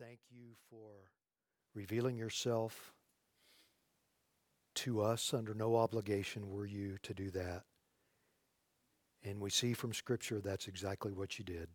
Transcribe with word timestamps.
thank 0.00 0.20
you 0.30 0.50
for 0.70 0.90
revealing 1.74 2.16
yourself 2.16 2.92
to 4.74 5.00
us 5.00 5.34
under 5.34 5.54
no 5.54 5.74
obligation 5.74 6.50
were 6.50 6.66
you 6.66 6.98
to 7.02 7.12
do 7.12 7.30
that. 7.30 7.64
And 9.24 9.40
we 9.40 9.50
see 9.50 9.72
from 9.72 9.92
Scripture 9.92 10.40
that's 10.40 10.68
exactly 10.68 11.12
what 11.12 11.38
you 11.38 11.44
did. 11.44 11.68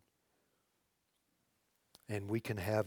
And 2.08 2.28
we 2.28 2.40
can 2.40 2.56
have 2.56 2.86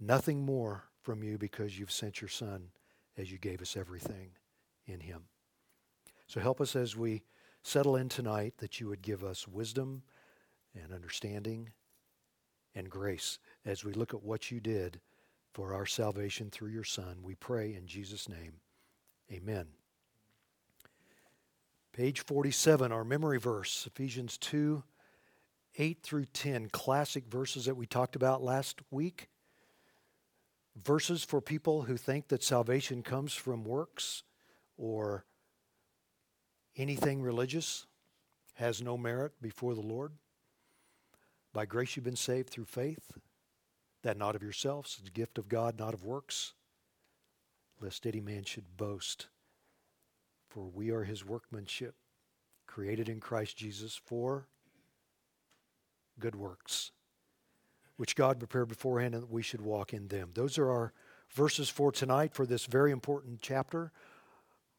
nothing 0.00 0.44
more 0.44 0.84
from 1.02 1.22
you 1.22 1.38
because 1.38 1.78
you've 1.78 1.92
sent 1.92 2.20
your 2.20 2.28
Son 2.28 2.70
as 3.16 3.30
you 3.30 3.38
gave 3.38 3.62
us 3.62 3.76
everything 3.76 4.30
in 4.86 5.00
Him. 5.00 5.24
So 6.26 6.40
help 6.40 6.60
us 6.60 6.74
as 6.74 6.96
we 6.96 7.22
settle 7.62 7.94
in 7.94 8.08
tonight 8.08 8.54
that 8.58 8.80
you 8.80 8.88
would 8.88 9.02
give 9.02 9.22
us 9.22 9.46
wisdom 9.46 10.02
and 10.74 10.92
understanding 10.92 11.70
and 12.74 12.90
grace 12.90 13.38
as 13.64 13.84
we 13.84 13.92
look 13.92 14.14
at 14.14 14.22
what 14.22 14.50
you 14.50 14.60
did 14.60 15.00
for 15.52 15.74
our 15.74 15.86
salvation 15.86 16.50
through 16.50 16.70
your 16.70 16.84
Son. 16.84 17.18
We 17.22 17.34
pray 17.34 17.74
in 17.74 17.86
Jesus' 17.86 18.28
name. 18.28 18.54
Amen. 19.32 19.66
Page 21.92 22.20
47, 22.20 22.92
our 22.92 23.04
memory 23.04 23.38
verse, 23.38 23.86
Ephesians 23.86 24.38
2 24.38 24.82
8 25.80 26.02
through 26.02 26.24
10, 26.26 26.68
classic 26.70 27.26
verses 27.26 27.66
that 27.66 27.76
we 27.76 27.86
talked 27.86 28.16
about 28.16 28.42
last 28.42 28.80
week. 28.90 29.28
Verses 30.82 31.22
for 31.22 31.40
people 31.40 31.82
who 31.82 31.96
think 31.96 32.28
that 32.28 32.42
salvation 32.42 33.02
comes 33.02 33.32
from 33.32 33.64
works 33.64 34.24
or 34.76 35.24
anything 36.76 37.20
religious, 37.20 37.86
has 38.54 38.82
no 38.82 38.96
merit 38.96 39.32
before 39.42 39.74
the 39.74 39.80
Lord. 39.80 40.12
By 41.52 41.66
grace 41.66 41.96
you've 41.96 42.04
been 42.04 42.16
saved 42.16 42.50
through 42.50 42.66
faith, 42.66 43.12
that 44.02 44.16
not 44.16 44.36
of 44.36 44.42
yourselves, 44.42 44.96
it's 45.00 45.08
a 45.08 45.12
gift 45.12 45.38
of 45.38 45.48
God, 45.48 45.78
not 45.78 45.94
of 45.94 46.04
works, 46.04 46.54
lest 47.80 48.06
any 48.06 48.20
man 48.20 48.44
should 48.44 48.76
boast. 48.76 49.28
For 50.48 50.64
we 50.64 50.90
are 50.90 51.04
his 51.04 51.24
workmanship, 51.24 51.94
created 52.66 53.08
in 53.08 53.20
Christ 53.20 53.56
Jesus 53.56 54.00
for 54.02 54.46
good 56.18 56.34
works, 56.34 56.90
which 57.96 58.16
God 58.16 58.38
prepared 58.38 58.68
beforehand 58.68 59.14
and 59.14 59.24
that 59.24 59.30
we 59.30 59.42
should 59.42 59.60
walk 59.60 59.92
in 59.92 60.08
them. 60.08 60.30
Those 60.34 60.58
are 60.58 60.70
our 60.70 60.92
verses 61.30 61.68
for 61.68 61.92
tonight 61.92 62.34
for 62.34 62.46
this 62.46 62.66
very 62.66 62.90
important 62.90 63.40
chapter 63.42 63.92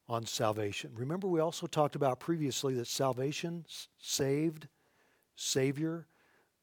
on 0.08 0.26
salvation. 0.26 0.90
Remember, 0.94 1.28
we 1.28 1.40
also 1.40 1.66
talked 1.66 1.94
about 1.94 2.18
previously 2.18 2.74
that 2.74 2.88
salvation, 2.88 3.64
saved, 3.98 4.66
Savior, 5.36 6.06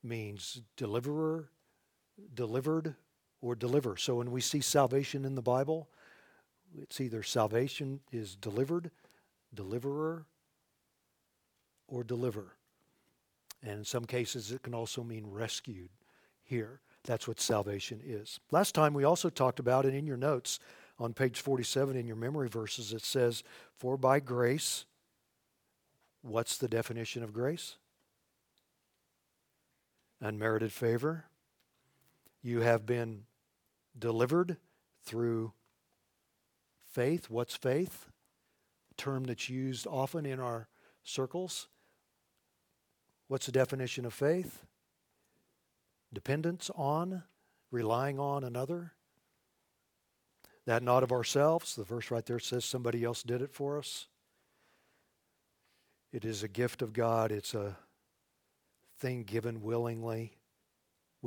means 0.03 0.61
deliverer, 0.75 1.49
delivered, 2.33 2.95
or 3.41 3.55
deliver. 3.55 3.97
So 3.97 4.15
when 4.15 4.31
we 4.31 4.41
see 4.41 4.61
salvation 4.61 5.25
in 5.25 5.35
the 5.35 5.41
Bible, 5.41 5.89
it's 6.81 6.99
either 6.99 7.23
salvation 7.23 7.99
is 8.11 8.35
delivered, 8.35 8.91
deliverer, 9.53 10.25
or 11.87 12.03
deliver. 12.03 12.53
And 13.63 13.79
in 13.79 13.85
some 13.85 14.05
cases, 14.05 14.51
it 14.51 14.61
can 14.63 14.73
also 14.73 15.03
mean 15.03 15.25
rescued 15.27 15.89
here. 16.43 16.81
That's 17.03 17.27
what 17.27 17.39
salvation 17.39 18.01
is. 18.05 18.39
Last 18.51 18.75
time 18.75 18.93
we 18.93 19.03
also 19.03 19.29
talked 19.29 19.59
about 19.59 19.85
it 19.85 19.93
in 19.93 20.05
your 20.05 20.17
notes 20.17 20.59
on 20.99 21.13
page 21.13 21.39
47 21.39 21.95
in 21.95 22.07
your 22.07 22.15
memory 22.15 22.49
verses. 22.49 22.91
It 22.91 23.03
says, 23.03 23.43
For 23.77 23.97
by 23.97 24.19
grace, 24.19 24.85
what's 26.21 26.57
the 26.57 26.67
definition 26.67 27.23
of 27.23 27.33
grace? 27.33 27.77
Unmerited 30.19 30.71
favor. 30.71 31.25
You 32.47 32.61
have 32.61 32.85
been 32.85 33.23
delivered 33.99 34.55
through 35.03 35.51
faith. 36.93 37.29
What's 37.29 37.57
faith? 37.57 38.07
A 38.89 38.93
term 38.93 39.25
that's 39.25 39.49
used 39.49 39.85
often 39.85 40.25
in 40.25 40.39
our 40.39 40.69
circles. 41.03 41.67
What's 43.27 43.47
the 43.47 43.51
definition 43.51 44.05
of 44.05 44.13
faith? 44.13 44.63
Dependence 46.13 46.71
on, 46.73 47.23
relying 47.69 48.17
on 48.17 48.45
another. 48.45 48.93
That 50.65 50.81
not 50.81 51.03
of 51.03 51.11
ourselves. 51.11 51.75
The 51.75 51.83
verse 51.83 52.09
right 52.11 52.25
there 52.25 52.39
says 52.39 52.63
somebody 52.63 53.03
else 53.03 53.23
did 53.23 53.41
it 53.41 53.51
for 53.51 53.77
us. 53.77 54.07
It 56.13 56.23
is 56.23 56.43
a 56.43 56.47
gift 56.47 56.81
of 56.81 56.93
God. 56.93 57.29
It's 57.29 57.53
a 57.53 57.75
thing 58.99 59.23
given 59.23 59.63
willingly 59.63 60.37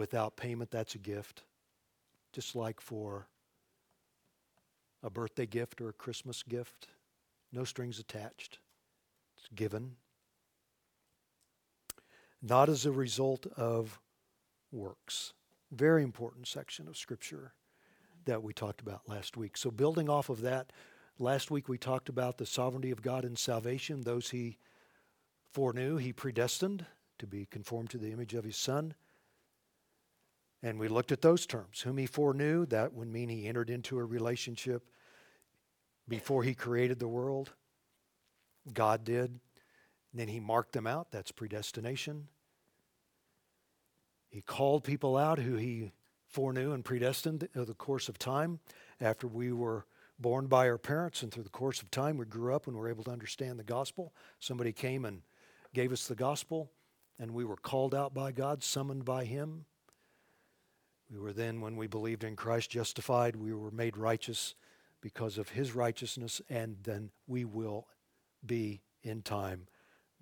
without 0.00 0.34
payment. 0.34 0.70
That's 0.70 0.94
a 0.94 0.98
gift. 0.98 1.42
Just 2.32 2.56
like 2.56 2.80
for 2.80 3.28
a 5.02 5.10
birthday 5.10 5.44
gift 5.44 5.78
or 5.82 5.90
a 5.90 5.92
Christmas 5.92 6.42
gift, 6.42 6.88
no 7.52 7.64
strings 7.64 7.98
attached. 7.98 8.60
It's 9.36 9.48
given 9.54 9.96
not 12.40 12.70
as 12.70 12.86
a 12.86 12.92
result 12.92 13.46
of 13.58 14.00
works. 14.72 15.34
Very 15.70 16.02
important 16.02 16.48
section 16.48 16.88
of 16.88 16.96
Scripture 16.96 17.52
that 18.24 18.42
we 18.42 18.54
talked 18.54 18.80
about 18.80 19.06
last 19.06 19.36
week. 19.36 19.58
So, 19.58 19.70
building 19.70 20.08
off 20.08 20.30
of 20.30 20.40
that, 20.40 20.72
last 21.18 21.50
week 21.50 21.68
we 21.68 21.76
talked 21.76 22.08
about 22.08 22.38
the 22.38 22.46
sovereignty 22.46 22.90
of 22.90 23.02
God 23.02 23.26
in 23.26 23.36
salvation. 23.36 24.00
Those 24.00 24.30
he 24.30 24.56
foreknew, 25.52 25.98
he 25.98 26.14
predestined 26.14 26.86
to 27.18 27.26
be 27.26 27.44
conformed 27.44 27.90
to 27.90 27.98
the 27.98 28.12
image 28.12 28.32
of 28.32 28.44
his 28.44 28.56
Son. 28.56 28.94
And 30.62 30.78
we 30.78 30.88
looked 30.88 31.12
at 31.12 31.22
those 31.22 31.46
terms. 31.46 31.80
Whom 31.80 31.96
he 31.96 32.06
foreknew, 32.06 32.66
that 32.66 32.92
would 32.92 33.08
mean 33.08 33.28
he 33.28 33.46
entered 33.46 33.70
into 33.70 33.98
a 33.98 34.04
relationship 34.04 34.82
before 36.08 36.42
he 36.42 36.54
created 36.54 36.98
the 36.98 37.08
world. 37.08 37.52
God 38.72 39.04
did. 39.04 39.30
And 39.30 40.20
then 40.20 40.28
he 40.28 40.40
marked 40.40 40.72
them 40.72 40.86
out. 40.86 41.10
That's 41.10 41.32
predestination. 41.32 42.28
He 44.28 44.42
called 44.42 44.84
people 44.84 45.16
out 45.16 45.38
who 45.38 45.56
he 45.56 45.92
foreknew 46.30 46.72
and 46.72 46.84
predestined 46.84 47.48
over 47.56 47.64
the 47.64 47.74
course 47.74 48.08
of 48.08 48.18
time 48.18 48.60
after 49.00 49.26
we 49.26 49.52
were 49.52 49.86
born 50.18 50.46
by 50.46 50.68
our 50.68 50.78
parents 50.78 51.22
and 51.22 51.32
through 51.32 51.42
the 51.42 51.48
course 51.48 51.82
of 51.82 51.90
time 51.90 52.16
we 52.16 52.24
grew 52.24 52.54
up 52.54 52.66
and 52.66 52.76
were 52.76 52.88
able 52.88 53.02
to 53.02 53.10
understand 53.10 53.58
the 53.58 53.64
gospel 53.64 54.12
somebody 54.38 54.72
came 54.72 55.04
and 55.04 55.22
gave 55.74 55.92
us 55.92 56.06
the 56.06 56.14
gospel 56.14 56.70
and 57.18 57.32
we 57.32 57.44
were 57.44 57.56
called 57.56 57.94
out 57.94 58.14
by 58.14 58.30
god 58.30 58.62
summoned 58.62 59.04
by 59.04 59.24
him 59.24 59.64
we 61.10 61.18
were 61.18 61.32
then 61.32 61.60
when 61.60 61.76
we 61.76 61.86
believed 61.86 62.24
in 62.24 62.36
christ 62.36 62.70
justified 62.70 63.36
we 63.36 63.52
were 63.52 63.70
made 63.70 63.96
righteous 63.96 64.54
because 65.00 65.38
of 65.38 65.48
his 65.50 65.74
righteousness 65.74 66.40
and 66.48 66.76
then 66.82 67.10
we 67.26 67.44
will 67.44 67.86
be 68.44 68.80
in 69.02 69.22
time 69.22 69.66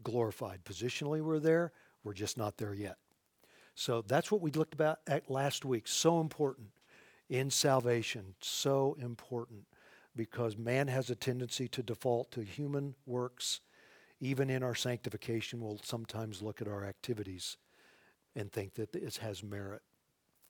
glorified. 0.02 0.64
Positionally, 0.64 1.20
we're 1.20 1.38
there, 1.38 1.72
we're 2.04 2.14
just 2.14 2.36
not 2.36 2.56
there 2.56 2.74
yet. 2.74 2.96
So 3.74 4.02
that's 4.02 4.30
what 4.30 4.40
we 4.40 4.50
looked 4.50 4.74
about 4.74 4.98
at 5.06 5.30
last 5.30 5.64
week. 5.64 5.86
So 5.86 6.20
important 6.20 6.68
in 7.28 7.50
salvation, 7.50 8.34
so 8.40 8.96
important 9.00 9.66
because 10.16 10.56
man 10.56 10.88
has 10.88 11.10
a 11.10 11.14
tendency 11.14 11.68
to 11.68 11.82
default 11.82 12.32
to 12.32 12.40
human 12.40 12.94
works. 13.06 13.60
Even 14.20 14.50
in 14.50 14.64
our 14.64 14.74
sanctification, 14.74 15.60
we'll 15.60 15.80
sometimes 15.84 16.42
look 16.42 16.60
at 16.60 16.66
our 16.66 16.84
activities 16.84 17.56
and 18.34 18.50
think 18.50 18.74
that 18.74 18.92
this 18.92 19.18
has 19.18 19.44
merit, 19.44 19.82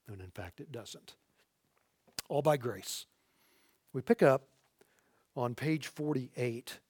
and 0.09 0.21
in 0.21 0.31
fact, 0.31 0.61
it 0.61 0.73
doesn't. 0.73 1.15
All 2.29 2.43
by 2.43 2.57
grace. 2.57 3.07
We 3.93 4.03
pick 4.03 4.23
up 4.23 4.45
on 5.37 5.55
page 5.55 5.87
48 5.87 6.81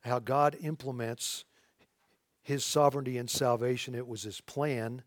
how 0.00 0.18
God 0.18 0.56
implements 0.60 1.44
his 2.42 2.64
sovereignty 2.64 3.16
and 3.16 3.30
salvation. 3.30 3.94
It 3.94 4.06
was 4.06 4.22
his 4.22 4.40
plan 4.42 5.02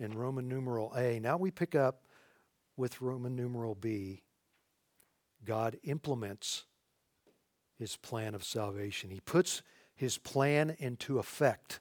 in 0.00 0.16
Roman 0.16 0.48
numeral 0.48 0.94
A. 0.96 1.20
Now 1.20 1.36
we 1.36 1.50
pick 1.50 1.74
up 1.74 2.04
with 2.76 3.00
Roman 3.00 3.36
numeral 3.36 3.74
B. 3.74 4.22
God 5.44 5.76
implements 5.84 6.64
his 7.78 7.96
plan 7.96 8.34
of 8.34 8.44
salvation. 8.44 9.10
He 9.10 9.20
puts 9.20 9.62
his 9.94 10.16
plan 10.16 10.74
into 10.78 11.18
effect. 11.18 11.80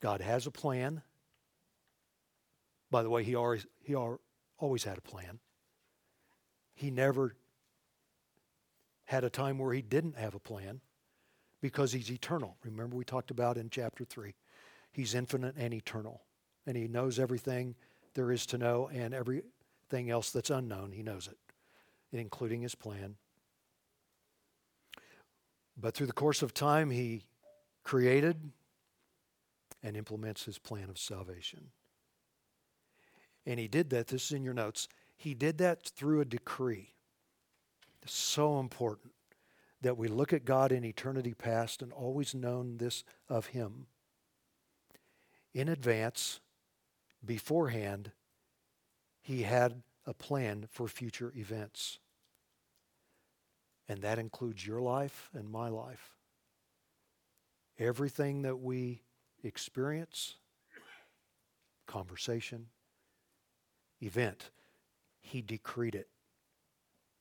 God 0.00 0.20
has 0.20 0.46
a 0.46 0.50
plan. 0.50 1.02
By 2.92 3.02
the 3.02 3.08
way, 3.08 3.24
he 3.24 3.34
always, 3.34 3.66
he 3.82 3.94
always 3.94 4.84
had 4.84 4.98
a 4.98 5.00
plan. 5.00 5.38
He 6.74 6.90
never 6.90 7.34
had 9.04 9.24
a 9.24 9.30
time 9.30 9.58
where 9.58 9.72
he 9.72 9.80
didn't 9.80 10.18
have 10.18 10.34
a 10.34 10.38
plan 10.38 10.82
because 11.62 11.92
he's 11.92 12.10
eternal. 12.10 12.58
Remember, 12.62 12.94
we 12.94 13.06
talked 13.06 13.30
about 13.30 13.56
in 13.56 13.70
chapter 13.70 14.04
3. 14.04 14.34
He's 14.92 15.14
infinite 15.14 15.54
and 15.56 15.72
eternal, 15.72 16.20
and 16.66 16.76
he 16.76 16.86
knows 16.86 17.18
everything 17.18 17.76
there 18.12 18.30
is 18.30 18.44
to 18.44 18.58
know, 18.58 18.90
and 18.92 19.14
everything 19.14 20.10
else 20.10 20.30
that's 20.30 20.50
unknown, 20.50 20.92
he 20.92 21.02
knows 21.02 21.28
it, 21.28 21.38
including 22.12 22.60
his 22.60 22.74
plan. 22.74 23.16
But 25.78 25.94
through 25.94 26.08
the 26.08 26.12
course 26.12 26.42
of 26.42 26.52
time, 26.52 26.90
he 26.90 27.24
created 27.84 28.52
and 29.82 29.96
implements 29.96 30.44
his 30.44 30.58
plan 30.58 30.90
of 30.90 30.98
salvation. 30.98 31.70
And 33.46 33.58
he 33.58 33.68
did 33.68 33.90
that, 33.90 34.08
this 34.08 34.26
is 34.26 34.32
in 34.32 34.44
your 34.44 34.54
notes. 34.54 34.88
He 35.16 35.34
did 35.34 35.58
that 35.58 35.84
through 35.84 36.20
a 36.20 36.24
decree. 36.24 36.94
It's 38.02 38.14
so 38.14 38.58
important 38.58 39.12
that 39.82 39.96
we 39.96 40.08
look 40.08 40.32
at 40.32 40.44
God 40.44 40.72
in 40.72 40.84
eternity 40.84 41.34
past 41.34 41.82
and 41.82 41.92
always 41.92 42.34
known 42.34 42.78
this 42.78 43.04
of 43.28 43.46
Him. 43.46 43.86
In 45.54 45.68
advance, 45.68 46.40
beforehand, 47.24 48.12
He 49.20 49.42
had 49.42 49.82
a 50.06 50.14
plan 50.14 50.66
for 50.70 50.88
future 50.88 51.32
events. 51.36 51.98
And 53.88 54.02
that 54.02 54.18
includes 54.18 54.66
your 54.66 54.80
life 54.80 55.30
and 55.34 55.50
my 55.50 55.68
life. 55.68 56.14
Everything 57.78 58.42
that 58.42 58.60
we 58.60 59.02
experience, 59.42 60.36
conversation, 61.86 62.66
event, 64.02 64.50
He 65.20 65.40
decreed 65.42 65.94
it. 65.94 66.08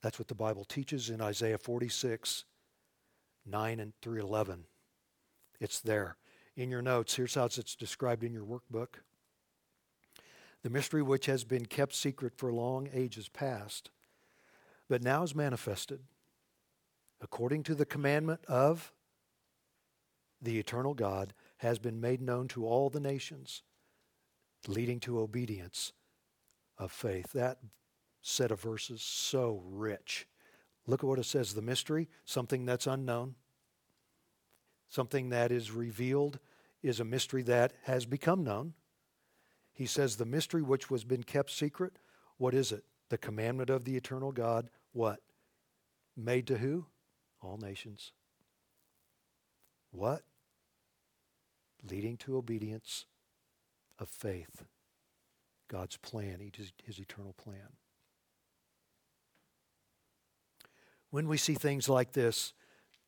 That's 0.02 0.18
what 0.18 0.28
the 0.28 0.36
Bible 0.36 0.66
teaches 0.66 1.10
in 1.10 1.22
Isaiah 1.22 1.58
46, 1.58 2.46
9 3.46 3.80
and 3.80 3.94
through 4.02 4.20
11. 4.20 4.66
It's 5.60 5.80
there. 5.80 6.18
In 6.56 6.70
your 6.70 6.82
notes, 6.82 7.16
here's 7.16 7.36
how 7.36 7.46
it's 7.46 7.76
described 7.76 8.24
in 8.24 8.34
your 8.34 8.44
workbook. 8.44 9.02
The 10.64 10.70
mystery 10.70 11.02
which 11.02 11.28
has 11.28 11.44
been 11.44 11.66
kept 11.66 11.94
secret 11.94 12.34
for 12.36 12.52
long 12.52 12.90
ages 12.94 13.30
past, 13.30 13.90
but 14.90 15.04
now 15.04 15.24
is 15.24 15.36
manifested 15.36 16.02
according 17.22 17.64
to 17.64 17.76
the 17.76 17.86
commandment 17.86 18.44
of 18.48 18.92
the 20.42 20.58
eternal 20.58 20.96
God, 20.96 21.34
has 21.58 21.78
been 21.78 22.02
made 22.02 22.22
known 22.22 22.48
to 22.48 22.66
all 22.66 22.90
the 22.90 23.00
nations, 23.00 23.62
leading 24.68 25.00
to 25.00 25.20
obedience 25.20 25.94
of 26.82 26.92
faith. 26.92 27.32
That 27.32 27.60
set 28.22 28.52
of 28.52 28.60
verses 28.60 29.02
so 29.02 29.64
rich. 29.66 30.28
Look 30.88 31.04
at 31.04 31.08
what 31.08 31.20
it 31.20 31.26
says 31.26 31.54
the 31.54 31.62
mystery, 31.62 32.10
something 32.26 32.66
that's 32.66 32.88
unknown, 32.88 33.36
something 34.90 35.30
that 35.30 35.52
is 35.52 35.72
revealed, 35.72 36.40
is 36.82 37.00
a 37.00 37.06
mystery 37.06 37.44
that 37.44 37.74
has 37.84 38.06
become 38.06 38.44
known. 38.44 38.74
He 39.74 39.86
says 39.86 40.16
the 40.16 40.26
mystery 40.26 40.64
which 40.64 40.90
was 40.90 41.04
been 41.04 41.24
kept 41.24 41.52
secret, 41.52 41.94
what 42.38 42.54
is 42.54 42.72
it? 42.72 42.84
The 43.10 43.18
commandment 43.18 43.70
of 43.70 43.86
the 43.86 43.96
eternal 43.96 44.32
God, 44.32 44.70
what? 44.92 45.20
Made 46.18 46.48
to 46.48 46.58
who? 46.58 46.88
All 47.42 47.58
nations. 47.58 48.12
What? 49.92 50.24
Leading 51.90 52.18
to 52.18 52.38
obedience 52.38 53.06
of 54.00 54.10
faith. 54.10 54.64
God's 55.72 55.96
plan, 55.96 56.52
his, 56.54 56.74
his 56.84 57.00
eternal 57.00 57.32
plan. 57.32 57.78
When 61.12 61.30
we 61.30 61.38
see 61.38 61.54
things 61.54 61.88
like 61.88 62.12
this, 62.12 62.54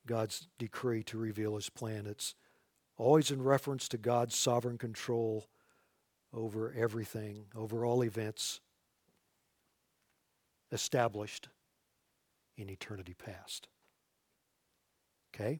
God's 0.07 0.47
decree 0.57 1.03
to 1.03 1.17
reveal 1.17 1.55
his 1.55 1.69
plan, 1.69 2.07
it's 2.07 2.35
always 2.97 3.31
in 3.31 3.41
reference 3.41 3.89
to 3.89 3.97
God's 3.97 4.37
sovereign 4.37 4.77
control 4.77 5.49
over 6.33 6.73
everything, 6.77 7.47
over 7.53 7.85
all 7.85 8.01
events 8.01 8.61
established 10.71 11.49
in 12.57 12.69
eternity 12.69 13.13
past. 13.13 13.67
Okay? 15.35 15.59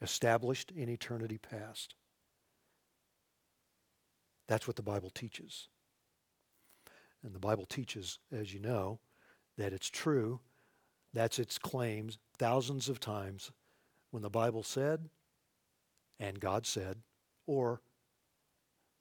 Established 0.00 0.70
in 0.70 0.88
eternity 0.88 1.38
past. 1.38 1.96
That's 4.46 4.66
what 4.66 4.76
the 4.76 4.82
Bible 4.82 5.10
teaches. 5.10 5.68
And 7.22 7.34
the 7.34 7.40
Bible 7.40 7.64
teaches, 7.66 8.18
as 8.32 8.52
you 8.52 8.60
know, 8.60 9.00
that 9.56 9.72
it's 9.72 9.88
true 9.88 10.40
that's 11.14 11.38
its 11.38 11.58
claims 11.58 12.18
thousands 12.36 12.88
of 12.88 12.98
times 12.98 13.52
when 14.10 14.22
the 14.22 14.30
Bible 14.30 14.64
said 14.64 15.08
and 16.18 16.40
God 16.40 16.66
said, 16.66 16.98
or 17.46 17.80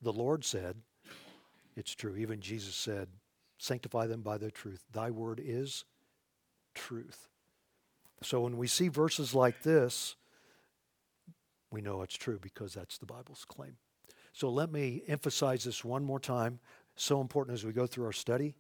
the 0.01 0.13
Lord 0.13 0.45
said, 0.45 0.77
it's 1.75 1.95
true. 1.95 2.15
Even 2.15 2.39
Jesus 2.39 2.75
said, 2.75 3.07
Sanctify 3.57 4.07
them 4.07 4.21
by 4.21 4.37
the 4.37 4.51
truth. 4.51 4.83
Thy 4.91 5.09
word 5.09 5.41
is 5.43 5.85
truth. 6.75 7.29
So 8.21 8.41
when 8.41 8.57
we 8.57 8.67
see 8.67 8.89
verses 8.89 9.33
like 9.33 9.63
this, 9.63 10.15
we 11.71 11.81
know 11.81 12.01
it's 12.01 12.17
true 12.17 12.39
because 12.41 12.73
that's 12.73 12.97
the 12.97 13.05
Bible's 13.05 13.45
claim. 13.45 13.77
So 14.33 14.49
let 14.49 14.71
me 14.71 15.03
emphasize 15.07 15.63
this 15.63 15.83
one 15.83 16.03
more 16.03 16.19
time. 16.19 16.59
So 16.95 17.21
important 17.21 17.55
as 17.55 17.63
we 17.63 17.71
go 17.71 17.87
through 17.87 18.05
our 18.05 18.11
study 18.11 18.55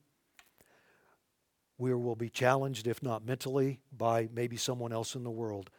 we 1.77 1.93
will 1.93 2.15
be 2.15 2.29
challenged, 2.29 2.87
if 2.87 3.01
not 3.01 3.25
mentally, 3.25 3.79
by 3.91 4.29
maybe 4.33 4.57
someone 4.57 4.93
else 4.93 5.15
in 5.15 5.23
the 5.23 5.31
world. 5.31 5.69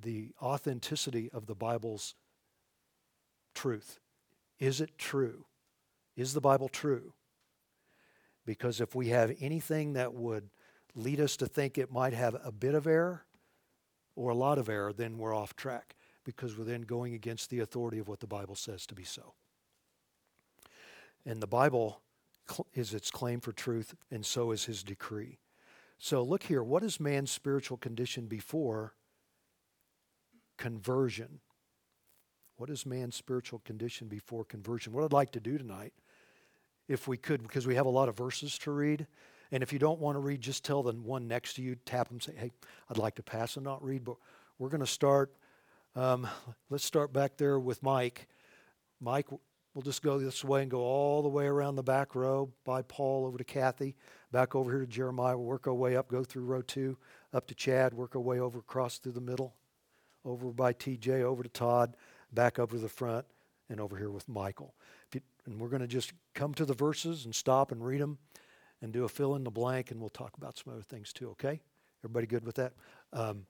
The 0.00 0.30
authenticity 0.40 1.30
of 1.32 1.46
the 1.46 1.54
Bible's 1.54 2.14
truth. 3.54 3.98
Is 4.58 4.80
it 4.80 4.98
true? 4.98 5.46
Is 6.16 6.34
the 6.34 6.40
Bible 6.40 6.68
true? 6.68 7.14
Because 8.44 8.80
if 8.80 8.94
we 8.94 9.08
have 9.08 9.34
anything 9.40 9.94
that 9.94 10.14
would 10.14 10.50
lead 10.94 11.20
us 11.20 11.36
to 11.38 11.46
think 11.46 11.76
it 11.76 11.90
might 11.90 12.12
have 12.12 12.36
a 12.44 12.52
bit 12.52 12.74
of 12.74 12.86
error 12.86 13.24
or 14.14 14.30
a 14.30 14.34
lot 14.34 14.58
of 14.58 14.68
error, 14.68 14.92
then 14.92 15.18
we're 15.18 15.34
off 15.34 15.56
track 15.56 15.95
because 16.26 16.58
we're 16.58 16.64
then 16.64 16.82
going 16.82 17.14
against 17.14 17.48
the 17.48 17.60
authority 17.60 17.98
of 17.98 18.08
what 18.08 18.20
the 18.20 18.26
Bible 18.26 18.56
says 18.56 18.84
to 18.86 18.94
be 18.94 19.04
so. 19.04 19.32
And 21.24 21.40
the 21.40 21.46
Bible 21.46 22.02
is 22.74 22.92
its 22.92 23.10
claim 23.10 23.40
for 23.40 23.52
truth, 23.52 23.94
and 24.10 24.26
so 24.26 24.50
is 24.50 24.66
his 24.66 24.82
decree. 24.82 25.38
So 25.98 26.22
look 26.22 26.42
here. 26.42 26.62
What 26.62 26.82
is 26.82 27.00
man's 27.00 27.30
spiritual 27.30 27.78
condition 27.78 28.26
before 28.26 28.94
conversion? 30.58 31.40
What 32.56 32.70
is 32.70 32.84
man's 32.84 33.14
spiritual 33.14 33.60
condition 33.60 34.08
before 34.08 34.44
conversion? 34.44 34.92
What 34.92 35.04
I'd 35.04 35.12
like 35.12 35.32
to 35.32 35.40
do 35.40 35.56
tonight, 35.58 35.92
if 36.88 37.06
we 37.06 37.16
could, 37.16 37.42
because 37.42 37.66
we 37.66 37.76
have 37.76 37.86
a 37.86 37.90
lot 37.90 38.08
of 38.08 38.16
verses 38.16 38.58
to 38.58 38.70
read. 38.70 39.06
And 39.52 39.62
if 39.62 39.72
you 39.72 39.78
don't 39.78 40.00
want 40.00 40.16
to 40.16 40.20
read, 40.20 40.40
just 40.40 40.64
tell 40.64 40.82
the 40.82 40.92
one 40.92 41.28
next 41.28 41.54
to 41.54 41.62
you, 41.62 41.76
tap 41.84 42.08
them, 42.08 42.20
say, 42.20 42.32
hey, 42.36 42.52
I'd 42.90 42.98
like 42.98 43.14
to 43.16 43.22
pass 43.22 43.56
and 43.56 43.64
not 43.64 43.84
read. 43.84 44.04
But 44.04 44.16
we're 44.58 44.70
going 44.70 44.80
to 44.80 44.86
start. 44.86 45.32
Um, 45.96 46.28
let's 46.70 46.84
start 46.84 47.12
back 47.12 47.36
there 47.36 47.58
with 47.58 47.82
Mike. 47.82 48.28
Mike, 49.00 49.26
We'll 49.76 49.82
just 49.82 50.02
go 50.02 50.18
this 50.18 50.42
way 50.42 50.62
and 50.62 50.70
go 50.70 50.80
all 50.80 51.20
the 51.20 51.28
way 51.28 51.44
around 51.44 51.76
the 51.76 51.82
back 51.82 52.14
row 52.14 52.50
by 52.64 52.80
Paul 52.80 53.26
over 53.26 53.36
to 53.36 53.44
Kathy, 53.44 53.94
back 54.32 54.54
over 54.54 54.70
here 54.70 54.80
to 54.80 54.86
Jeremiah. 54.86 55.36
We'll 55.36 55.46
work 55.46 55.66
our 55.66 55.74
way 55.74 55.98
up, 55.98 56.08
go 56.08 56.24
through 56.24 56.46
row 56.46 56.62
two, 56.62 56.96
up 57.34 57.46
to 57.48 57.54
Chad, 57.54 57.92
work 57.92 58.16
our 58.16 58.22
way 58.22 58.40
over 58.40 58.60
across 58.60 58.96
through 58.96 59.12
the 59.12 59.20
middle, 59.20 59.54
over 60.24 60.46
by 60.46 60.72
TJ, 60.72 61.20
over 61.20 61.42
to 61.42 61.50
Todd, 61.50 61.94
back 62.32 62.58
over 62.58 62.76
to 62.76 62.80
the 62.80 62.88
front, 62.88 63.26
and 63.68 63.78
over 63.78 63.98
here 63.98 64.08
with 64.08 64.26
Michael. 64.30 64.74
You, 65.12 65.20
and 65.44 65.60
we're 65.60 65.68
going 65.68 65.82
to 65.82 65.86
just 65.86 66.14
come 66.32 66.54
to 66.54 66.64
the 66.64 66.72
verses 66.72 67.26
and 67.26 67.34
stop 67.34 67.70
and 67.70 67.84
read 67.84 68.00
them 68.00 68.16
and 68.80 68.94
do 68.94 69.04
a 69.04 69.10
fill 69.10 69.34
in 69.34 69.44
the 69.44 69.50
blank, 69.50 69.90
and 69.90 70.00
we'll 70.00 70.08
talk 70.08 70.38
about 70.38 70.56
some 70.56 70.72
other 70.72 70.84
things 70.84 71.12
too, 71.12 71.28
okay? 71.32 71.60
Everybody 72.02 72.26
good 72.26 72.46
with 72.46 72.54
that? 72.54 72.72
Um, 73.12 73.44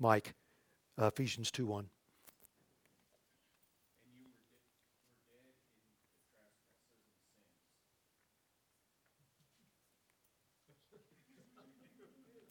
Mike, 0.00 0.32
uh, 1.00 1.06
Ephesians 1.06 1.50
2 1.50 1.66
1. 1.66 1.86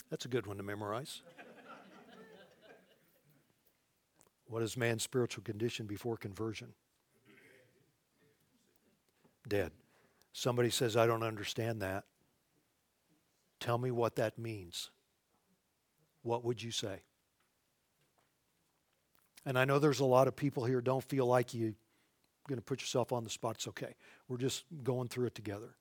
That's 0.09 0.23
a 0.23 0.29
good 0.29 0.47
one 0.47 0.55
to 0.55 0.63
memorize. 0.63 1.21
what 4.47 4.63
is 4.63 4.77
man's 4.77 5.03
spiritual 5.03 5.43
condition 5.43 5.85
before 5.85 6.15
conversion? 6.15 6.69
Dead. 9.47 9.71
Somebody 10.31 10.69
says, 10.69 10.95
I 10.95 11.07
don't 11.07 11.23
understand 11.23 11.81
that. 11.81 12.05
Tell 13.59 13.77
me 13.77 13.91
what 13.91 14.15
that 14.15 14.37
means. 14.37 14.91
What 16.21 16.45
would 16.45 16.61
you 16.61 16.71
say? 16.71 17.01
And 19.47 19.57
I 19.57 19.65
know 19.65 19.79
there's 19.79 20.01
a 20.01 20.05
lot 20.05 20.27
of 20.27 20.35
people 20.35 20.65
here, 20.65 20.81
don't 20.81 21.03
feel 21.03 21.25
like 21.25 21.53
you're 21.53 21.73
going 22.49 22.59
to 22.59 22.63
put 22.63 22.81
yourself 22.81 23.13
on 23.13 23.23
the 23.23 23.29
spot. 23.29 23.55
It's 23.55 23.67
okay. 23.69 23.95
We're 24.27 24.37
just 24.37 24.65
going 24.83 25.07
through 25.07 25.27
it 25.27 25.35
together. 25.35 25.75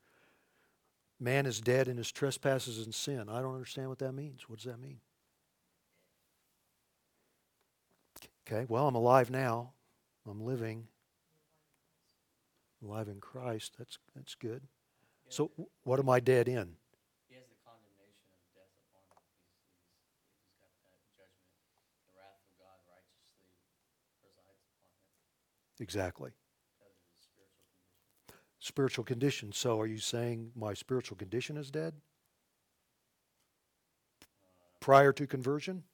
Man 1.18 1.46
is 1.46 1.60
dead 1.60 1.88
in 1.88 1.96
his 1.96 2.12
trespasses 2.12 2.84
and 2.84 2.94
sin. 2.94 3.28
I 3.28 3.42
don't 3.42 3.54
understand 3.54 3.88
what 3.88 3.98
that 3.98 4.12
means. 4.12 4.48
What 4.48 4.60
does 4.60 4.66
that 4.70 4.80
mean? 4.80 5.00
Okay, 8.46 8.66
well, 8.68 8.86
I'm 8.86 8.94
alive 8.94 9.30
now. 9.30 9.72
I'm 10.30 10.40
living. 10.40 10.86
Alive 12.84 13.08
in 13.08 13.18
Christ. 13.18 13.74
That's 13.78 13.98
that's 14.14 14.36
good. 14.36 14.62
So, 15.28 15.50
what 15.82 15.98
am 15.98 16.08
I 16.08 16.20
dead 16.20 16.46
in? 16.46 16.76
He 17.26 17.34
has 17.34 17.48
the 17.50 17.58
condemnation 17.66 18.30
of 18.30 18.38
death 18.54 18.70
upon 18.78 19.02
him. 19.10 19.26
He's, 19.26 19.90
he's, 20.06 20.38
he's 20.38 20.54
got 20.62 20.70
that 20.86 21.02
judgment. 21.18 21.50
The 22.06 22.14
wrath 22.14 22.38
of 22.38 22.54
God 22.62 22.78
righteously 22.86 23.50
resides 24.22 24.62
upon 24.70 24.86
him. 24.94 25.65
Exactly. 25.80 26.30
spiritual 28.58 29.04
condition. 29.04 29.52
So 29.52 29.80
are 29.80 29.86
you 29.86 29.98
saying 29.98 30.50
my 30.56 30.74
spiritual 30.74 31.16
condition 31.16 31.56
is 31.56 31.70
dead? 31.70 31.94
Prior 34.80 35.12
to 35.12 35.26
conversion? 35.26 35.84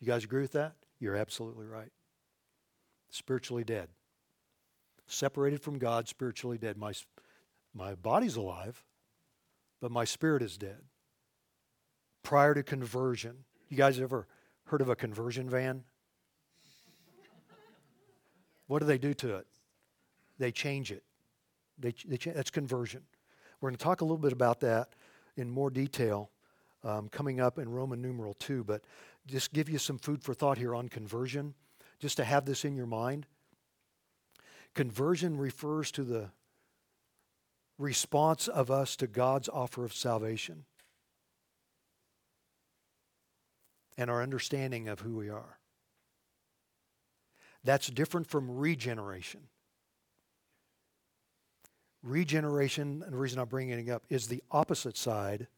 You 0.00 0.06
guys 0.06 0.24
agree 0.24 0.42
with 0.42 0.52
that? 0.52 0.74
You're 1.00 1.16
absolutely 1.16 1.66
right. 1.66 1.90
Spiritually 3.10 3.64
dead. 3.64 3.88
Separated 5.06 5.60
from 5.62 5.78
God, 5.78 6.08
spiritually 6.08 6.58
dead. 6.58 6.76
My, 6.76 6.92
my 7.74 7.94
body's 7.94 8.36
alive, 8.36 8.84
but 9.80 9.90
my 9.90 10.04
spirit 10.04 10.42
is 10.42 10.58
dead. 10.58 10.82
Prior 12.22 12.54
to 12.54 12.62
conversion. 12.62 13.44
You 13.68 13.76
guys 13.76 14.00
ever 14.00 14.26
heard 14.66 14.80
of 14.80 14.88
a 14.88 14.96
conversion 14.96 15.48
van? 15.48 15.84
What 18.66 18.80
do 18.80 18.86
they 18.86 18.98
do 18.98 19.14
to 19.14 19.36
it? 19.36 19.46
They 20.38 20.52
change 20.52 20.92
it. 20.92 21.02
They, 21.78 21.94
they 22.06 22.16
cha- 22.16 22.32
that's 22.32 22.50
conversion. 22.50 23.02
We're 23.60 23.70
going 23.70 23.78
to 23.78 23.84
talk 23.84 24.00
a 24.00 24.04
little 24.04 24.18
bit 24.18 24.32
about 24.32 24.60
that 24.60 24.90
in 25.36 25.50
more 25.50 25.70
detail 25.70 26.30
um, 26.84 27.08
coming 27.08 27.40
up 27.40 27.58
in 27.58 27.68
Roman 27.68 28.00
numeral 28.00 28.34
2, 28.34 28.64
but 28.64 28.82
just 29.26 29.52
give 29.52 29.68
you 29.68 29.78
some 29.78 29.98
food 29.98 30.22
for 30.22 30.34
thought 30.34 30.58
here 30.58 30.74
on 30.74 30.88
conversion, 30.88 31.54
just 31.98 32.16
to 32.18 32.24
have 32.24 32.44
this 32.44 32.64
in 32.64 32.76
your 32.76 32.86
mind. 32.86 33.26
Conversion 34.74 35.36
refers 35.36 35.90
to 35.92 36.04
the 36.04 36.30
response 37.78 38.48
of 38.48 38.70
us 38.70 38.96
to 38.96 39.06
God's 39.06 39.48
offer 39.48 39.84
of 39.84 39.92
salvation 39.92 40.64
and 43.98 44.10
our 44.10 44.22
understanding 44.22 44.88
of 44.88 45.00
who 45.00 45.16
we 45.16 45.28
are. 45.28 45.58
That's 47.66 47.88
different 47.88 48.28
from 48.28 48.58
regeneration. 48.58 49.40
Regeneration, 52.04 53.02
and 53.04 53.12
the 53.12 53.16
reason 53.16 53.40
I'm 53.40 53.48
bringing 53.48 53.76
it 53.76 53.90
up, 53.90 54.04
is 54.08 54.28
the 54.28 54.42
opposite 54.52 54.96
side 54.96 55.48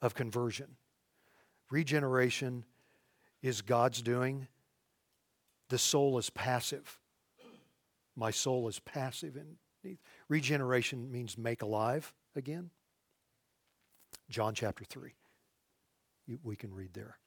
of 0.00 0.14
conversion. 0.14 0.76
Regeneration 1.70 2.64
is 3.42 3.60
God's 3.60 4.00
doing. 4.00 4.48
The 5.68 5.76
soul 5.76 6.16
is 6.16 6.30
passive. 6.30 6.98
My 8.16 8.30
soul 8.30 8.66
is 8.68 8.78
passive. 8.78 9.36
In 9.36 9.98
regeneration 10.30 11.12
means 11.12 11.36
make 11.36 11.60
alive 11.60 12.14
again. 12.34 12.70
John 14.30 14.54
chapter 14.54 14.84
3. 14.84 15.12
We 16.42 16.56
can 16.56 16.72
read 16.72 16.94
there. 16.94 17.18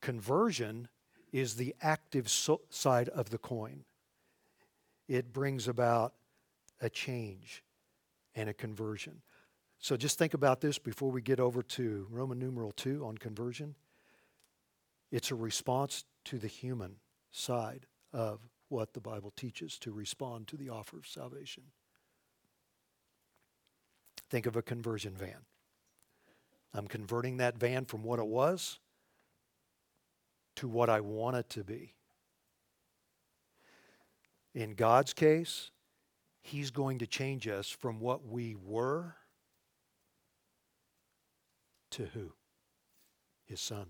Conversion 0.00 0.86
is 1.36 1.56
the 1.56 1.74
active 1.82 2.30
so- 2.30 2.62
side 2.70 3.10
of 3.10 3.28
the 3.28 3.36
coin. 3.36 3.84
It 5.06 5.34
brings 5.34 5.68
about 5.68 6.14
a 6.80 6.88
change 6.88 7.62
and 8.34 8.48
a 8.48 8.54
conversion. 8.54 9.20
So 9.78 9.98
just 9.98 10.18
think 10.18 10.32
about 10.32 10.62
this 10.62 10.78
before 10.78 11.10
we 11.10 11.20
get 11.20 11.38
over 11.38 11.62
to 11.62 12.06
Roman 12.10 12.38
numeral 12.38 12.72
2 12.72 13.04
on 13.04 13.18
conversion. 13.18 13.74
It's 15.10 15.30
a 15.30 15.34
response 15.34 16.04
to 16.24 16.38
the 16.38 16.48
human 16.48 16.96
side 17.30 17.86
of 18.14 18.40
what 18.68 18.94
the 18.94 19.00
Bible 19.00 19.30
teaches 19.36 19.78
to 19.80 19.92
respond 19.92 20.48
to 20.48 20.56
the 20.56 20.70
offer 20.70 20.96
of 20.96 21.06
salvation. 21.06 21.64
Think 24.30 24.46
of 24.46 24.56
a 24.56 24.62
conversion 24.62 25.14
van. 25.14 25.44
I'm 26.72 26.88
converting 26.88 27.36
that 27.36 27.58
van 27.58 27.84
from 27.84 28.02
what 28.02 28.18
it 28.18 28.26
was 28.26 28.80
to 30.56 30.68
what 30.68 30.88
I 30.88 31.00
want 31.00 31.36
it 31.36 31.48
to 31.50 31.64
be. 31.64 31.94
In 34.54 34.74
God's 34.74 35.12
case, 35.12 35.70
He's 36.42 36.70
going 36.70 36.98
to 36.98 37.06
change 37.06 37.48
us 37.48 37.68
from 37.68 38.00
what 38.00 38.24
we 38.24 38.54
were 38.54 39.16
to 41.90 42.06
who? 42.14 42.32
His 43.44 43.60
Son. 43.60 43.86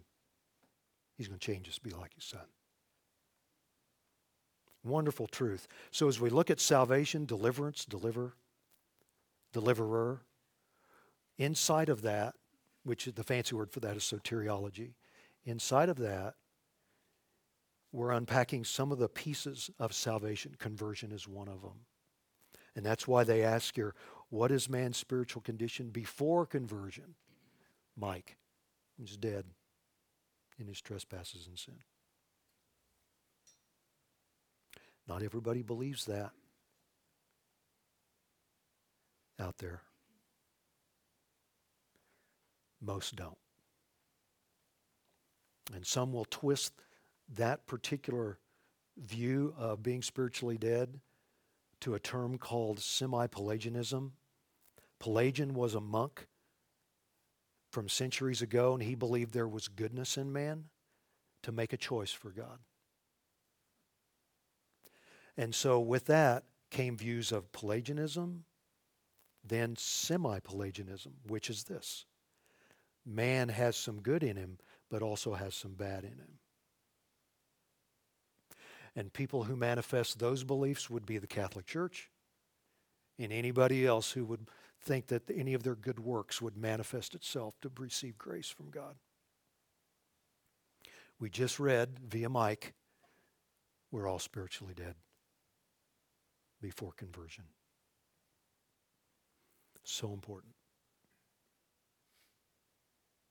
He's 1.17 1.29
going 1.29 1.39
to 1.39 1.47
change 1.47 1.69
us 1.69 1.77
to 1.77 1.83
be 1.83 1.91
like 1.91 2.15
His 2.15 2.25
Son. 2.25 2.47
Wonderful 4.85 5.27
truth. 5.27 5.67
So 5.91 6.09
as 6.09 6.21
we 6.21 6.31
look 6.31 6.51
at 6.51 6.61
salvation, 6.61 7.27
deliverance, 7.27 7.85
deliver, 7.85 8.35
deliverer, 9.53 10.23
inside 11.39 11.89
of 11.89 12.03
that, 12.03 12.35
which 12.85 13.07
is 13.07 13.15
the 13.15 13.25
fancy 13.25 13.55
word 13.55 13.71
for 13.71 13.81
that 13.81 13.97
is 13.97 14.03
soteriology, 14.03 14.93
inside 15.45 15.89
of 15.89 15.97
that, 15.99 16.35
we're 17.93 18.11
unpacking 18.11 18.65
some 18.65 18.93
of 18.93 18.99
the 18.99 19.09
pieces 19.09 19.71
of 19.79 19.93
salvation. 19.93 20.55
Conversion 20.59 21.13
is 21.13 21.27
one 21.27 21.49
of 21.49 21.63
them. 21.63 21.87
And 22.75 22.85
that's 22.85 23.09
why 23.09 23.25
they 23.25 23.43
ask 23.43 23.75
here, 23.75 23.95
what 24.29 24.51
is 24.51 24.69
man's 24.69 24.97
spiritual 24.97 25.43
condition 25.43 25.91
before 25.91 26.45
conversion? 26.47 27.15
Mike 27.97 28.37
he's 28.97 29.17
dead 29.17 29.45
in 30.59 30.67
his 30.67 30.81
trespasses 30.81 31.47
and 31.47 31.59
sin. 31.59 31.77
Not 35.09 35.23
everybody 35.23 35.63
believes 35.63 36.07
that 36.07 36.31
out 39.39 39.59
there. 39.59 39.83
Most 42.81 43.17
don't. 43.17 43.37
And 45.75 45.87
some 45.87 46.13
will 46.13 46.25
twist 46.25 46.73
that 47.35 47.67
particular 47.67 48.39
view 48.97 49.55
of 49.59 49.83
being 49.83 50.03
spiritually 50.03 50.57
dead 50.57 51.01
to 51.81 51.95
a 51.95 52.01
term 52.01 52.39
called 52.39 52.81
semi 52.81 53.27
Pelagianism. 53.27 54.13
Pelagian 54.99 55.55
was 55.55 55.75
a 55.75 55.81
monk 55.81 56.27
from 57.71 57.89
centuries 57.89 58.41
ago, 58.41 58.73
and 58.73 58.83
he 58.83 58.95
believed 58.95 59.35
there 59.35 59.49
was 59.49 59.69
goodness 59.69 60.17
in 60.17 60.33
man 60.33 60.65
to 61.43 61.53
make 61.53 61.73
a 61.73 61.77
choice 61.77 62.13
for 62.13 62.31
God. 62.31 62.59
And 65.37 65.55
so, 65.55 65.79
with 65.79 66.07
that 66.07 66.45
came 66.71 66.97
views 66.97 67.31
of 67.31 67.53
Pelagianism, 67.53 68.45
then 69.45 69.77
semi 69.77 70.41
Pelagianism, 70.41 71.13
which 71.27 71.51
is 71.51 71.65
this 71.65 72.07
man 73.05 73.49
has 73.49 73.77
some 73.77 74.01
good 74.01 74.23
in 74.23 74.37
him, 74.37 74.59
but 74.91 75.03
also 75.03 75.35
has 75.35 75.55
some 75.55 75.75
bad 75.75 76.03
in 76.03 76.19
him. 76.19 76.39
And 78.97 79.13
people 79.13 79.45
who 79.45 79.55
manifest 79.55 80.19
those 80.19 80.43
beliefs 80.43 80.89
would 80.89 81.05
be 81.05 81.19
the 81.19 81.27
Catholic 81.27 81.67
Church 81.67 82.11
and 83.19 83.33
anybody 83.33 83.87
else 83.87 84.13
who 84.13 84.25
would 84.25 84.49
think 84.81 85.07
that 85.09 85.31
any 85.31 85.55
of 85.55 85.63
their 85.63 85.75
good 85.75 86.01
works 86.01 86.41
would 86.41 86.57
manifest 86.57 87.15
itself 87.15 87.55
to 87.61 87.71
receive 87.79 88.17
grace 88.19 88.49
from 88.49 88.71
God. 88.71 88.97
We 91.19 91.31
just 91.31 91.59
read 91.59 91.99
via 92.09 92.29
Mike, 92.29 92.75
we're 93.91 94.09
all 94.09 94.19
spiritually 94.19 94.75
dead 94.75 94.95
before 96.61 96.93
conversion. 96.93 97.45
So 99.85 100.13
important. 100.13 100.53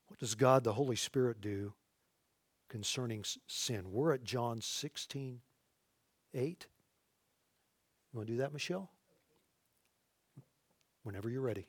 What 0.07 0.19
does 0.19 0.35
God, 0.35 0.63
the 0.63 0.73
Holy 0.73 0.95
Spirit, 0.95 1.41
do 1.41 1.73
concerning 2.69 3.25
sin? 3.47 3.91
We're 3.91 4.13
at 4.13 4.23
John 4.23 4.61
16, 4.61 5.41
8. 6.35 6.67
You 8.11 8.17
want 8.17 8.27
to 8.27 8.33
do 8.33 8.37
that, 8.39 8.53
Michelle? 8.53 8.91
Whenever 11.03 11.29
you're 11.29 11.41
ready. 11.41 11.67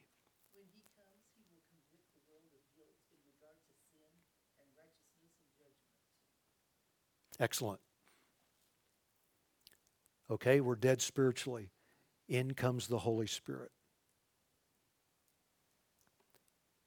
When 0.55 0.67
he 0.75 0.83
comes, 0.97 1.23
he 1.37 1.45
will 1.49 1.63
convict 1.71 2.09
the 2.15 2.21
world 2.29 2.51
of 2.53 2.65
guilt 2.75 2.97
in 3.13 3.21
regard 3.31 3.57
to 3.61 3.69
sin 3.93 4.03
and 4.59 4.69
righteousness 4.77 5.37
and 5.39 5.53
judgment. 5.57 5.87
Excellent. 7.39 7.81
Okay, 10.31 10.61
we're 10.61 10.75
dead 10.75 11.01
spiritually. 11.01 11.71
In 12.29 12.55
comes 12.55 12.89
the 12.89 12.99
Holy 12.99 13.29
Spirit 13.29 13.71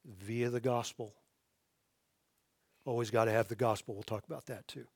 via 0.06 0.50
the 0.50 0.60
gospel. 0.60 1.14
Always 2.84 3.12
got 3.12 3.26
to 3.26 3.32
have 3.32 3.48
the 3.48 3.56
gospel. 3.56 3.94
We'll 3.94 4.04
talk 4.04 4.26
about 4.26 4.48
that 4.48 4.68
too. 4.68 4.88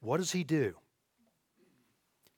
What 0.00 0.16
does 0.16 0.32
he 0.32 0.44
do? 0.44 0.74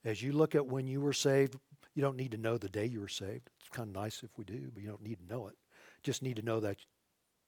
As 0.03 0.21
you 0.21 0.31
look 0.31 0.55
at 0.55 0.65
when 0.65 0.87
you 0.87 1.01
were 1.01 1.13
saved, 1.13 1.55
you 1.93 2.01
don't 2.01 2.17
need 2.17 2.31
to 2.31 2.37
know 2.37 2.57
the 2.57 2.69
day 2.69 2.85
you 2.85 3.01
were 3.01 3.07
saved. 3.07 3.49
It's 3.59 3.69
kind 3.69 3.89
of 3.89 4.01
nice 4.01 4.23
if 4.23 4.37
we 4.37 4.43
do, 4.43 4.71
but 4.73 4.81
you 4.81 4.89
don't 4.89 5.03
need 5.03 5.19
to 5.19 5.33
know 5.33 5.47
it. 5.47 5.55
Just 6.03 6.23
need 6.23 6.37
to 6.37 6.41
know 6.41 6.59
that 6.59 6.77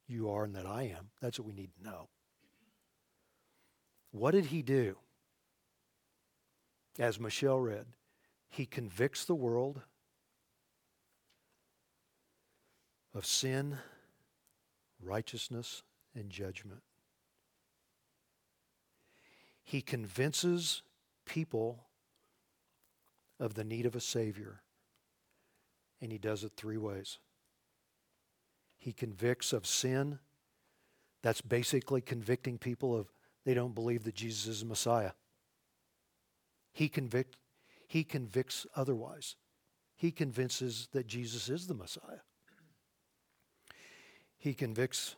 you 0.07 0.29
are 0.29 0.43
and 0.43 0.55
that 0.55 0.65
I 0.65 0.83
am. 0.83 1.09
That's 1.21 1.39
what 1.39 1.47
we 1.47 1.53
need 1.53 1.71
to 1.77 1.83
know. 1.83 2.09
What 4.11 4.31
did 4.31 4.45
he 4.45 4.61
do? 4.61 4.97
As 6.99 7.19
Michelle 7.19 7.59
read, 7.59 7.87
he 8.49 8.67
convicts 8.67 9.25
the 9.25 9.33
world 9.33 9.81
of 13.15 13.25
sin, 13.25 13.77
righteousness, 15.01 15.81
and 16.13 16.29
judgment. 16.29 16.81
He 19.63 19.81
convinces 19.81 20.83
people 21.25 21.85
of 23.43 23.55
the 23.55 23.63
need 23.65 23.85
of 23.85 23.93
a 23.93 23.99
Savior. 23.99 24.61
And 26.01 26.11
he 26.11 26.17
does 26.17 26.45
it 26.45 26.53
three 26.55 26.77
ways. 26.77 27.19
He 28.77 28.93
convicts 28.93 29.51
of 29.51 29.67
sin. 29.67 30.19
That's 31.21 31.41
basically 31.41 31.99
convicting 31.99 32.57
people 32.57 32.95
of 32.97 33.11
they 33.45 33.53
don't 33.53 33.75
believe 33.75 34.05
that 34.05 34.15
Jesus 34.15 34.47
is 34.47 34.63
Messiah. 34.63 35.11
He, 36.71 36.87
convict, 36.87 37.35
he 37.85 38.05
convicts 38.05 38.65
otherwise. 38.75 39.35
He 39.97 40.11
convinces 40.11 40.87
that 40.93 41.05
Jesus 41.05 41.49
is 41.49 41.67
the 41.67 41.73
Messiah. 41.73 42.23
He 44.37 44.53
convicts 44.53 45.17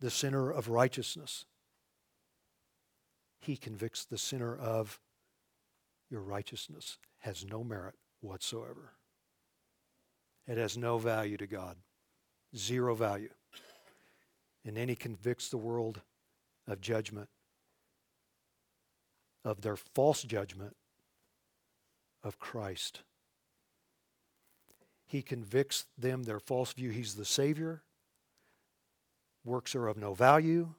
the 0.00 0.10
sinner 0.10 0.50
of 0.50 0.68
righteousness. 0.68 1.44
He 3.40 3.56
convicts 3.56 4.04
the 4.04 4.18
sinner 4.18 4.56
of 4.56 5.00
your 6.08 6.20
righteousness 6.20 6.98
has 7.24 7.42
no 7.42 7.64
merit 7.64 7.94
whatsoever. 8.20 8.92
It 10.46 10.58
has 10.58 10.76
no 10.76 10.98
value 10.98 11.38
to 11.38 11.46
God, 11.46 11.78
zero 12.54 12.94
value. 12.94 13.30
And 14.66 14.76
then 14.76 14.90
he 14.90 14.94
convicts 14.94 15.48
the 15.48 15.56
world 15.56 16.02
of 16.68 16.82
judgment, 16.82 17.30
of 19.42 19.62
their 19.62 19.76
false 19.76 20.22
judgment 20.22 20.76
of 22.22 22.38
Christ. 22.38 23.00
He 25.06 25.22
convicts 25.22 25.86
them 25.96 26.24
their 26.24 26.40
false 26.40 26.74
view. 26.74 26.90
He's 26.90 27.14
the 27.14 27.24
Savior. 27.24 27.82
Works 29.46 29.74
are 29.74 29.86
of 29.86 29.96
no 29.96 30.12
value. 30.12 30.74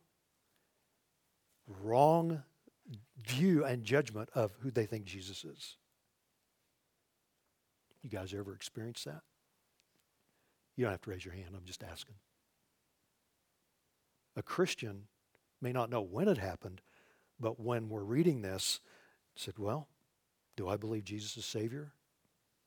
Wrong 1.81 2.43
view 3.25 3.65
and 3.65 3.83
judgment 3.83 4.29
of 4.35 4.51
who 4.59 4.69
they 4.69 4.85
think 4.85 5.05
Jesus 5.05 5.43
is. 5.43 5.77
You 8.05 8.11
guys 8.11 8.35
ever 8.37 8.53
experienced 8.53 9.05
that? 9.05 9.21
You 10.75 10.85
don't 10.85 10.91
have 10.91 11.01
to 11.01 11.09
raise 11.09 11.25
your 11.25 11.33
hand, 11.33 11.55
I'm 11.55 11.65
just 11.65 11.83
asking. 11.83 12.13
A 14.35 14.43
Christian 14.43 15.07
may 15.59 15.71
not 15.71 15.89
know 15.89 16.01
when 16.01 16.27
it 16.27 16.37
happened, 16.37 16.81
but 17.39 17.59
when 17.59 17.89
we're 17.89 18.03
reading 18.03 18.43
this, 18.43 18.79
said, 19.35 19.55
Well, 19.57 19.87
do 20.55 20.69
I 20.69 20.77
believe 20.77 21.03
Jesus 21.03 21.35
is 21.35 21.45
Savior? 21.47 21.93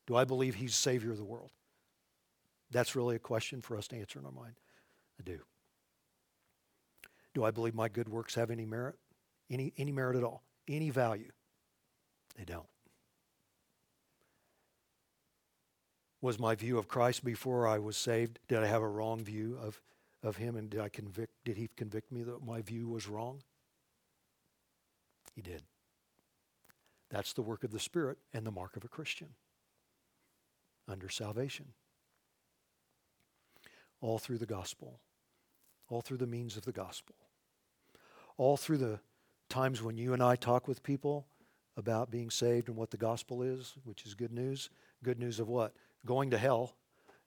Do 0.07 0.17
I 0.17 0.25
believe 0.25 0.55
He's 0.55 0.75
Savior 0.75 1.11
of 1.11 1.17
the 1.17 1.23
world? 1.23 1.51
That's 2.69 2.93
really 2.93 3.15
a 3.15 3.19
question 3.19 3.61
for 3.61 3.77
us 3.77 3.87
to 3.87 3.95
answer 3.95 4.19
in 4.19 4.25
our 4.25 4.33
mind. 4.33 4.55
I 5.21 5.23
do. 5.23 5.39
Do 7.33 7.45
I 7.45 7.51
believe 7.51 7.75
my 7.75 7.87
good 7.87 8.09
works 8.09 8.35
have 8.35 8.51
any 8.51 8.65
merit? 8.65 8.95
Any, 9.49 9.71
any 9.77 9.93
merit 9.93 10.17
at 10.17 10.23
all? 10.25 10.43
Any 10.67 10.89
value? 10.89 11.31
They 12.35 12.43
don't. 12.43 12.67
Was 16.21 16.39
my 16.39 16.55
view 16.55 16.77
of 16.77 16.87
Christ 16.87 17.23
before 17.23 17.67
I 17.67 17.79
was 17.79 17.95
saved? 17.95 18.39
Did 18.47 18.59
I 18.59 18.67
have 18.67 18.81
a 18.81 18.87
wrong 18.87 19.23
view 19.23 19.57
of, 19.61 19.81
of 20.21 20.37
him 20.37 20.55
and 20.55 20.69
did 20.69 20.79
I 20.79 20.89
convict 20.89 21.33
did 21.45 21.57
he 21.57 21.69
convict 21.77 22.11
me 22.11 22.23
that 22.23 22.45
my 22.45 22.61
view 22.61 22.87
was 22.87 23.07
wrong? 23.07 23.41
He 25.33 25.41
did. 25.41 25.63
That's 27.09 27.33
the 27.33 27.41
work 27.41 27.63
of 27.63 27.71
the 27.71 27.79
Spirit 27.79 28.17
and 28.33 28.45
the 28.45 28.51
mark 28.51 28.75
of 28.75 28.83
a 28.83 28.89
Christian 28.89 29.29
under 30.87 31.09
salvation. 31.09 31.67
All 34.01 34.19
through 34.19 34.37
the 34.37 34.45
gospel, 34.45 34.99
all 35.89 36.01
through 36.01 36.17
the 36.17 36.27
means 36.27 36.57
of 36.57 36.65
the 36.65 36.71
gospel, 36.71 37.15
all 38.37 38.57
through 38.57 38.77
the 38.77 38.99
times 39.49 39.81
when 39.81 39.97
you 39.97 40.13
and 40.13 40.21
I 40.21 40.35
talk 40.35 40.67
with 40.67 40.83
people 40.83 41.25
about 41.75 42.11
being 42.11 42.29
saved 42.29 42.67
and 42.67 42.77
what 42.77 42.91
the 42.91 42.97
gospel 42.97 43.41
is, 43.41 43.73
which 43.83 44.05
is 44.05 44.13
good 44.13 44.33
news. 44.33 44.69
Good 45.03 45.17
news 45.17 45.39
of 45.39 45.47
what? 45.47 45.73
Going 46.05 46.31
to 46.31 46.37
hell 46.37 46.75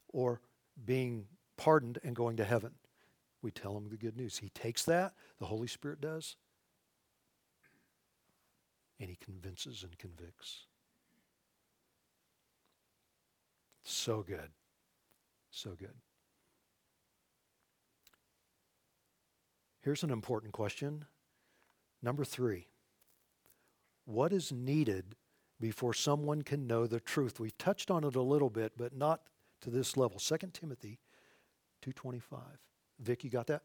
or 0.09 0.41
being 0.85 1.27
pardoned 1.57 1.99
and 2.03 2.17
going 2.17 2.37
to 2.39 2.45
heaven. 2.45 2.73
We 3.43 3.51
tell 3.51 3.77
him 3.77 3.89
the 3.89 3.97
good 3.97 4.17
news. 4.17 4.39
He 4.39 4.49
takes 4.51 4.85
that, 4.85 5.15
the 5.39 5.47
Holy 5.47 5.67
Spirit 5.67 6.01
does, 6.01 6.37
and 9.01 9.11
he 9.11 9.17
convinces 9.17 9.83
and 9.83 9.99
convicts. 9.99 10.67
So 13.83 14.23
good. 14.23 14.51
So 15.51 15.71
good. 15.79 15.95
Here's 19.81 20.05
an 20.05 20.11
important 20.11 20.53
question. 20.53 21.05
Number 22.03 22.25
three 22.25 22.69
What 24.05 24.33
is 24.33 24.53
needed 24.53 25.17
before 25.63 25.95
someone 25.95 26.43
can 26.43 26.67
know 26.67 26.89
the 26.89 26.99
truth? 26.99 27.39
We've 27.39 27.57
touched 27.57 27.89
on 27.89 28.03
it 28.03 28.17
a 28.17 28.21
little 28.21 28.51
bit, 28.51 28.73
but 28.77 28.97
not 28.97 29.21
to 29.61 29.71
this 29.71 29.97
level. 29.97 30.19
2 30.19 30.37
Timothy 30.53 30.99
2.25. 31.87 32.41
Vic, 32.99 33.23
you 33.23 33.31
got 33.31 33.47
that? 33.47 33.63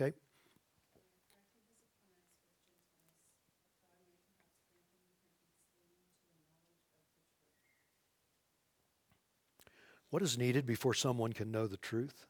Okay. 0.00 0.14
What 10.10 10.22
is 10.22 10.38
needed 10.38 10.64
before 10.66 10.94
someone 10.94 11.32
can 11.32 11.50
know 11.50 11.66
the 11.66 11.76
truth? 11.76 12.26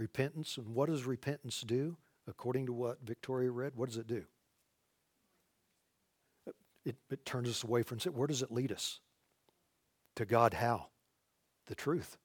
Repentance. 0.00 0.56
And 0.56 0.74
what 0.74 0.88
does 0.88 1.04
repentance 1.04 1.60
do? 1.60 1.98
According 2.26 2.66
to 2.66 2.72
what 2.72 2.98
Victoria 3.04 3.50
read, 3.50 3.72
what 3.76 3.90
does 3.90 3.98
it 3.98 4.06
do? 4.06 4.24
It, 6.86 6.96
it 7.10 7.26
turns 7.26 7.50
us 7.50 7.62
away 7.62 7.82
from 7.82 8.00
sin. 8.00 8.14
Where 8.14 8.26
does 8.26 8.40
it 8.40 8.50
lead 8.50 8.72
us? 8.72 9.00
To 10.16 10.24
God, 10.24 10.54
how? 10.54 10.86
The 11.66 11.74
truth. 11.74 12.16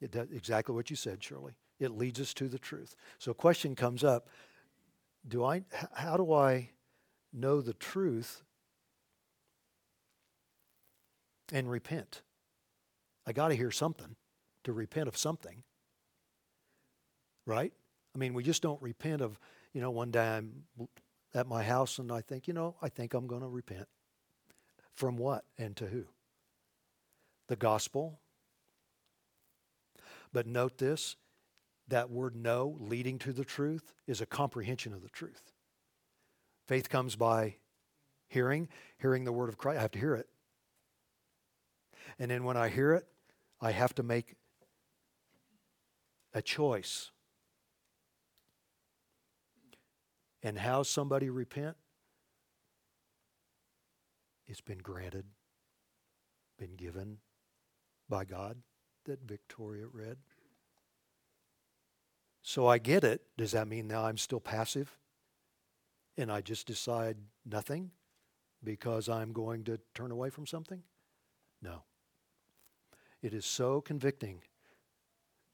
It 0.00 0.12
does 0.12 0.28
exactly 0.32 0.74
what 0.74 0.88
you 0.88 0.96
said, 0.96 1.22
Shirley. 1.22 1.52
It 1.78 1.90
leads 1.90 2.18
us 2.18 2.32
to 2.34 2.48
the 2.48 2.58
truth. 2.58 2.96
So 3.18 3.32
a 3.32 3.34
question 3.34 3.76
comes 3.76 4.02
up 4.02 4.28
do 5.28 5.44
I 5.44 5.64
how 5.92 6.16
do 6.16 6.32
I 6.32 6.70
know 7.34 7.60
the 7.60 7.74
truth 7.74 8.42
and 11.52 11.70
repent? 11.70 12.22
I 13.26 13.32
got 13.32 13.48
to 13.48 13.54
hear 13.54 13.70
something 13.70 14.16
to 14.64 14.72
repent 14.72 15.08
of 15.08 15.16
something. 15.18 15.62
Right? 17.46 17.72
I 18.14 18.18
mean, 18.18 18.34
we 18.34 18.42
just 18.42 18.62
don't 18.62 18.80
repent 18.80 19.20
of, 19.20 19.38
you 19.72 19.80
know, 19.80 19.90
one 19.90 20.10
day 20.10 20.26
I'm 20.26 20.64
at 21.34 21.46
my 21.46 21.62
house 21.62 21.98
and 21.98 22.12
I 22.12 22.20
think, 22.20 22.46
you 22.46 22.54
know, 22.54 22.76
I 22.80 22.88
think 22.88 23.14
I'm 23.14 23.26
going 23.26 23.42
to 23.42 23.48
repent. 23.48 23.88
From 24.92 25.16
what 25.16 25.44
and 25.58 25.76
to 25.76 25.86
who? 25.86 26.04
The 27.48 27.56
gospel. 27.56 28.20
But 30.32 30.46
note 30.46 30.78
this 30.78 31.16
that 31.88 32.10
word 32.10 32.34
know, 32.34 32.76
leading 32.80 33.18
to 33.18 33.32
the 33.32 33.44
truth, 33.44 33.92
is 34.06 34.20
a 34.20 34.26
comprehension 34.26 34.94
of 34.94 35.02
the 35.02 35.08
truth. 35.08 35.52
Faith 36.66 36.88
comes 36.88 37.14
by 37.14 37.56
hearing, 38.28 38.68
hearing 38.98 39.24
the 39.24 39.32
word 39.32 39.48
of 39.48 39.58
Christ. 39.58 39.78
I 39.78 39.82
have 39.82 39.90
to 39.90 39.98
hear 39.98 40.14
it. 40.14 40.28
And 42.18 42.30
then 42.30 42.44
when 42.44 42.56
I 42.56 42.68
hear 42.68 42.92
it, 42.92 43.06
I 43.60 43.70
have 43.72 43.94
to 43.96 44.02
make 44.02 44.34
a 46.32 46.40
choice. 46.40 47.10
And 50.44 50.58
how 50.58 50.82
somebody 50.82 51.30
repent? 51.30 51.74
It's 54.46 54.60
been 54.60 54.78
granted, 54.78 55.24
been 56.58 56.76
given 56.76 57.16
by 58.10 58.26
God 58.26 58.58
that 59.06 59.22
Victoria 59.26 59.86
read. 59.90 60.18
So 62.42 62.66
I 62.66 62.76
get 62.76 63.04
it. 63.04 63.22
Does 63.38 63.52
that 63.52 63.68
mean 63.68 63.88
now 63.88 64.04
I'm 64.04 64.18
still 64.18 64.38
passive? 64.38 64.98
And 66.18 66.30
I 66.30 66.42
just 66.42 66.66
decide 66.66 67.16
nothing 67.46 67.90
because 68.62 69.08
I'm 69.08 69.32
going 69.32 69.64
to 69.64 69.80
turn 69.94 70.10
away 70.10 70.28
from 70.28 70.46
something? 70.46 70.82
No. 71.62 71.84
It 73.22 73.32
is 73.32 73.46
so 73.46 73.80
convicting 73.80 74.42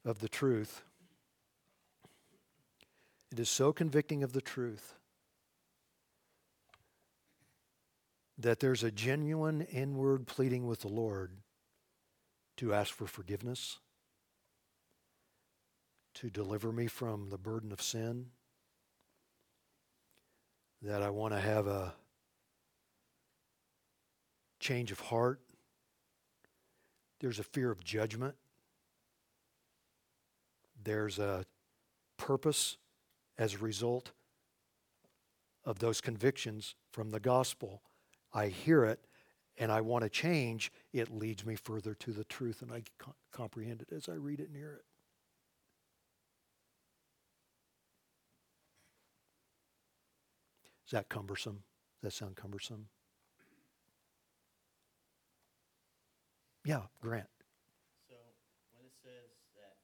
of 0.04 0.18
the 0.18 0.28
truth. 0.28 0.82
It 3.32 3.38
is 3.38 3.48
so 3.48 3.72
convicting 3.72 4.22
of 4.22 4.32
the 4.32 4.40
truth 4.40 4.94
that 8.36 8.60
there's 8.60 8.82
a 8.82 8.90
genuine 8.90 9.60
inward 9.60 10.26
pleading 10.26 10.66
with 10.66 10.80
the 10.80 10.88
Lord 10.88 11.32
to 12.56 12.74
ask 12.74 12.92
for 12.92 13.06
forgiveness 13.06 13.78
to 16.14 16.28
deliver 16.28 16.72
me 16.72 16.86
from 16.86 17.30
the 17.30 17.38
burden 17.38 17.70
of 17.70 17.80
sin, 17.80 18.26
that 20.82 21.02
I 21.02 21.10
want 21.10 21.32
to 21.34 21.40
have 21.40 21.66
a 21.66 21.94
change 24.58 24.90
of 24.90 25.00
heart. 25.00 25.40
There's 27.20 27.38
a 27.38 27.44
fear 27.44 27.70
of 27.70 27.84
judgment. 27.84 28.34
There's 30.82 31.18
a 31.18 31.44
purpose 32.16 32.76
as 33.40 33.54
a 33.54 33.58
result 33.58 34.12
of 35.64 35.78
those 35.78 36.00
convictions 36.00 36.74
from 36.92 37.10
the 37.10 37.18
gospel. 37.18 37.82
I 38.32 38.48
hear 38.48 38.84
it 38.84 39.00
and 39.56 39.72
I 39.72 39.80
want 39.80 40.04
to 40.04 40.10
change, 40.10 40.70
it 40.92 41.10
leads 41.10 41.44
me 41.44 41.56
further 41.56 41.94
to 41.94 42.12
the 42.12 42.24
truth 42.24 42.62
and 42.62 42.70
I 42.70 42.82
comprehend 43.32 43.82
it 43.82 43.92
as 43.94 44.08
I 44.08 44.14
read 44.14 44.40
it 44.40 44.48
and 44.48 44.56
hear 44.56 44.74
it. 44.74 44.84
Is 50.86 50.92
that 50.92 51.08
cumbersome? 51.08 51.62
Does 52.02 52.12
that 52.12 52.18
sound 52.18 52.36
cumbersome? 52.36 52.88
Yeah, 56.64 56.82
Grant. 57.00 57.30
So 58.08 58.16
when 58.74 58.84
it 58.84 58.92
says 58.92 59.38
that 59.54 59.78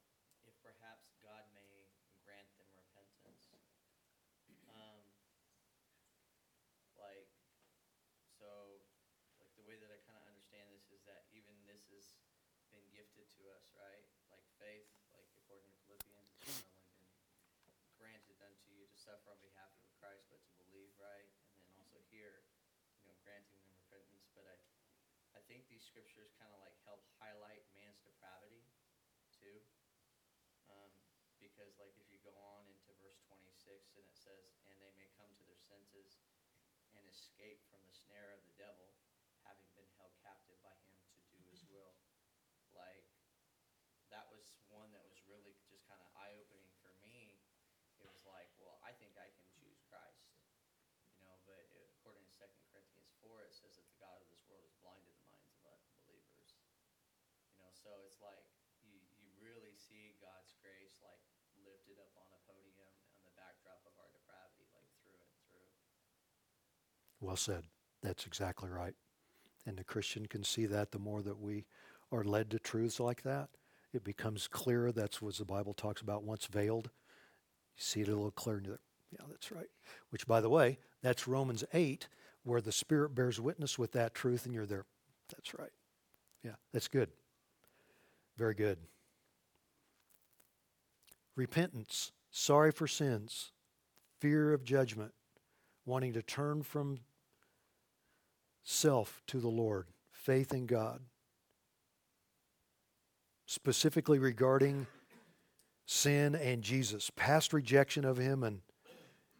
if 0.44 0.52
perhaps 0.66 1.14
God 1.22 1.46
may 1.54 1.94
grant 2.26 2.50
them 2.58 2.66
repentance, 2.74 3.54
um, 4.76 4.98
like, 6.98 7.30
so, 8.36 8.48
like 9.38 9.52
the 9.54 9.66
way 9.66 9.78
that 9.78 9.90
I 9.94 9.98
kind 10.06 10.18
of 10.18 10.26
understand 10.26 10.68
this 10.72 10.90
is 10.90 11.06
that 11.06 11.30
even 11.32 11.54
this 11.66 11.90
has 11.90 12.66
been 12.72 12.86
gifted 12.94 13.26
to 13.40 13.42
us, 13.52 13.66
right? 13.76 14.06
Like 14.30 14.46
faith, 14.58 14.88
like 15.12 15.26
according 15.44 15.68
to 15.68 15.78
Philippians, 15.86 16.30
it's 16.40 16.62
not 16.62 16.72
only 16.78 16.94
been 17.00 17.12
granted 18.00 18.38
unto 18.44 18.68
you 18.72 18.88
to 18.88 18.96
suffer 18.96 19.28
on 19.32 19.40
behalf 19.44 19.72
of 19.76 19.84
Christ, 20.00 20.28
but 20.30 20.40
to 20.40 20.52
believe, 20.60 20.92
right? 20.96 21.28
And 21.52 21.60
then 21.60 21.68
also 21.76 22.00
here, 22.08 22.44
you 23.02 23.08
know, 23.10 23.16
granting 23.26 23.60
them 23.60 23.74
repentance. 23.76 24.28
But 24.32 24.48
I, 24.48 24.56
I 25.36 25.40
think 25.44 25.68
these 25.68 25.75
scriptures 25.86 26.34
kind 26.34 26.50
of 26.50 26.58
like 26.58 26.74
help 26.82 27.06
highlight 27.22 27.62
man's 27.78 28.02
depravity 28.02 28.66
too. 29.30 29.62
Um, 30.66 30.90
because 31.38 31.78
like 31.78 31.94
if 32.02 32.10
you 32.10 32.18
go 32.26 32.34
on 32.34 32.66
into 32.66 32.90
verse 32.98 33.22
26 33.30 33.94
and 33.94 34.02
it 34.02 34.18
says, 34.18 34.58
and 34.66 34.74
they 34.82 34.90
may 34.98 35.06
come 35.14 35.30
to 35.38 35.44
their 35.46 35.62
senses 35.62 36.18
and 36.98 37.06
escape 37.06 37.62
from 37.70 37.80
the 37.86 37.94
snare 37.94 38.34
of 38.34 38.42
the 38.42 38.56
devil, 38.58 38.90
having 39.46 39.70
been 39.78 39.88
held 40.00 40.10
captive 40.26 40.58
by 40.66 40.74
him 40.82 40.96
to 41.14 41.20
do 41.30 41.38
his 41.54 41.62
will. 41.70 41.94
Like, 42.74 43.06
that 44.10 44.26
was 44.32 44.42
one 44.72 44.90
that 44.96 45.04
was 45.06 45.18
really 45.28 45.54
just 45.70 45.86
kind 45.86 46.00
of 46.02 46.08
eye 46.18 46.34
opening 46.34 46.72
for 46.82 46.90
me. 47.04 47.38
It 48.00 48.06
was 48.08 48.24
like, 48.26 48.50
well, 48.60 48.80
I 48.84 48.92
think 48.98 49.16
I 49.16 49.28
can 49.32 49.46
choose 49.56 49.80
Christ, 49.88 50.36
you 51.04 51.16
know, 51.24 51.32
but 51.48 51.64
it, 51.72 51.88
according 51.96 52.22
to 52.28 52.32
Second 52.36 52.60
Corinthians 52.68 53.08
4, 53.24 53.48
it 53.48 53.54
says 53.56 53.80
that 53.80 53.86
the 53.88 53.98
God 53.98 54.20
of 54.20 54.28
this 54.28 54.44
world 54.46 54.62
has 54.68 54.76
blinded 54.84 55.16
the 55.16 55.26
minds 55.32 55.56
of 55.64 55.64
unbelievers. 55.72 56.60
You 57.48 57.56
know, 57.56 57.65
so 57.82 57.92
it's 58.08 58.20
like 58.24 58.44
you, 58.84 58.96
you 59.20 59.28
really 59.40 59.74
see 59.76 60.16
God's 60.18 60.52
grace 60.64 60.96
like 61.04 61.20
lifted 61.62 62.00
up 62.00 62.12
on 62.16 62.28
a 62.32 62.40
podium 62.48 62.92
on 63.12 63.20
the 63.24 63.34
backdrop 63.36 63.80
of 63.84 63.94
our 64.00 64.10
depravity, 64.12 64.66
like 64.72 64.88
through 65.00 65.20
and 65.20 65.34
through. 65.44 65.70
Well 67.20 67.38
said. 67.38 67.68
That's 68.02 68.26
exactly 68.26 68.70
right. 68.70 68.94
And 69.66 69.76
the 69.76 69.84
Christian 69.84 70.26
can 70.26 70.44
see 70.44 70.66
that 70.66 70.92
the 70.92 70.98
more 70.98 71.22
that 71.22 71.40
we 71.40 71.66
are 72.12 72.22
led 72.22 72.50
to 72.50 72.58
truths 72.58 73.00
like 73.00 73.22
that, 73.22 73.48
it 73.92 74.04
becomes 74.04 74.46
clearer. 74.46 74.92
That's 74.92 75.20
what 75.20 75.34
the 75.36 75.44
Bible 75.44 75.74
talks 75.74 76.00
about 76.00 76.22
once 76.22 76.46
veiled. 76.46 76.90
You 77.76 77.82
see 77.82 78.00
it 78.02 78.08
a 78.08 78.14
little 78.14 78.30
clearer 78.30 78.58
and 78.58 78.66
you're 78.66 78.74
like, 78.74 78.80
yeah, 79.10 79.26
that's 79.28 79.50
right. 79.50 79.68
Which, 80.10 80.26
by 80.26 80.40
the 80.40 80.50
way, 80.50 80.78
that's 81.02 81.26
Romans 81.26 81.64
8, 81.72 82.08
where 82.44 82.60
the 82.60 82.72
Spirit 82.72 83.14
bears 83.14 83.40
witness 83.40 83.78
with 83.78 83.92
that 83.92 84.14
truth 84.14 84.44
and 84.44 84.54
you're 84.54 84.66
there. 84.66 84.84
That's 85.34 85.54
right. 85.54 85.72
Yeah, 86.44 86.54
that's 86.72 86.88
good. 86.88 87.10
Very 88.36 88.54
good. 88.54 88.78
Repentance, 91.34 92.12
sorry 92.30 92.72
for 92.72 92.86
sins, 92.86 93.52
fear 94.20 94.52
of 94.52 94.64
judgment, 94.64 95.12
wanting 95.84 96.12
to 96.14 96.22
turn 96.22 96.62
from 96.62 97.00
self 98.62 99.22
to 99.26 99.38
the 99.38 99.48
Lord, 99.48 99.86
faith 100.10 100.52
in 100.52 100.66
God. 100.66 101.00
Specifically 103.46 104.18
regarding 104.18 104.86
sin 105.86 106.34
and 106.34 106.62
Jesus, 106.62 107.10
past 107.14 107.52
rejection 107.52 108.04
of 108.04 108.16
Him 108.16 108.42
and 108.42 108.60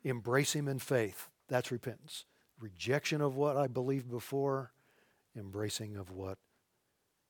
embrace 0.05 0.55
Him 0.55 0.69
in 0.69 0.79
faith. 0.79 1.29
That's 1.49 1.73
repentance. 1.73 2.25
Rejection 2.61 3.21
of 3.21 3.37
what 3.37 3.57
I 3.57 3.67
believed 3.67 4.11
before, 4.11 4.73
embracing 5.37 5.97
of 5.97 6.11
what 6.11 6.39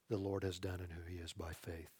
the 0.08 0.16
Lord 0.16 0.44
has 0.44 0.58
done 0.58 0.80
and 0.80 0.92
who 0.92 1.02
He 1.08 1.18
is 1.18 1.32
by 1.32 1.52
faith 1.52 1.90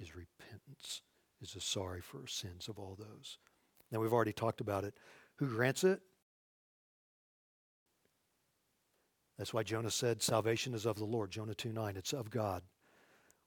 is 0.00 0.16
repentance, 0.16 1.02
is 1.40 1.54
a 1.54 1.60
sorry 1.60 2.00
for 2.00 2.26
sins 2.26 2.68
of 2.68 2.78
all 2.78 2.96
those. 2.98 3.38
Now, 3.90 4.00
we've 4.00 4.12
already 4.12 4.32
talked 4.32 4.60
about 4.60 4.84
it. 4.84 4.94
Who 5.36 5.46
grants 5.46 5.84
it? 5.84 6.00
That's 9.38 9.52
why 9.52 9.62
Jonah 9.62 9.90
said, 9.90 10.22
Salvation 10.22 10.74
is 10.74 10.86
of 10.86 10.96
the 10.96 11.04
Lord. 11.04 11.30
Jonah 11.30 11.54
2 11.54 11.72
9. 11.72 11.96
It's 11.96 12.12
of 12.12 12.30
God. 12.30 12.62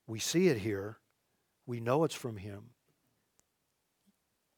We 0.07 0.19
see 0.19 0.47
it 0.47 0.57
here. 0.57 0.97
We 1.65 1.79
know 1.79 2.03
it's 2.03 2.15
from 2.15 2.37
Him. 2.37 2.71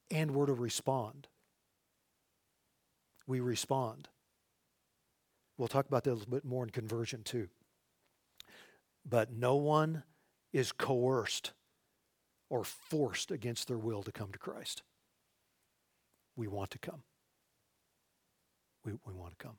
And 0.10 0.32
we're 0.32 0.46
to 0.46 0.54
respond. 0.54 1.28
We 3.28 3.40
respond. 3.40 4.08
We'll 5.58 5.68
talk 5.68 5.88
about 5.88 6.04
that 6.06 6.12
a 6.12 6.14
little 6.14 6.32
bit 6.32 6.46
more 6.46 6.64
in 6.64 6.70
conversion 6.70 7.24
too. 7.24 7.50
But 9.10 9.32
no 9.32 9.56
one 9.56 10.04
is 10.52 10.72
coerced 10.72 11.54
or 12.50 12.64
forced 12.64 13.32
against 13.32 13.68
their 13.68 13.78
will 13.78 14.04
to 14.04 14.12
come 14.12 14.32
to 14.32 14.40
Christ. 14.40 14.84
We 16.36 16.48
want 16.48 16.72
to 16.72 16.80
come. 16.80 17.04
We, 18.86 18.94
we 19.06 19.14
want 19.14 19.38
to 19.38 19.44
come. 19.44 19.58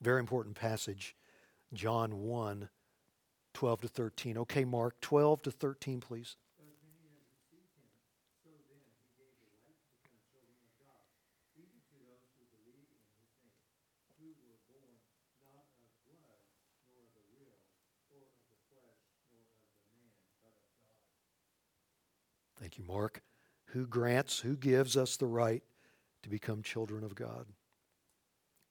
Very 0.00 0.20
important 0.20 0.56
passage, 0.56 1.14
John 1.74 2.20
1, 2.22 2.70
12 3.52 3.80
to 3.82 3.88
13. 3.88 4.38
Okay, 4.38 4.64
Mark, 4.64 4.96
12 5.02 5.42
to 5.42 5.50
13, 5.50 6.00
please. 6.00 6.36
As 6.56 6.72
many 6.80 7.12
as 7.12 7.28
received 7.28 7.68
him, 7.76 7.84
so 8.40 8.48
then 8.72 8.80
he 8.96 9.04
gave 9.20 9.36
the 9.44 9.52
right 9.52 9.76
to 9.76 9.92
become 10.00 10.16
children 10.32 10.56
of 10.64 10.72
God, 10.80 11.04
even 11.60 11.76
to 11.92 11.94
those 12.00 12.24
who 12.40 12.48
believe 12.48 12.88
in 12.88 13.04
his 13.12 13.28
name, 13.28 13.52
who 14.16 14.32
were 14.40 14.56
born 14.72 14.96
not 15.44 15.68
of 15.76 15.92
blood, 16.08 16.48
nor 16.88 17.04
of 17.04 17.12
the 17.12 17.24
will, 17.36 17.60
or 18.08 18.24
of 18.24 18.40
the 18.48 18.56
flesh, 18.72 19.04
nor 19.28 19.44
of 19.44 19.60
the 19.68 19.84
man, 19.92 20.16
but 20.40 20.56
of 20.56 20.64
God. 20.80 21.04
Thank 22.56 22.69
you, 22.80 22.92
Mark. 22.92 23.22
Who 23.66 23.86
grants, 23.86 24.40
who 24.40 24.56
gives 24.56 24.96
us 24.96 25.16
the 25.16 25.26
right 25.26 25.62
to 26.22 26.28
become 26.28 26.62
children 26.62 27.04
of 27.04 27.14
God? 27.14 27.46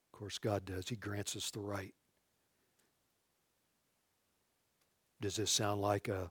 Of 0.06 0.18
course, 0.18 0.38
God 0.38 0.64
does. 0.64 0.88
He 0.88 0.96
grants 0.96 1.36
us 1.36 1.50
the 1.50 1.60
right. 1.60 1.94
Does 5.20 5.36
this 5.36 5.50
sound 5.50 5.80
like 5.80 6.08
a 6.08 6.30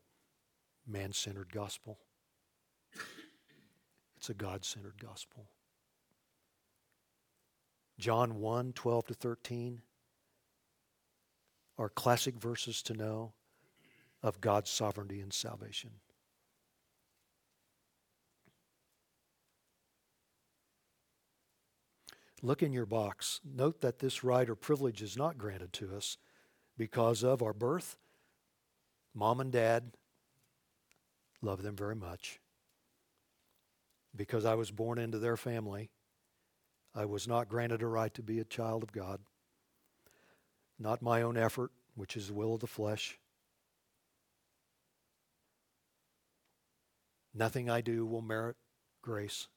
man 0.88 1.14
centered 1.14 1.52
gospel? 1.52 2.00
It's 4.18 4.30
a 4.30 4.34
God 4.34 4.66
centered 4.66 5.00
gospel. 5.00 5.50
John 7.98 8.40
1 8.40 8.74
12 8.74 9.08
to 9.08 9.14
13 9.14 9.82
are 11.78 11.90
classic 11.90 12.36
verses 12.36 12.82
to 12.84 12.94
know 12.94 13.34
of 14.22 14.42
God's 14.42 14.70
sovereignty 14.70 15.22
and 15.22 15.32
salvation. 15.32 15.92
Look 22.42 22.64
in 22.64 22.72
your 22.72 22.86
box. 22.86 23.42
Note 23.44 23.82
that 23.82 24.00
this 24.00 24.24
right 24.24 24.50
or 24.50 24.56
privilege 24.56 25.02
is 25.02 25.18
not 25.18 25.38
granted 25.38 25.74
to 25.74 25.96
us 25.96 26.18
because 26.78 27.24
of 27.24 27.42
our 27.42 27.54
birth. 27.54 27.98
Mom 29.14 29.42
and 29.42 29.52
dad 29.52 29.92
love 31.42 31.64
them 31.64 31.76
very 31.76 31.96
much. 31.96 32.40
Because 34.16 34.46
I 34.46 34.56
was 34.56 34.72
born 34.72 34.98
into 34.98 35.20
their 35.20 35.38
family, 35.38 35.90
I 36.96 37.06
was 37.06 37.28
not 37.28 37.50
granted 37.50 37.82
a 37.82 37.88
right 37.88 38.14
to 38.14 38.24
be 38.24 38.40
a 38.40 38.46
child 38.46 38.84
of 38.84 38.92
God. 38.92 39.20
Not 40.80 41.02
my 41.02 41.22
own 41.22 41.38
effort, 41.38 41.72
which 41.96 42.16
is 42.16 42.28
the 42.28 42.34
will 42.34 42.54
of 42.54 42.62
the 42.62 42.68
flesh. 42.68 43.20
Nothing 47.34 47.70
I 47.70 47.82
do 47.82 48.06
will 48.06 48.22
merit 48.22 48.56
grace 49.02 49.48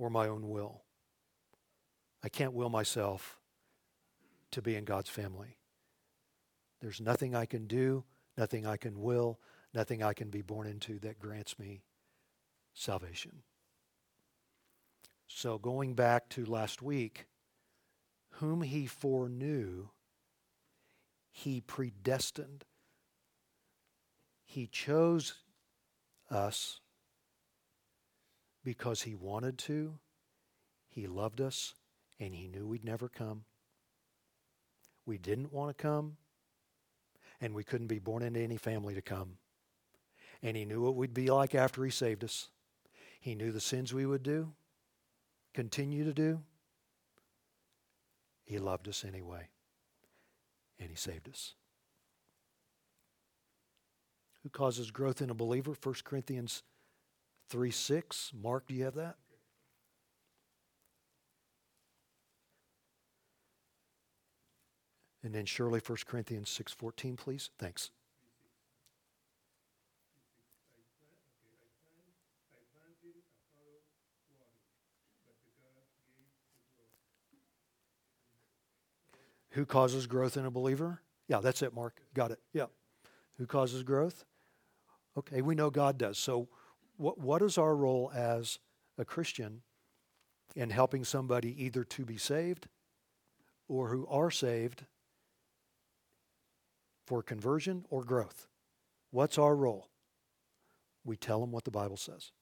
or 0.00 0.08
my 0.08 0.26
own 0.26 0.48
will. 0.48 0.82
I 2.24 2.30
can't 2.30 2.54
will 2.54 2.70
myself 2.70 3.38
to 4.50 4.62
be 4.62 4.74
in 4.74 4.84
God's 4.84 5.10
family. 5.10 5.58
There's 6.80 7.02
nothing 7.02 7.34
I 7.34 7.44
can 7.44 7.66
do, 7.66 8.04
nothing 8.36 8.66
I 8.66 8.78
can 8.78 9.02
will, 9.02 9.38
nothing 9.74 10.02
I 10.02 10.14
can 10.14 10.30
be 10.30 10.40
born 10.40 10.66
into 10.66 10.98
that 11.00 11.18
grants 11.18 11.58
me 11.58 11.82
salvation. 12.72 13.42
So, 15.28 15.58
going 15.58 15.94
back 15.94 16.30
to 16.30 16.46
last 16.46 16.80
week, 16.80 17.26
whom 18.30 18.62
he 18.62 18.86
foreknew, 18.86 19.88
he 21.30 21.60
predestined. 21.60 22.64
He 24.44 24.66
chose 24.66 25.34
us 26.30 26.80
because 28.64 29.02
he 29.02 29.14
wanted 29.14 29.58
to, 29.58 29.98
he 30.88 31.06
loved 31.06 31.40
us, 31.40 31.74
and 32.18 32.34
he 32.34 32.48
knew 32.48 32.66
we'd 32.66 32.84
never 32.84 33.08
come. 33.08 33.44
We 35.06 35.18
didn't 35.18 35.52
want 35.52 35.76
to 35.76 35.82
come, 35.82 36.16
and 37.40 37.54
we 37.54 37.64
couldn't 37.64 37.86
be 37.86 37.98
born 37.98 38.22
into 38.22 38.40
any 38.40 38.56
family 38.56 38.94
to 38.94 39.02
come. 39.02 39.38
And 40.42 40.56
he 40.56 40.64
knew 40.64 40.82
what 40.82 40.96
we'd 40.96 41.14
be 41.14 41.30
like 41.30 41.54
after 41.54 41.84
he 41.84 41.90
saved 41.90 42.24
us. 42.24 42.48
He 43.20 43.34
knew 43.34 43.52
the 43.52 43.60
sins 43.60 43.92
we 43.92 44.06
would 44.06 44.22
do, 44.22 44.52
continue 45.54 46.04
to 46.04 46.12
do. 46.12 46.40
He 48.44 48.58
loved 48.58 48.88
us 48.88 49.04
anyway, 49.04 49.48
and 50.78 50.90
he 50.90 50.96
saved 50.96 51.28
us. 51.28 51.54
Who 54.42 54.48
causes 54.48 54.90
growth 54.90 55.20
in 55.20 55.30
a 55.30 55.34
believer? 55.34 55.74
1 55.80 55.94
Corinthians 56.02 56.62
3 57.50 57.70
6. 57.70 58.32
Mark, 58.40 58.66
do 58.68 58.74
you 58.74 58.84
have 58.84 58.94
that? 58.94 59.16
And 65.22 65.34
then 65.34 65.44
Shirley, 65.44 65.80
1 65.84 65.98
Corinthians 66.06 66.48
6.14, 66.48 67.16
please. 67.18 67.50
Thanks. 67.58 67.90
Who 79.50 79.66
causes 79.66 80.06
growth 80.06 80.36
in 80.36 80.46
a 80.46 80.50
believer? 80.50 81.02
Yeah, 81.28 81.40
that's 81.40 81.60
it, 81.60 81.74
Mark. 81.74 82.00
Got 82.14 82.30
it. 82.30 82.38
Yeah. 82.52 82.66
Who 83.36 83.46
causes 83.46 83.82
growth? 83.82 84.24
Okay, 85.18 85.42
we 85.42 85.56
know 85.56 85.70
God 85.70 85.98
does. 85.98 86.18
So, 86.18 86.48
what, 87.00 87.18
what 87.18 87.40
is 87.40 87.56
our 87.56 87.74
role 87.74 88.12
as 88.14 88.58
a 88.98 89.04
Christian 89.06 89.62
in 90.54 90.68
helping 90.68 91.02
somebody 91.02 91.64
either 91.64 91.82
to 91.82 92.04
be 92.04 92.18
saved 92.18 92.68
or 93.68 93.88
who 93.88 94.06
are 94.08 94.30
saved 94.30 94.84
for 97.06 97.22
conversion 97.22 97.86
or 97.88 98.04
growth? 98.04 98.48
What's 99.10 99.38
our 99.38 99.56
role? 99.56 99.88
We 101.02 101.16
tell 101.16 101.40
them 101.40 101.52
what 101.52 101.64
the 101.64 101.70
Bible 101.70 101.96
says. 101.96 102.32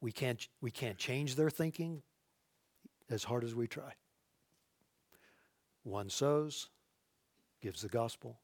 We 0.00 0.10
can't, 0.10 0.48
we 0.60 0.72
can't 0.72 0.98
change 0.98 1.36
their 1.36 1.50
thinking 1.50 2.02
as 3.08 3.22
hard 3.22 3.44
as 3.44 3.54
we 3.54 3.68
try. 3.68 3.92
One 5.84 6.10
sows, 6.10 6.70
gives 7.60 7.82
the 7.82 7.88
gospel. 7.88 8.40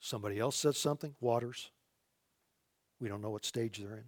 Somebody 0.00 0.40
else 0.40 0.56
says 0.56 0.76
something, 0.76 1.14
waters. 1.20 1.70
We 3.00 3.08
don't 3.08 3.22
know 3.22 3.30
what 3.30 3.44
stage 3.44 3.78
they're 3.78 3.94
in. 3.94 4.04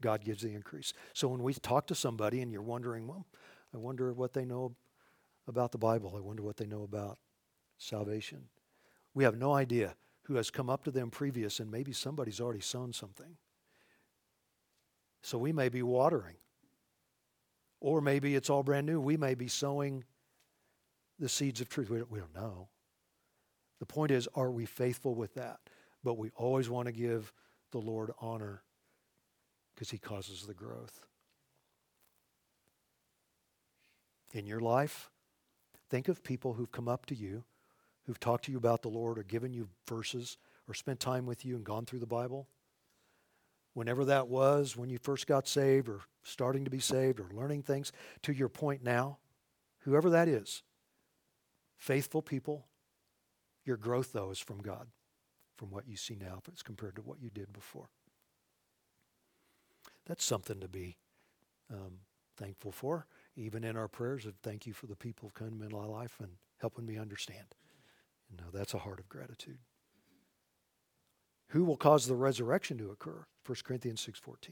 God 0.00 0.24
gives 0.24 0.42
the 0.42 0.54
increase. 0.54 0.92
So 1.12 1.28
when 1.28 1.42
we 1.42 1.54
talk 1.54 1.86
to 1.88 1.94
somebody 1.94 2.40
and 2.40 2.52
you're 2.52 2.62
wondering, 2.62 3.06
well, 3.08 3.26
I 3.74 3.78
wonder 3.78 4.12
what 4.12 4.32
they 4.32 4.44
know 4.44 4.76
about 5.46 5.72
the 5.72 5.78
Bible, 5.78 6.14
I 6.16 6.20
wonder 6.20 6.42
what 6.42 6.56
they 6.56 6.66
know 6.66 6.82
about 6.84 7.18
salvation. 7.78 8.44
We 9.14 9.24
have 9.24 9.36
no 9.36 9.52
idea 9.52 9.96
who 10.24 10.34
has 10.34 10.50
come 10.50 10.70
up 10.70 10.84
to 10.84 10.90
them 10.90 11.10
previous, 11.10 11.58
and 11.58 11.70
maybe 11.70 11.92
somebody's 11.92 12.40
already 12.40 12.60
sown 12.60 12.92
something. 12.92 13.36
So 15.22 15.38
we 15.38 15.52
may 15.52 15.68
be 15.68 15.82
watering. 15.82 16.36
Or 17.80 18.00
maybe 18.00 18.34
it's 18.34 18.50
all 18.50 18.62
brand 18.62 18.86
new. 18.86 19.00
We 19.00 19.16
may 19.16 19.34
be 19.34 19.48
sowing 19.48 20.04
the 21.18 21.28
seeds 21.28 21.60
of 21.60 21.68
truth. 21.68 21.90
We 21.90 21.98
don't, 21.98 22.10
we 22.10 22.18
don't 22.18 22.34
know. 22.34 22.68
The 23.78 23.86
point 23.86 24.10
is, 24.10 24.28
are 24.34 24.50
we 24.50 24.66
faithful 24.66 25.14
with 25.14 25.34
that? 25.34 25.60
But 26.04 26.18
we 26.18 26.30
always 26.36 26.68
want 26.68 26.86
to 26.86 26.92
give 26.92 27.32
the 27.70 27.78
Lord 27.78 28.10
honor 28.20 28.62
because 29.74 29.90
he 29.90 29.98
causes 29.98 30.46
the 30.46 30.54
growth. 30.54 31.06
In 34.32 34.46
your 34.46 34.60
life, 34.60 35.10
think 35.88 36.08
of 36.08 36.22
people 36.22 36.54
who've 36.54 36.72
come 36.72 36.88
up 36.88 37.06
to 37.06 37.14
you, 37.14 37.44
who've 38.06 38.20
talked 38.20 38.44
to 38.46 38.52
you 38.52 38.58
about 38.58 38.82
the 38.82 38.88
Lord 38.88 39.18
or 39.18 39.22
given 39.22 39.52
you 39.52 39.68
verses 39.86 40.36
or 40.66 40.74
spent 40.74 41.00
time 41.00 41.26
with 41.26 41.44
you 41.44 41.56
and 41.56 41.64
gone 41.64 41.86
through 41.86 42.00
the 42.00 42.06
Bible. 42.06 42.48
Whenever 43.74 44.04
that 44.06 44.28
was, 44.28 44.76
when 44.76 44.90
you 44.90 44.98
first 44.98 45.26
got 45.26 45.46
saved 45.46 45.88
or 45.88 46.00
starting 46.24 46.64
to 46.64 46.70
be 46.70 46.80
saved 46.80 47.20
or 47.20 47.28
learning 47.32 47.62
things, 47.62 47.92
to 48.22 48.32
your 48.32 48.48
point 48.48 48.82
now, 48.82 49.18
whoever 49.80 50.10
that 50.10 50.28
is, 50.28 50.62
faithful 51.76 52.22
people. 52.22 52.66
Your 53.64 53.76
growth, 53.76 54.12
though, 54.12 54.30
is 54.30 54.38
from 54.38 54.62
God, 54.62 54.88
from 55.58 55.70
what 55.70 55.88
you 55.88 55.96
see 55.96 56.14
now 56.14 56.40
as 56.52 56.62
compared 56.62 56.96
to 56.96 57.02
what 57.02 57.20
you 57.20 57.30
did 57.30 57.52
before. 57.52 57.90
That's 60.06 60.24
something 60.24 60.60
to 60.60 60.68
be 60.68 60.96
um, 61.70 61.98
thankful 62.36 62.72
for, 62.72 63.06
even 63.36 63.64
in 63.64 63.76
our 63.76 63.88
prayers 63.88 64.24
of 64.24 64.34
thank 64.42 64.66
you 64.66 64.72
for 64.72 64.86
the 64.86 64.96
people 64.96 65.28
who've 65.28 65.48
come 65.48 65.60
in 65.62 65.76
my 65.76 65.84
life 65.84 66.16
and 66.20 66.30
helping 66.60 66.86
me 66.86 66.96
understand. 66.96 67.54
You 68.30 68.36
know, 68.36 68.50
that's 68.52 68.72
a 68.72 68.78
heart 68.78 69.00
of 69.00 69.08
gratitude. 69.08 69.58
Who 71.48 71.64
will 71.64 71.76
cause 71.76 72.06
the 72.06 72.14
resurrection 72.14 72.78
to 72.78 72.90
occur? 72.90 73.26
1 73.44 73.56
Corinthians 73.64 74.06
6.14. 74.06 74.50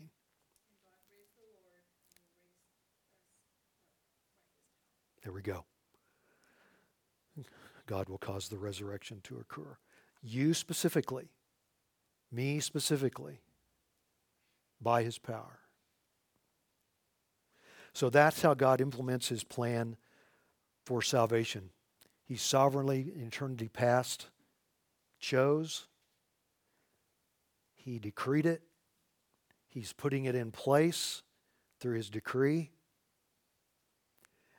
There 5.22 5.32
we 5.32 5.42
go. 5.42 5.64
God 7.86 8.08
will 8.08 8.18
cause 8.18 8.48
the 8.48 8.58
resurrection 8.58 9.20
to 9.24 9.38
occur. 9.38 9.76
You 10.22 10.54
specifically, 10.54 11.30
me 12.32 12.60
specifically, 12.60 13.40
by 14.80 15.02
his 15.02 15.18
power. 15.18 15.60
So 17.92 18.10
that's 18.10 18.42
how 18.42 18.54
God 18.54 18.80
implements 18.80 19.28
his 19.28 19.44
plan 19.44 19.96
for 20.84 21.00
salvation. 21.00 21.70
He 22.24 22.36
sovereignly, 22.36 23.12
in 23.14 23.28
eternity 23.28 23.68
past, 23.68 24.28
chose, 25.18 25.86
he 27.74 27.98
decreed 27.98 28.46
it, 28.46 28.62
he's 29.68 29.92
putting 29.92 30.24
it 30.24 30.34
in 30.34 30.50
place 30.50 31.22
through 31.80 31.96
his 31.96 32.10
decree, 32.10 32.70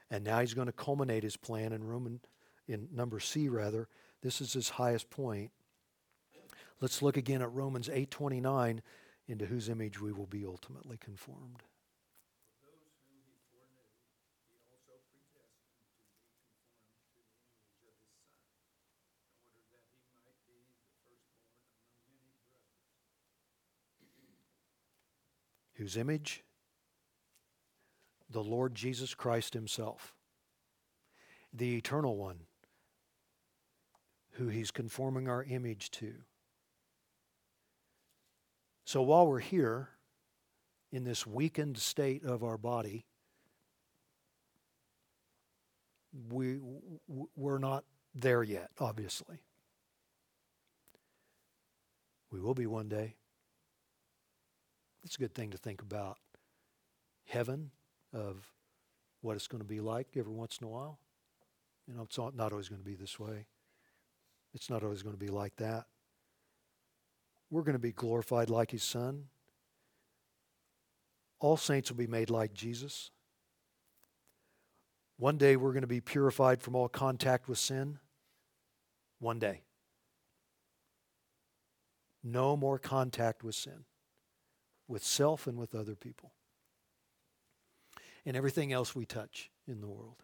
and 0.10 0.24
now 0.24 0.40
he's 0.40 0.54
going 0.54 0.68
to 0.68 0.74
culminate 0.74 1.24
his 1.24 1.36
plan 1.38 1.74
in 1.74 1.84
Roman 1.84 2.22
in 2.68 2.88
number 2.92 3.20
C 3.20 3.50
rather. 3.50 3.88
This 4.28 4.42
is 4.42 4.52
his 4.52 4.72
highest 4.72 5.10
point. 5.10 5.52
Let's 6.82 7.02
look 7.02 7.16
again 7.16 7.42
at 7.42 7.50
Romans 7.54 7.88
8:29 7.88 8.82
into 9.26 9.46
whose 9.46 9.70
image 9.70 10.02
we 10.02 10.12
will 10.12 10.26
be 10.26 10.46
ultimately 10.46 10.98
conformed. 10.98 11.64
Whose 25.76 25.96
image? 25.96 26.44
The 28.30 28.44
Lord 28.44 28.76
Jesus 28.76 29.16
Christ 29.16 29.54
himself. 29.54 30.14
The 31.54 31.78
eternal 31.78 32.18
one 32.18 32.47
who 34.38 34.48
he's 34.48 34.72
conforming 34.72 35.28
our 35.28 35.44
image 35.44 35.90
to. 35.90 36.14
So 38.86 39.02
while 39.02 39.28
we're 39.28 39.40
here 39.40 39.90
in 40.92 41.04
this 41.04 41.26
weakened 41.26 41.78
state 41.78 42.24
of 42.24 42.44
our 42.44 42.58
body, 42.58 43.06
we, 46.30 46.60
we're 47.36 47.58
not 47.58 47.84
there 48.16 48.44
yet, 48.44 48.70
obviously. 48.80 49.40
We 52.32 52.40
will 52.40 52.54
be 52.54 52.68
one 52.68 52.88
day. 52.88 53.16
It's 55.04 55.16
a 55.16 55.20
good 55.20 55.34
thing 55.34 55.52
to 55.52 55.58
think 55.58 55.82
about 55.82 56.18
heaven, 57.26 57.72
of 58.14 58.52
what 59.22 59.36
it's 59.36 59.48
going 59.48 59.62
to 59.62 59.68
be 59.68 59.80
like 59.80 60.08
every 60.16 60.34
once 60.34 60.60
in 60.62 60.68
a 60.68 60.70
while. 60.70 61.00
You 61.88 61.96
know, 61.96 62.04
it's 62.04 62.18
not 62.18 62.52
always 62.52 62.70
going 62.70 62.82
to 62.82 62.86
be 62.86 62.96
this 62.96 63.20
way. 63.20 63.46
It's 64.54 64.70
not 64.70 64.84
always 64.84 65.04
going 65.04 65.16
to 65.16 65.20
be 65.20 65.30
like 65.32 65.56
that. 65.58 65.86
We're 67.50 67.64
going 67.64 67.74
to 67.74 67.80
be 67.80 67.92
glorified 67.92 68.50
like 68.50 68.72
his 68.72 68.84
son. 68.84 69.26
All 71.40 71.58
saints 71.58 71.90
will 71.90 71.98
be 71.98 72.08
made 72.08 72.30
like 72.30 72.54
Jesus. 72.54 73.12
One 75.18 75.38
day 75.38 75.56
we're 75.56 75.72
going 75.72 75.82
to 75.82 75.88
be 75.88 76.02
purified 76.02 76.62
from 76.62 76.76
all 76.76 76.90
contact 76.90 77.48
with 77.48 77.58
sin. 77.58 78.00
One 79.20 79.40
day. 79.40 79.62
No 82.24 82.58
more 82.58 82.78
contact 82.78 83.44
with 83.44 83.56
sin, 83.56 83.86
with 84.88 85.04
self 85.04 85.48
and 85.48 85.58
with 85.58 85.74
other 85.74 85.96
people, 85.96 86.34
and 88.26 88.36
everything 88.36 88.74
else 88.74 88.94
we 88.94 89.06
touch 89.06 89.50
in 89.68 89.80
the 89.80 89.88
world. 89.88 90.24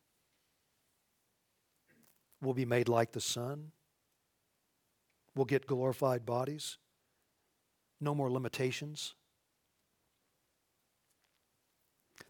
will 2.41 2.53
be 2.53 2.65
made 2.65 2.89
like 2.89 3.11
the 3.11 3.21
Son, 3.21 3.71
will 5.35 5.45
get 5.45 5.67
glorified 5.67 6.25
bodies, 6.25 6.77
no 7.99 8.15
more 8.15 8.31
limitations 8.31 9.13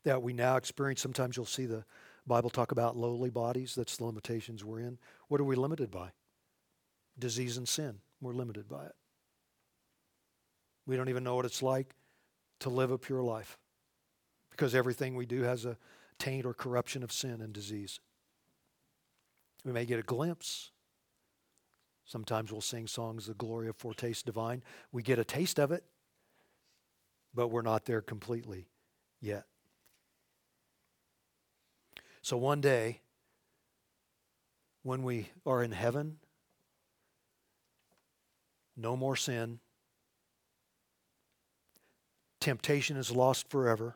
that 0.04 0.21
we 0.21 0.34
now 0.34 0.58
experience. 0.58 1.02
Sometimes 1.02 1.38
you'll 1.38 1.45
see 1.45 1.65
the 1.65 1.86
Bible 2.28 2.50
talk 2.50 2.71
about 2.71 2.97
lowly 2.97 3.30
bodies. 3.30 3.76
That's 3.76 3.97
the 3.97 4.06
limitations 4.06 4.63
we're 4.63 4.80
in. 4.80 4.97
What 5.28 5.41
are 5.41 5.45
we 5.45 5.56
limited 5.56 5.91
by? 5.91 6.10
Disease 7.17 7.58
and 7.58 7.67
sin. 7.67 8.00
We're 8.19 8.34
limited 8.34 8.67
by 8.67 8.86
it. 8.86 8.95
We 10.86 10.97
don't 10.97 11.10
even 11.10 11.24
know 11.24 11.36
what 11.36 11.45
it's 11.45 11.62
like 11.62 11.95
to 12.60 12.69
live 12.69 12.91
a 12.91 12.97
pure 12.97 13.21
life 13.21 13.58
because 14.50 14.76
everything 14.76 15.15
we 15.15 15.26
do 15.26 15.43
has 15.43 15.65
a 15.65 15.78
taint 16.19 16.45
or 16.45 16.54
corruption 16.54 17.04
of 17.04 17.12
sin 17.12 17.41
and 17.41 17.54
disease. 17.54 18.00
We 19.63 19.71
may 19.71 19.86
get 19.86 20.00
a 20.00 20.04
glimpse. 20.04 20.71
Sometimes 22.06 22.52
we'll 22.52 22.62
sing 22.62 22.88
songs, 22.88 23.28
The 23.28 23.34
Glory 23.34 23.69
of 23.69 23.78
Foretaste 23.78 24.26
Divine. 24.26 24.63
We 24.91 25.04
get 25.04 25.19
a 25.19 25.24
taste 25.24 25.60
of 25.60 25.71
it, 25.71 25.84
but 27.34 27.47
we're 27.47 27.62
not 27.62 27.86
there 27.86 28.02
completely 28.02 28.67
yet. 29.21 29.45
So 32.21 32.38
one 32.38 32.62
day, 32.62 33.02
when 34.84 35.04
we 35.04 35.30
are 35.45 35.63
in 35.63 35.71
heaven, 35.71 36.17
no 38.76 38.95
more 38.95 39.15
sin, 39.15 39.60
temptation 42.39 42.97
is 42.97 43.12
lost 43.12 43.50
forever, 43.50 43.95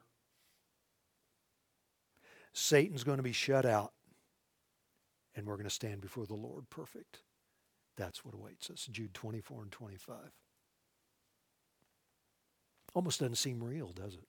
Satan's 2.54 3.04
going 3.04 3.18
to 3.18 3.24
be 3.24 3.34
shut 3.34 3.66
out, 3.66 3.92
and 5.36 5.46
we're 5.46 5.56
going 5.56 5.66
to 5.66 5.70
stand 5.70 6.02
before 6.02 6.26
the 6.26 6.34
Lord 6.34 6.70
perfect. 6.70 7.20
That's 7.98 8.24
what 8.24 8.34
awaits 8.34 8.70
us. 8.70 8.88
Jude 8.92 9.14
24 9.14 9.64
and 9.64 9.72
25. 9.72 10.16
Almost 12.94 13.20
doesn't 13.20 13.36
seem 13.36 13.64
real, 13.64 13.92
does 13.94 14.14
it? 14.14 14.28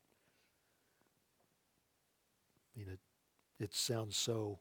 I 2.74 2.78
mean, 2.78 2.88
it 2.88 3.00
it 3.58 3.74
sounds 3.74 4.16
so 4.16 4.58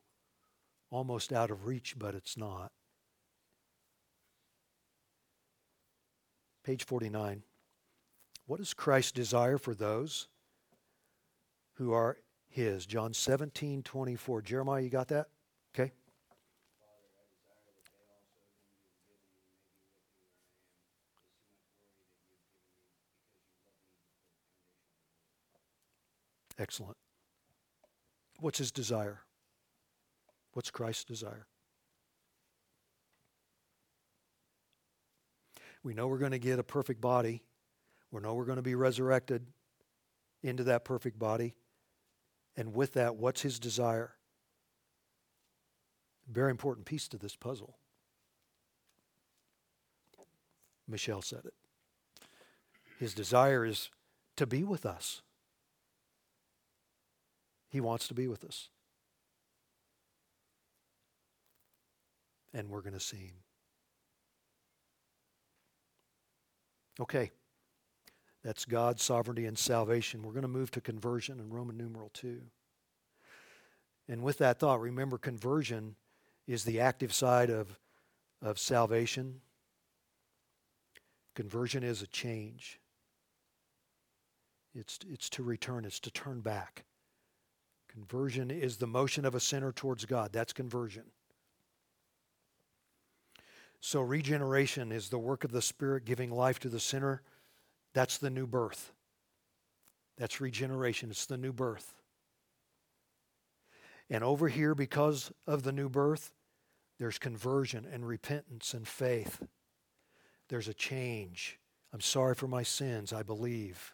almost 0.89 1.33
out 1.33 1.51
of 1.51 1.65
reach, 1.65 1.95
but 1.97 2.15
it's 2.15 2.37
not. 2.37 2.71
Page 6.63 6.83
49. 6.85 7.43
What 8.47 8.57
does 8.57 8.73
Christ 8.73 9.15
desire 9.15 9.57
for 9.57 9.75
those 9.75 10.27
who 11.73 11.91
are 11.91 12.17
his? 12.47 12.85
John 12.85 13.13
17, 13.13 13.83
24. 13.83 14.41
Jeremiah, 14.41 14.81
you 14.81 14.89
got 14.89 15.09
that? 15.09 15.27
Okay. 15.75 15.91
Excellent. 26.57 26.97
What's 28.39 28.57
his 28.57 28.71
desire? 28.71 29.21
What's 30.53 30.71
Christ's 30.71 31.03
desire? 31.03 31.47
We 35.83 35.93
know 35.93 36.07
we're 36.07 36.17
going 36.17 36.31
to 36.31 36.39
get 36.39 36.57
a 36.57 36.63
perfect 36.63 37.01
body. 37.01 37.43
We 38.11 38.21
know 38.21 38.33
we're 38.33 38.45
going 38.45 38.55
to 38.55 38.61
be 38.61 38.75
resurrected 38.75 39.45
into 40.41 40.63
that 40.63 40.85
perfect 40.85 41.19
body. 41.19 41.55
And 42.57 42.73
with 42.73 42.93
that, 42.93 43.17
what's 43.17 43.41
his 43.41 43.59
desire? 43.59 44.13
Very 46.31 46.51
important 46.51 46.85
piece 46.85 47.07
to 47.09 47.17
this 47.17 47.35
puzzle. 47.35 47.77
Michelle 50.87 51.21
said 51.21 51.41
it. 51.45 51.53
His 52.99 53.13
desire 53.13 53.65
is 53.65 53.89
to 54.37 54.45
be 54.45 54.63
with 54.63 54.85
us. 54.85 55.21
He 57.75 57.81
wants 57.81 58.07
to 58.07 58.13
be 58.13 58.29
with 58.29 58.45
us. 58.45 58.69
And 62.53 62.69
we're 62.69 62.79
going 62.79 62.93
to 62.93 63.01
see 63.01 63.17
him. 63.17 63.35
Okay. 67.01 67.31
That's 68.45 68.63
God's 68.63 69.03
sovereignty 69.03 69.45
and 69.45 69.59
salvation. 69.59 70.23
We're 70.23 70.31
going 70.31 70.43
to 70.43 70.47
move 70.47 70.71
to 70.71 70.79
conversion 70.79 71.37
in 71.37 71.49
Roman 71.49 71.75
numeral 71.75 72.11
2. 72.13 72.39
And 74.07 74.23
with 74.23 74.37
that 74.37 74.57
thought, 74.57 74.79
remember 74.79 75.17
conversion 75.17 75.97
is 76.47 76.63
the 76.63 76.79
active 76.79 77.13
side 77.13 77.49
of, 77.49 77.77
of 78.41 78.57
salvation. 78.57 79.41
Conversion 81.35 81.83
is 81.83 82.01
a 82.01 82.07
change. 82.07 82.79
It's, 84.73 84.97
it's 85.09 85.29
to 85.31 85.43
return, 85.43 85.83
it's 85.83 85.99
to 85.99 86.09
turn 86.09 86.39
back. 86.39 86.85
Conversion 87.95 88.51
is 88.51 88.75
the 88.75 88.87
motion 88.87 89.23
of 89.23 89.35
a 89.35 89.39
sinner 89.39 89.71
towards 89.71 90.03
God. 90.03 90.33
That's 90.33 90.51
conversion. 90.51 91.03
So, 93.79 94.01
regeneration 94.01 94.91
is 94.91 95.07
the 95.07 95.17
work 95.17 95.45
of 95.45 95.51
the 95.51 95.61
Spirit 95.61 96.03
giving 96.03 96.29
life 96.29 96.59
to 96.59 96.69
the 96.69 96.79
sinner. 96.79 97.21
That's 97.93 98.17
the 98.17 98.29
new 98.29 98.47
birth. 98.47 98.91
That's 100.17 100.41
regeneration. 100.41 101.09
It's 101.09 101.25
the 101.25 101.37
new 101.37 101.53
birth. 101.53 101.93
And 104.09 104.23
over 104.23 104.49
here, 104.49 104.75
because 104.75 105.31
of 105.47 105.63
the 105.63 105.71
new 105.71 105.87
birth, 105.87 106.33
there's 106.99 107.17
conversion 107.17 107.87
and 107.89 108.05
repentance 108.05 108.73
and 108.73 108.85
faith. 108.85 109.41
There's 110.49 110.67
a 110.67 110.73
change. 110.73 111.59
I'm 111.93 112.01
sorry 112.01 112.35
for 112.35 112.47
my 112.47 112.63
sins, 112.63 113.13
I 113.13 113.23
believe. 113.23 113.93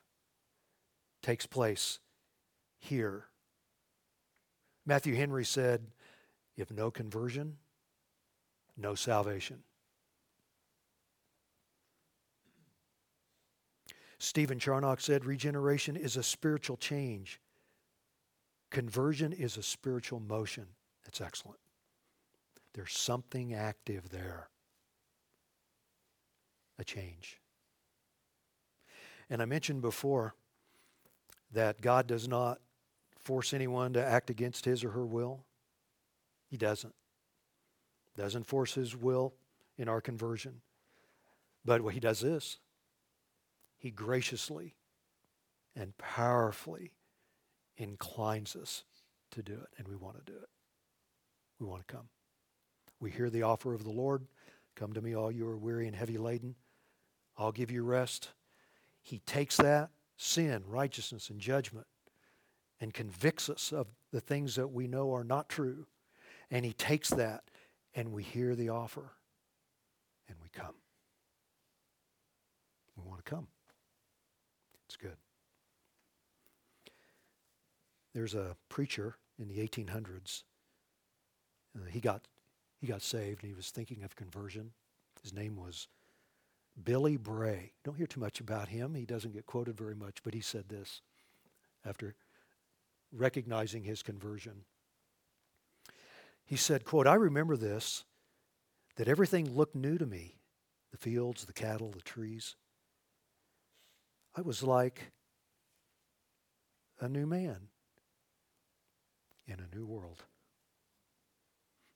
Takes 1.21 1.45
place 1.45 1.99
here. 2.79 3.25
Matthew 4.91 5.15
Henry 5.15 5.45
said, 5.45 5.87
if 6.57 6.69
no 6.69 6.91
conversion, 6.91 7.55
no 8.75 8.93
salvation. 8.93 9.63
Stephen 14.19 14.59
Charnock 14.59 14.99
said, 14.99 15.23
regeneration 15.23 15.95
is 15.95 16.17
a 16.17 16.23
spiritual 16.23 16.75
change. 16.75 17.39
Conversion 18.69 19.31
is 19.31 19.55
a 19.55 19.63
spiritual 19.63 20.19
motion. 20.19 20.65
That's 21.05 21.21
excellent. 21.21 21.61
There's 22.73 22.91
something 22.91 23.53
active 23.53 24.09
there. 24.09 24.49
A 26.77 26.83
change. 26.83 27.39
And 29.29 29.41
I 29.41 29.45
mentioned 29.45 29.81
before 29.81 30.35
that 31.53 31.79
God 31.79 32.07
does 32.07 32.27
not 32.27 32.59
force 33.23 33.53
anyone 33.53 33.93
to 33.93 34.03
act 34.03 34.29
against 34.29 34.65
his 34.65 34.83
or 34.83 34.91
her 34.91 35.05
will. 35.05 35.45
He 36.49 36.57
doesn't. 36.57 36.93
Doesn't 38.17 38.45
force 38.45 38.73
his 38.73 38.95
will 38.95 39.33
in 39.77 39.87
our 39.87 40.01
conversion. 40.01 40.61
But 41.63 41.81
what 41.81 41.93
he 41.93 41.99
does 41.99 42.19
this 42.19 42.59
he 43.77 43.89
graciously 43.89 44.75
and 45.75 45.97
powerfully 45.97 46.91
inclines 47.77 48.55
us 48.55 48.83
to 49.31 49.41
do 49.41 49.53
it, 49.53 49.69
and 49.77 49.87
we 49.87 49.95
want 49.95 50.23
to 50.23 50.31
do 50.31 50.37
it. 50.37 50.49
We 51.59 51.65
want 51.65 51.87
to 51.87 51.93
come. 51.93 52.09
We 52.99 53.09
hear 53.09 53.29
the 53.29 53.43
offer 53.43 53.73
of 53.73 53.83
the 53.83 53.91
Lord 53.91 54.27
Come 54.75 54.93
to 54.93 55.01
me, 55.01 55.15
all 55.15 55.31
you 55.31 55.47
are 55.47 55.57
weary 55.57 55.87
and 55.87 55.95
heavy 55.95 56.17
laden. 56.17 56.55
I'll 57.37 57.51
give 57.51 57.71
you 57.71 57.83
rest. 57.83 58.29
He 59.01 59.19
takes 59.19 59.57
that 59.57 59.89
sin, 60.17 60.63
righteousness, 60.67 61.29
and 61.29 61.39
judgment 61.39 61.87
and 62.81 62.93
convicts 62.93 63.49
us 63.49 63.71
of 63.71 63.87
the 64.11 64.19
things 64.19 64.55
that 64.55 64.69
we 64.69 64.87
know 64.87 65.13
are 65.13 65.23
not 65.23 65.47
true. 65.47 65.85
And 66.49 66.65
He 66.65 66.73
takes 66.73 67.09
that 67.11 67.43
and 67.95 68.11
we 68.11 68.23
hear 68.23 68.55
the 68.55 68.69
offer 68.69 69.13
and 70.27 70.37
we 70.41 70.49
come. 70.49 70.75
We 72.97 73.07
want 73.07 73.23
to 73.23 73.29
come. 73.29 73.47
It's 74.87 74.97
good. 74.97 75.17
There's 78.13 78.35
a 78.35 78.57
preacher 78.67 79.15
in 79.39 79.47
the 79.47 79.59
1800s. 79.59 80.43
Uh, 81.75 81.85
he 81.89 82.01
got 82.01 82.27
he 82.79 82.87
got 82.87 83.01
saved 83.01 83.43
and 83.43 83.49
he 83.49 83.55
was 83.55 83.69
thinking 83.69 84.03
of 84.03 84.15
conversion. 84.15 84.71
His 85.21 85.33
name 85.33 85.55
was 85.55 85.87
Billy 86.83 87.15
Bray. 87.15 87.73
Don't 87.83 87.95
hear 87.95 88.07
too 88.07 88.19
much 88.19 88.39
about 88.39 88.69
him. 88.69 88.95
He 88.95 89.05
doesn't 89.05 89.33
get 89.33 89.45
quoted 89.45 89.77
very 89.77 89.95
much, 89.95 90.17
but 90.23 90.33
he 90.33 90.41
said 90.41 90.67
this 90.67 91.01
after 91.85 92.15
recognizing 93.11 93.83
his 93.83 94.03
conversion. 94.03 94.65
He 96.45 96.55
said, 96.55 96.85
quote, 96.85 97.07
I 97.07 97.15
remember 97.15 97.55
this, 97.55 98.03
that 98.97 99.07
everything 99.07 99.55
looked 99.55 99.75
new 99.75 99.97
to 99.97 100.05
me, 100.05 100.35
the 100.91 100.97
fields, 100.97 101.45
the 101.45 101.53
cattle, 101.53 101.91
the 101.91 102.01
trees. 102.01 102.55
I 104.35 104.41
was 104.41 104.63
like 104.63 105.11
a 106.99 107.09
new 107.09 107.25
man 107.25 107.67
in 109.47 109.59
a 109.59 109.75
new 109.75 109.85
world. 109.85 110.23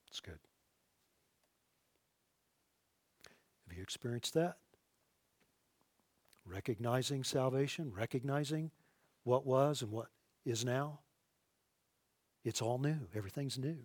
It's 0.10 0.20
good. 0.20 0.40
Have 3.68 3.78
you 3.78 3.84
experienced 3.84 4.34
that? 4.34 4.58
Recognizing 6.46 7.24
salvation, 7.24 7.92
recognizing 7.94 8.72
what 9.24 9.46
was 9.46 9.82
and 9.82 9.92
what 9.92 10.08
is 10.46 10.64
now. 10.64 11.00
It's 12.46 12.62
all 12.62 12.78
new. 12.78 13.00
Everything's 13.14 13.58
new. 13.58 13.78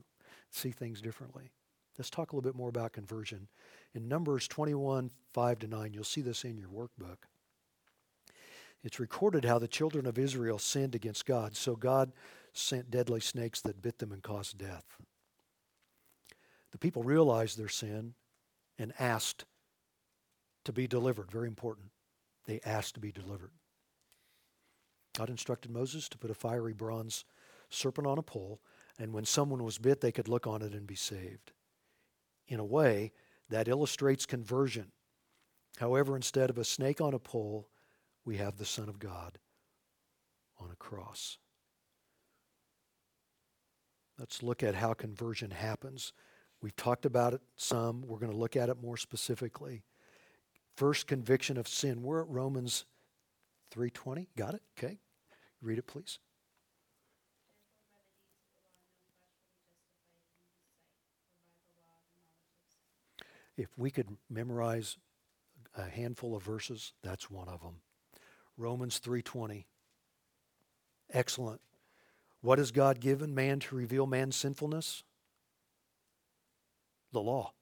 See 0.53 0.71
things 0.71 1.01
differently. 1.01 1.51
Let's 1.99 2.11
talk 2.11 2.33
a 2.33 2.37
little 2.37 2.49
bit 2.49 2.57
more 2.57 2.69
about 2.69 2.93
conversion. 2.93 3.49
In 3.95 4.07
Numbers 4.07 4.47
21, 4.47 5.11
5 5.33 5.59
to 5.59 5.67
9, 5.67 5.93
you'll 5.93 6.05
see 6.05 6.21
this 6.21 6.45
in 6.45 6.57
your 6.57 6.69
workbook. 6.69 7.17
It's 8.83 9.01
recorded 9.01 9.45
how 9.45 9.59
the 9.59 9.69
children 9.69 10.07
of 10.07 10.19
Israel 10.19 10.59
sinned 10.59 10.95
against 10.95 11.27
God, 11.27 11.57
so 11.57 11.75
God 11.75 12.13
sent 12.53 12.91
deadly 12.91 13.21
snakes 13.21 13.61
that 13.63 13.83
bit 13.83 13.99
them 13.99 14.13
and 14.13 14.23
caused 14.23 14.59
death. 14.59 14.85
The 16.73 16.79
people 16.79 17.03
realized 17.03 17.59
their 17.59 17.69
sin 17.69 18.15
and 18.79 18.93
asked 18.99 19.45
to 20.65 20.73
be 20.73 20.87
delivered. 20.87 21.31
Very 21.31 21.49
important. 21.49 21.89
They 22.47 22.61
asked 22.65 22.95
to 22.95 23.01
be 23.01 23.13
delivered. 23.13 23.51
God 25.17 25.29
instructed 25.29 25.71
Moses 25.71 26.09
to 26.09 26.19
put 26.19 26.31
a 26.31 26.35
fiery 26.35 26.73
bronze 26.73 27.25
serpent 27.71 28.07
on 28.07 28.19
a 28.19 28.23
pole, 28.23 28.61
and 28.99 29.13
when 29.13 29.25
someone 29.25 29.65
was 29.65 29.79
bit, 29.79 30.01
they 30.01 30.13
could 30.13 30.29
look 30.29 30.47
on 30.47 30.63
it 30.63 30.73
and 30.73 30.87
be 30.87 30.95
saved. 30.95 31.53
In 32.49 32.61
a 32.61 32.65
way, 32.65 33.13
that 33.49 33.69
illustrates 33.69 34.27
conversion. 34.27 34.93
However, 35.79 36.17
instead 36.17 36.51
of 36.51 36.59
a 36.59 36.65
snake 36.65 37.01
on 37.01 37.15
a 37.15 37.19
pole, 37.19 37.69
we 38.25 38.37
have 38.37 38.59
the 38.59 38.67
Son 38.67 38.89
of 38.89 38.99
God 38.99 39.39
on 40.59 40.71
a 40.71 40.77
cross. 40.77 41.39
Let's 44.19 44.43
look 44.43 44.63
at 44.63 44.75
how 44.75 44.93
conversion 44.93 45.51
happens. 45.51 46.13
We've 46.61 46.77
talked 46.77 47.07
about 47.07 47.33
it 47.33 47.41
some. 47.57 48.03
We're 48.03 48.19
going 48.19 48.33
to 48.33 48.37
look 48.37 48.55
at 48.55 48.69
it 48.69 48.83
more 48.83 48.99
specifically. 48.99 49.83
First 50.77 51.07
conviction 51.07 51.57
of 51.57 51.67
sin. 51.67 52.03
We're 52.03 52.21
at 52.21 52.29
Romans 52.29 52.85
3:20. 53.75 54.27
Got 54.37 54.55
it? 54.55 54.63
Okay. 54.79 54.99
Read 55.63 55.79
it 55.79 55.87
please. 55.87 56.19
If 63.61 63.69
we 63.77 63.91
could 63.91 64.17
memorize 64.31 64.97
a 65.77 65.83
handful 65.83 66.35
of 66.35 66.43
verses, 66.43 66.95
that's 67.03 67.31
one 67.31 67.47
of 67.47 67.61
them. 67.61 67.83
Romans 68.57 68.99
3:20. 68.99 69.67
Excellent. 71.11 71.61
What 72.41 72.57
has 72.57 72.71
God 72.71 73.01
given 73.01 73.35
man 73.35 73.61
to 73.61 73.77
reveal 73.77 74.07
man's 74.07 74.37
sinfulness? 74.37 75.03
The 77.13 77.21
law. 77.21 77.53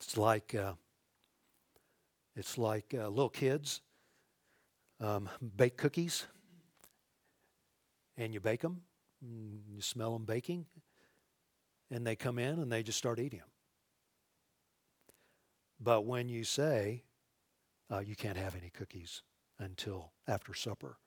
It's 0.00 0.16
like 0.16 0.54
uh, 0.54 0.74
it's 2.36 2.56
like 2.56 2.94
uh, 2.94 3.08
little 3.08 3.28
kids 3.28 3.80
um, 5.00 5.28
bake 5.56 5.76
cookies, 5.76 6.26
and 8.16 8.32
you 8.32 8.38
bake 8.38 8.60
them, 8.60 8.82
you 9.20 9.80
smell 9.80 10.12
them 10.12 10.26
baking, 10.26 10.66
and 11.90 12.06
they 12.06 12.14
come 12.14 12.38
in 12.38 12.60
and 12.60 12.70
they 12.70 12.84
just 12.84 12.98
start 12.98 13.18
eating 13.18 13.40
them. 13.40 13.51
But 15.82 16.04
when 16.04 16.28
you 16.28 16.44
say 16.44 17.02
uh, 17.90 17.98
you 17.98 18.14
can't 18.14 18.36
have 18.36 18.54
any 18.54 18.70
cookies 18.70 19.22
until 19.58 20.12
after 20.28 20.54
supper 20.54 20.98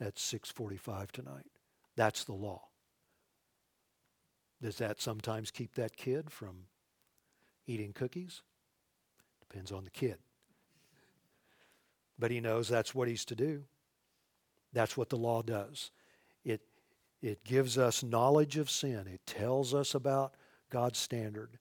at 0.00 0.16
6:45 0.16 1.10
tonight, 1.10 1.46
that's 1.96 2.24
the 2.24 2.32
law. 2.32 2.68
Does 4.62 4.76
that 4.76 5.00
sometimes 5.00 5.50
keep 5.50 5.74
that 5.74 5.96
kid 5.96 6.30
from 6.30 6.66
eating 7.66 7.92
cookies? 7.92 8.42
Depends 9.40 9.72
on 9.72 9.84
the 9.84 9.90
kid. 9.90 10.18
But 12.18 12.30
he 12.30 12.40
knows 12.40 12.68
that's 12.68 12.94
what 12.94 13.08
he's 13.08 13.24
to 13.26 13.34
do. 13.34 13.64
That's 14.72 14.96
what 14.96 15.08
the 15.08 15.16
law 15.16 15.42
does. 15.42 15.90
It, 16.44 16.60
it 17.22 17.42
gives 17.42 17.78
us 17.78 18.02
knowledge 18.02 18.58
of 18.58 18.70
sin, 18.70 19.06
it 19.06 19.22
tells 19.26 19.74
us 19.74 19.94
about 19.94 20.34
God's 20.68 20.98
standard, 20.98 21.58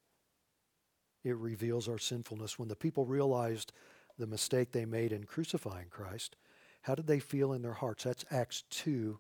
it 1.24 1.36
reveals 1.36 1.88
our 1.88 1.98
sinfulness. 1.98 2.58
When 2.58 2.70
the 2.70 2.76
people 2.76 3.06
realized 3.06 3.74
the 4.18 4.28
mistake 4.28 4.72
they 4.72 4.86
made 4.86 5.12
in 5.12 5.24
crucifying 5.26 5.88
Christ, 5.90 6.36
how 6.84 6.96
did 6.96 7.08
they 7.08 7.20
feel 7.20 7.54
in 7.54 7.62
their 7.62 7.74
hearts? 7.74 8.04
That's 8.04 8.26
Acts 8.32 8.64
2 8.70 9.20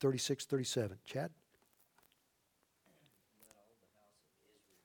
36 0.00 0.44
37. 0.46 0.98
Chad? 1.04 1.30
Let 3.40 3.52
all 3.56 3.76
the 3.80 3.92
house 4.00 4.20
of 4.24 4.44
Israel 4.48 4.84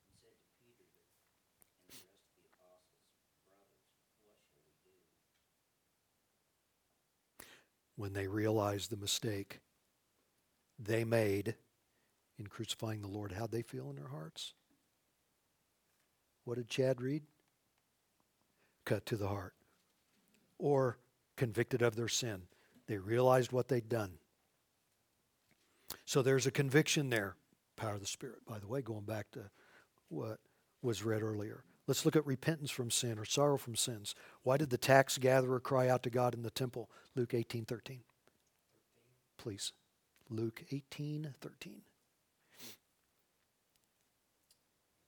and 0.06 0.14
said 0.22 0.38
to 0.38 0.50
Peter 0.62 0.86
and 0.86 1.02
the 1.10 1.82
rest 1.82 2.22
of 2.22 2.30
the 2.34 2.46
apostles, 2.50 3.04
Brothers, 3.42 3.74
what 4.26 4.38
shall 4.38 4.64
we 4.64 4.78
do? 4.86 4.98
When 8.02 8.14
they 8.14 8.28
realized 8.28 8.90
the 8.90 8.98
mistake 8.98 9.60
they 10.80 11.04
made 11.04 11.54
in 12.40 12.48
crucifying 12.48 13.00
the 13.00 13.08
Lord, 13.08 13.32
how'd 13.32 13.52
they 13.52 13.62
feel 13.62 13.92
in 13.92 13.96
their 13.96 14.08
hearts? 14.08 14.56
What 16.44 16.58
did 16.58 16.68
Chad 16.68 17.00
read? 17.00 17.22
Cut 18.86 19.06
to 19.06 19.18
the 19.18 19.28
heart. 19.28 19.54
Or 20.58 20.98
convicted 21.38 21.84
of 21.84 21.96
their 21.96 22.08
sin. 22.08 22.42
They 22.88 22.98
realized 22.98 23.52
what 23.52 23.68
they'd 23.68 23.88
done. 23.88 24.14
So 26.04 26.24
there's 26.24 26.48
a 26.48 26.52
conviction 26.52 27.12
there. 27.12 27.36
Power 27.76 27.94
of 27.94 28.00
the 28.00 28.08
Spirit, 28.08 28.40
by 28.48 28.58
the 28.58 28.68
way, 28.68 28.82
going 28.82 29.06
back 29.06 29.30
to 29.34 29.52
what 30.10 30.40
was 30.82 31.04
read 31.04 31.22
earlier. 31.22 31.64
Let's 31.88 32.06
look 32.06 32.16
at 32.16 32.26
repentance 32.26 32.70
from 32.70 32.92
sin 32.92 33.18
or 33.18 33.26
sorrow 33.26 33.58
from 33.58 33.76
sins. 33.76 34.14
Why 34.44 34.58
did 34.58 34.70
the 34.70 34.78
tax 34.78 35.18
gatherer 35.18 35.60
cry 35.60 35.90
out 35.90 36.04
to 36.04 36.10
God 36.10 36.36
in 36.36 36.44
the 36.44 36.52
temple? 36.52 36.90
Luke 37.16 37.34
18 37.34 37.66
13. 37.66 38.02
Please. 39.38 39.74
Luke 40.30 40.64
18 40.72 41.34
13. 41.42 41.42
The 41.42 41.58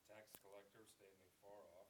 tax 0.10 0.36
collector, 0.42 0.84
standing 0.90 1.30
far 1.46 1.62
off, 1.78 1.88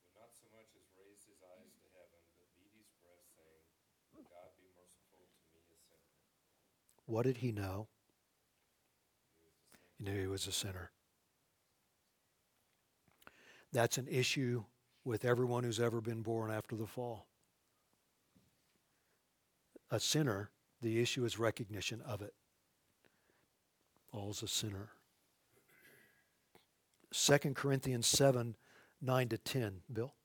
would 0.00 0.14
not 0.14 0.30
so 0.32 0.46
much 0.54 0.70
as 0.78 0.86
raise 0.96 1.26
his 1.26 1.42
eyes 1.42 1.74
to 1.82 1.86
heaven, 1.98 2.22
but 2.38 2.48
beat 2.56 2.72
his 2.78 2.88
breast, 3.02 3.26
saying, 3.34 3.66
God 4.30 4.54
be 4.56 4.70
merciful 4.72 5.26
to 5.26 5.36
me, 5.52 5.74
a 5.74 5.78
sinner. 5.82 6.14
What 7.04 7.26
did 7.26 7.44
he 7.44 7.50
know? 7.50 7.90
He 9.98 10.04
knew 10.04 10.16
he 10.16 10.30
was 10.30 10.46
a 10.46 10.52
sinner. 10.52 10.95
That's 13.72 13.98
an 13.98 14.06
issue 14.08 14.64
with 15.04 15.24
everyone 15.24 15.64
who's 15.64 15.80
ever 15.80 16.00
been 16.00 16.22
born 16.22 16.50
after 16.50 16.76
the 16.76 16.86
fall. 16.86 17.26
A 19.90 20.00
sinner, 20.00 20.50
the 20.82 21.00
issue 21.00 21.24
is 21.24 21.38
recognition 21.38 22.00
of 22.02 22.22
it. 22.22 22.34
All's 24.12 24.42
a 24.42 24.48
sinner. 24.48 24.90
2 27.12 27.38
Corinthians 27.54 28.06
7 28.06 28.56
9 29.02 29.28
to 29.28 29.38
10. 29.38 29.84
Bill? 29.92 30.16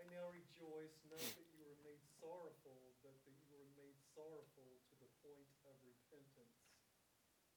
I 0.00 0.08
now 0.08 0.26
rejoice 0.32 0.96
not 1.12 1.20
that 1.20 1.48
you 1.52 1.60
were 1.60 1.76
made 1.84 2.02
sorrowful, 2.18 2.80
but 3.04 3.14
that 3.22 3.36
you 3.36 3.52
were 3.52 3.68
made 3.76 4.00
sorrowful 4.16 4.80
to 4.88 4.94
the 4.96 5.10
point 5.20 5.46
of 5.68 5.76
repentance. 5.84 6.58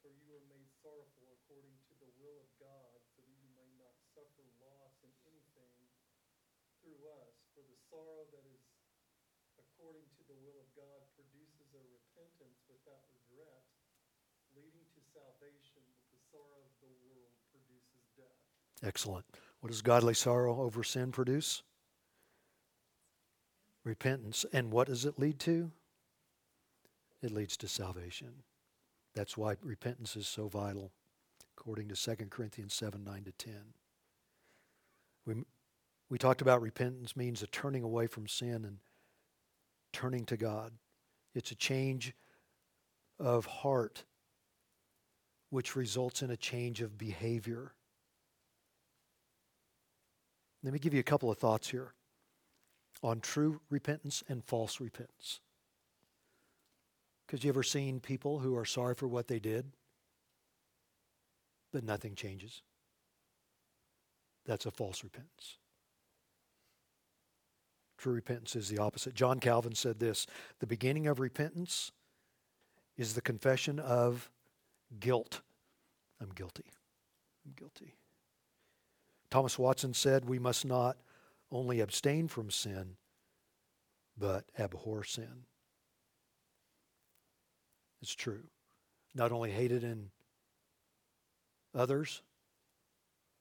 For 0.03 0.11
you 0.11 0.27
were 0.27 0.43
made 0.51 0.67
sorrowful 0.83 1.31
according 1.39 1.73
to 1.87 1.93
the 2.03 2.11
will 2.19 2.35
of 2.35 2.51
God, 2.59 2.99
so 3.15 3.23
that 3.23 3.33
you 3.41 3.49
may 3.55 3.71
not 3.79 3.95
suffer 4.11 4.43
loss 4.59 4.93
in 5.07 5.11
anything 5.23 5.73
through 6.83 6.99
us. 7.23 7.33
For 7.55 7.63
the 7.63 7.79
sorrow 7.87 8.27
that 8.35 8.43
is 8.43 8.61
according 9.55 10.05
to 10.19 10.23
the 10.27 10.37
will 10.43 10.59
of 10.59 10.67
God 10.75 10.99
produces 11.15 11.71
a 11.73 11.83
repentance 11.87 12.59
without 12.67 13.07
regret, 13.15 13.63
leading 14.51 14.83
to 14.93 15.01
salvation, 15.15 15.81
but 15.95 16.07
the 16.11 16.21
sorrow 16.27 16.59
of 16.59 16.75
the 16.83 16.91
world 17.07 17.31
produces 17.55 18.03
death. 18.19 18.43
Excellent. 18.83 19.25
What 19.61 19.71
does 19.71 19.81
godly 19.81 20.13
sorrow 20.13 20.61
over 20.61 20.83
sin 20.83 21.11
produce? 21.11 21.63
Repentance. 23.85 24.45
And 24.51 24.71
what 24.71 24.87
does 24.87 25.05
it 25.05 25.17
lead 25.17 25.39
to? 25.39 25.71
It 27.21 27.31
leads 27.31 27.55
to 27.57 27.67
salvation. 27.67 28.43
That's 29.15 29.37
why 29.37 29.55
repentance 29.61 30.15
is 30.15 30.27
so 30.27 30.47
vital, 30.47 30.91
according 31.57 31.87
to 31.89 31.95
2 31.95 32.25
Corinthians 32.29 32.73
7 32.73 33.03
9 33.03 33.23
to 33.23 33.31
10. 33.31 33.53
We, 35.25 35.35
we 36.09 36.17
talked 36.17 36.41
about 36.41 36.61
repentance 36.61 37.15
means 37.15 37.41
a 37.41 37.47
turning 37.47 37.83
away 37.83 38.07
from 38.07 38.27
sin 38.27 38.65
and 38.65 38.79
turning 39.93 40.25
to 40.25 40.37
God. 40.37 40.73
It's 41.33 41.51
a 41.51 41.55
change 41.55 42.13
of 43.19 43.45
heart, 43.45 44.03
which 45.49 45.75
results 45.75 46.21
in 46.21 46.31
a 46.31 46.37
change 46.37 46.81
of 46.81 46.97
behavior. 46.97 47.73
Let 50.63 50.71
me 50.71 50.79
give 50.79 50.93
you 50.93 50.99
a 51.01 51.03
couple 51.03 51.29
of 51.29 51.37
thoughts 51.37 51.69
here 51.69 51.93
on 53.03 53.19
true 53.19 53.59
repentance 53.69 54.23
and 54.29 54.43
false 54.43 54.79
repentance. 54.79 55.41
Because 57.27 57.43
you 57.43 57.49
ever 57.49 57.63
seen 57.63 57.99
people 57.99 58.39
who 58.39 58.55
are 58.55 58.65
sorry 58.65 58.95
for 58.95 59.07
what 59.07 59.27
they 59.27 59.39
did, 59.39 59.65
but 61.73 61.83
nothing 61.83 62.15
changes? 62.15 62.61
That's 64.45 64.65
a 64.65 64.71
false 64.71 65.03
repentance. 65.03 65.57
True 67.97 68.13
repentance 68.13 68.55
is 68.55 68.69
the 68.69 68.79
opposite. 68.79 69.15
John 69.15 69.39
Calvin 69.39 69.75
said 69.75 69.99
this 69.99 70.27
the 70.59 70.67
beginning 70.67 71.07
of 71.07 71.19
repentance 71.19 71.91
is 72.97 73.15
the 73.15 73.21
confession 73.21 73.79
of 73.79 74.29
guilt. 74.99 75.41
I'm 76.21 76.29
guilty. 76.29 76.65
I'm 77.45 77.53
guilty. 77.55 77.95
Thomas 79.33 79.57
Watson 79.57 79.95
said 79.95 80.29
we 80.29 80.37
must 80.37 80.63
not 80.63 80.95
only 81.51 81.79
abstain 81.79 82.27
from 82.27 82.51
sin, 82.51 82.97
but 84.15 84.45
abhor 84.59 85.03
sin. 85.03 85.47
It's 88.03 88.13
true. 88.13 88.43
Not 89.15 89.31
only 89.31 89.49
hate 89.49 89.71
it 89.71 89.83
in 89.83 90.11
others, 91.73 92.21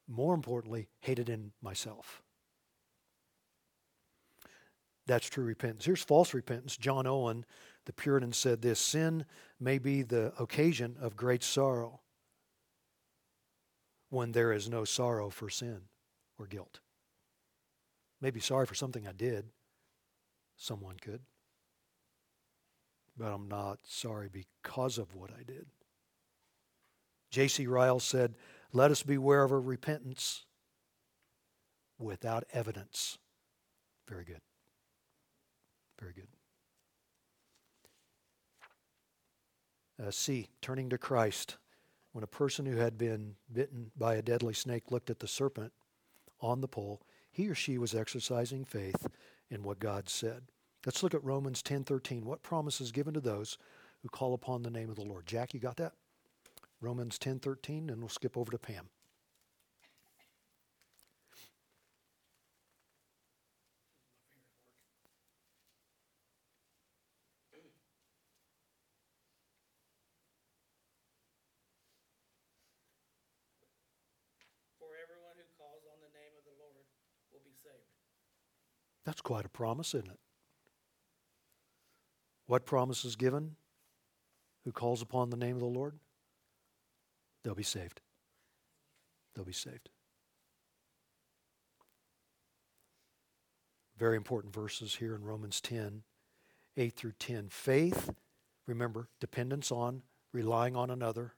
more 0.08 0.32
importantly, 0.32 0.88
hate 1.00 1.18
it 1.18 1.28
in 1.28 1.52
myself. 1.60 2.22
That's 5.04 5.28
true 5.28 5.44
repentance. 5.44 5.84
Here's 5.84 6.02
false 6.02 6.32
repentance. 6.32 6.78
John 6.78 7.06
Owen, 7.06 7.44
the 7.84 7.92
Puritan, 7.92 8.32
said 8.32 8.62
this 8.62 8.80
Sin 8.80 9.26
may 9.60 9.76
be 9.76 10.00
the 10.00 10.32
occasion 10.38 10.96
of 11.02 11.16
great 11.16 11.42
sorrow 11.42 12.00
when 14.12 14.32
there 14.32 14.52
is 14.52 14.68
no 14.68 14.84
sorrow 14.84 15.30
for 15.30 15.48
sin 15.48 15.80
or 16.38 16.46
guilt. 16.46 16.80
Maybe 18.20 18.40
sorry 18.40 18.66
for 18.66 18.74
something 18.74 19.08
I 19.08 19.12
did. 19.12 19.46
Someone 20.58 20.96
could. 21.00 21.20
But 23.16 23.32
I'm 23.32 23.48
not 23.48 23.78
sorry 23.84 24.28
because 24.30 24.98
of 24.98 25.14
what 25.14 25.30
I 25.30 25.42
did. 25.44 25.64
J.C. 27.30 27.66
Ryle 27.66 28.00
said, 28.00 28.34
Let 28.74 28.90
us 28.90 29.02
beware 29.02 29.44
of 29.44 29.50
a 29.50 29.58
repentance 29.58 30.44
without 31.98 32.44
evidence. 32.52 33.16
Very 34.06 34.24
good. 34.24 34.42
Very 35.98 36.12
good. 36.12 36.28
Uh, 40.06 40.10
C, 40.10 40.48
turning 40.60 40.90
to 40.90 40.98
Christ. 40.98 41.56
When 42.12 42.24
a 42.24 42.28
person 42.28 42.66
who 42.66 42.76
had 42.76 42.98
been 42.98 43.36
bitten 43.50 43.90
by 43.96 44.14
a 44.14 44.22
deadly 44.22 44.54
snake 44.54 44.90
looked 44.90 45.10
at 45.10 45.20
the 45.20 45.28
serpent 45.28 45.72
on 46.40 46.60
the 46.60 46.68
pole, 46.68 47.02
he 47.30 47.48
or 47.48 47.54
she 47.54 47.78
was 47.78 47.94
exercising 47.94 48.64
faith 48.64 49.06
in 49.50 49.62
what 49.62 49.78
God 49.78 50.08
said. 50.08 50.44
Let's 50.84 51.02
look 51.02 51.14
at 51.14 51.24
Romans 51.24 51.62
10:13. 51.62 52.24
What 52.24 52.42
promise 52.42 52.80
is 52.80 52.92
given 52.92 53.14
to 53.14 53.20
those 53.20 53.56
who 54.02 54.08
call 54.08 54.34
upon 54.34 54.62
the 54.62 54.70
name 54.70 54.90
of 54.90 54.96
the 54.96 55.04
Lord? 55.04 55.26
Jack, 55.26 55.54
you 55.54 55.60
got 55.60 55.76
that? 55.76 55.94
Romans 56.80 57.18
10:13 57.18 57.88
and 57.88 58.00
we'll 58.00 58.08
skip 58.08 58.36
over 58.36 58.50
to 58.50 58.58
Pam. 58.58 58.90
For 74.80 74.98
everyone 74.98 75.38
who 75.38 75.46
calls 75.56 75.86
on 75.86 76.02
the 76.02 76.10
name 76.18 76.34
of 76.36 76.42
the 76.42 76.58
Lord 76.58 76.82
will 77.30 77.42
be 77.46 77.54
saved. 77.62 77.86
That's 79.04 79.20
quite 79.20 79.44
a 79.44 79.48
promise, 79.48 79.94
isn't 79.94 80.10
it? 80.10 80.18
What 82.46 82.66
promise 82.66 83.04
is 83.04 83.16
given? 83.16 83.56
Who 84.64 84.72
calls 84.72 85.02
upon 85.02 85.30
the 85.30 85.36
name 85.36 85.54
of 85.54 85.60
the 85.60 85.66
Lord? 85.66 85.98
They'll 87.42 87.54
be 87.54 87.62
saved. 87.62 88.00
They'll 89.34 89.44
be 89.44 89.52
saved. 89.52 89.90
Very 93.98 94.16
important 94.16 94.54
verses 94.54 94.96
here 94.96 95.14
in 95.14 95.24
Romans 95.24 95.60
10, 95.60 96.02
8 96.76 96.96
through 96.96 97.12
10. 97.18 97.48
Faith, 97.48 98.10
remember, 98.66 99.08
dependence 99.20 99.70
on, 99.70 100.02
relying 100.32 100.76
on 100.76 100.90
another, 100.90 101.34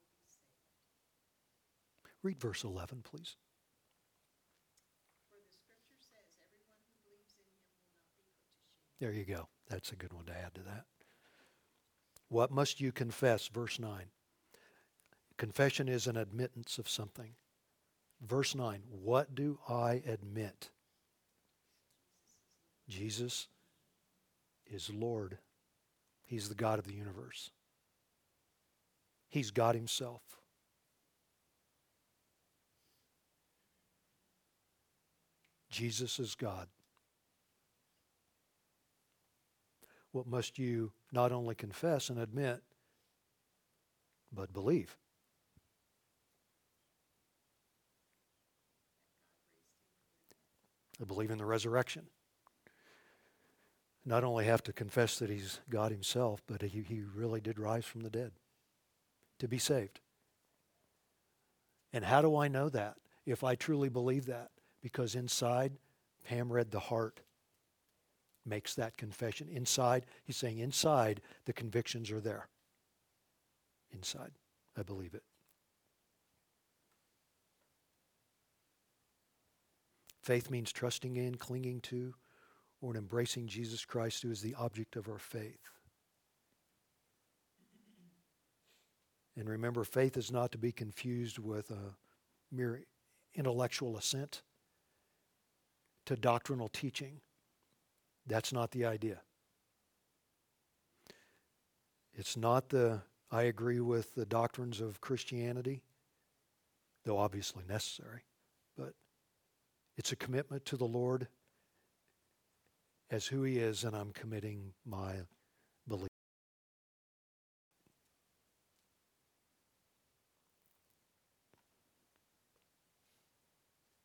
God 0.00 0.14
raised 0.14 0.40
him 0.40 0.48
from 0.56 0.56
the 0.56 0.80
dead, 0.80 0.88
you 1.34 1.40
will 1.74 1.74
be 1.74 1.80
saved. 2.02 2.11
Read 2.22 2.40
verse 2.40 2.64
11, 2.64 3.02
please. 3.02 3.36
For 5.28 5.36
the 5.42 5.50
scripture 5.50 5.98
says, 5.98 6.30
everyone 6.40 6.78
who 6.78 7.10
believes 7.10 7.34
in 7.34 7.42
him 7.42 7.58
will 7.58 7.82
not 7.82 7.98
be 7.98 8.06
put 8.06 8.38
to 8.38 8.38
shame. 8.38 9.00
There 9.00 9.12
you 9.12 9.24
go. 9.24 9.48
That's 9.68 9.90
a 9.90 9.96
good 9.96 10.12
one 10.12 10.26
to 10.26 10.32
add 10.36 10.54
to 10.54 10.62
that. 10.62 10.84
What 12.28 12.50
must 12.50 12.80
you 12.80 12.92
confess? 12.92 13.48
Verse 13.48 13.78
9. 13.78 14.04
Confession 15.36 15.88
is 15.88 16.06
an 16.06 16.16
admittance 16.16 16.78
of 16.78 16.88
something. 16.88 17.34
Verse 18.20 18.54
9. 18.54 18.82
What 18.88 19.34
do 19.34 19.58
I 19.68 20.02
admit? 20.06 20.70
Jesus 22.88 23.48
is 24.70 24.90
Lord. 24.90 25.38
He's 26.24 26.48
the 26.48 26.54
God 26.54 26.78
of 26.78 26.86
the 26.86 26.94
universe. 26.94 27.50
He's 29.28 29.50
God 29.50 29.74
Himself. 29.74 30.22
Jesus 35.72 36.20
is 36.20 36.36
God. 36.36 36.68
what 40.12 40.26
must 40.26 40.58
you 40.58 40.92
not 41.10 41.32
only 41.32 41.54
confess 41.54 42.10
and 42.10 42.18
admit, 42.18 42.62
but 44.30 44.52
believe? 44.52 44.96
I 51.00 51.04
believe 51.04 51.30
in 51.30 51.38
the 51.38 51.46
resurrection. 51.46 52.04
Not 54.04 54.22
only 54.22 54.44
have 54.44 54.62
to 54.64 54.72
confess 54.72 55.18
that 55.18 55.30
he's 55.30 55.60
God 55.70 55.90
himself, 55.90 56.42
but 56.46 56.62
he, 56.62 56.82
he 56.82 57.02
really 57.14 57.40
did 57.40 57.58
rise 57.58 57.84
from 57.84 58.02
the 58.02 58.10
dead 58.10 58.32
to 59.38 59.48
be 59.48 59.58
saved. 59.58 60.00
And 61.92 62.04
how 62.04 62.20
do 62.20 62.36
I 62.36 62.48
know 62.48 62.68
that 62.68 62.96
if 63.24 63.42
I 63.42 63.54
truly 63.54 63.88
believe 63.88 64.26
that? 64.26 64.50
Because 64.82 65.14
inside, 65.14 65.72
Pam 66.24 66.52
read 66.52 66.70
the 66.70 66.80
heart 66.80 67.20
makes 68.44 68.74
that 68.74 68.96
confession. 68.96 69.48
Inside, 69.48 70.06
he's 70.24 70.36
saying, 70.36 70.58
inside, 70.58 71.20
the 71.44 71.52
convictions 71.52 72.10
are 72.10 72.20
there. 72.20 72.48
Inside, 73.92 74.32
I 74.76 74.82
believe 74.82 75.14
it. 75.14 75.22
Faith 80.22 80.50
means 80.50 80.72
trusting 80.72 81.16
in, 81.16 81.34
clinging 81.36 81.80
to, 81.80 82.14
or 82.80 82.96
embracing 82.96 83.46
Jesus 83.46 83.84
Christ, 83.84 84.22
who 84.22 84.30
is 84.30 84.40
the 84.40 84.54
object 84.54 84.96
of 84.96 85.08
our 85.08 85.18
faith. 85.18 85.58
And 89.36 89.48
remember, 89.48 89.82
faith 89.84 90.16
is 90.16 90.30
not 90.30 90.52
to 90.52 90.58
be 90.58 90.72
confused 90.72 91.38
with 91.38 91.70
a 91.70 91.96
mere 92.50 92.82
intellectual 93.34 93.96
assent 93.96 94.42
to 96.06 96.16
doctrinal 96.16 96.68
teaching. 96.68 97.20
That's 98.26 98.52
not 98.52 98.70
the 98.70 98.84
idea. 98.84 99.20
It's 102.14 102.36
not 102.36 102.68
the, 102.68 103.02
I 103.30 103.42
agree 103.42 103.80
with 103.80 104.14
the 104.14 104.26
doctrines 104.26 104.80
of 104.80 105.00
Christianity, 105.00 105.82
though 107.04 107.18
obviously 107.18 107.64
necessary, 107.68 108.22
but 108.76 108.94
it's 109.96 110.12
a 110.12 110.16
commitment 110.16 110.64
to 110.66 110.76
the 110.76 110.84
Lord 110.84 111.28
as 113.10 113.26
who 113.26 113.42
He 113.42 113.58
is, 113.58 113.84
and 113.84 113.94
I'm 113.96 114.12
committing 114.12 114.72
my 114.84 115.14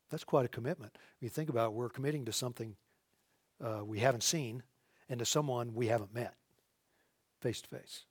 That's 0.09 0.23
quite 0.23 0.45
a 0.45 0.49
commitment. 0.49 0.93
When 1.19 1.25
you 1.25 1.29
think 1.29 1.49
about 1.49 1.67
it, 1.67 1.73
we're 1.73 1.89
committing 1.89 2.25
to 2.25 2.33
something 2.33 2.75
uh, 3.63 3.83
we 3.83 3.99
haven't 3.99 4.23
seen, 4.23 4.63
and 5.09 5.19
to 5.19 5.25
someone 5.25 5.73
we 5.73 5.87
haven't 5.87 6.13
met 6.13 6.35
face 7.41 7.61
to 7.61 7.69
face. 7.69 8.05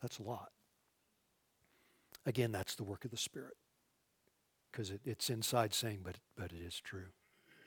That's 0.00 0.18
a 0.18 0.22
lot. 0.22 0.50
Again, 2.26 2.52
that's 2.52 2.74
the 2.74 2.84
work 2.84 3.04
of 3.04 3.10
the 3.10 3.16
Spirit. 3.16 3.54
Because 4.70 4.90
it, 4.90 5.00
it's 5.04 5.30
inside 5.30 5.72
saying, 5.74 6.00
but, 6.04 6.16
but 6.36 6.52
it 6.52 6.62
is 6.64 6.80
true. 6.80 7.06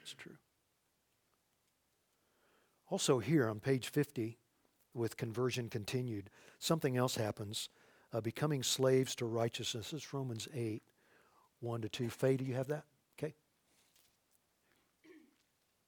It's 0.02 0.14
true. 0.14 0.38
Also, 2.90 3.20
here 3.20 3.48
on 3.48 3.60
page 3.60 3.90
50, 3.90 4.38
with 4.94 5.18
conversion 5.18 5.70
continued, 5.70 6.30
something 6.60 6.98
else 6.98 7.16
happens. 7.16 7.70
Uh, 8.14 8.20
becoming 8.20 8.62
slaves 8.62 9.16
to 9.16 9.26
righteousness. 9.26 9.92
This 9.92 10.04
is 10.04 10.14
Romans 10.14 10.48
8, 10.54 10.84
1 11.62 11.82
to 11.82 11.90
2. 11.90 12.10
Faye, 12.10 12.38
do 12.38 12.44
you 12.44 12.56
have 12.56 12.68
that? 12.68 12.84
Okay. 13.18 13.38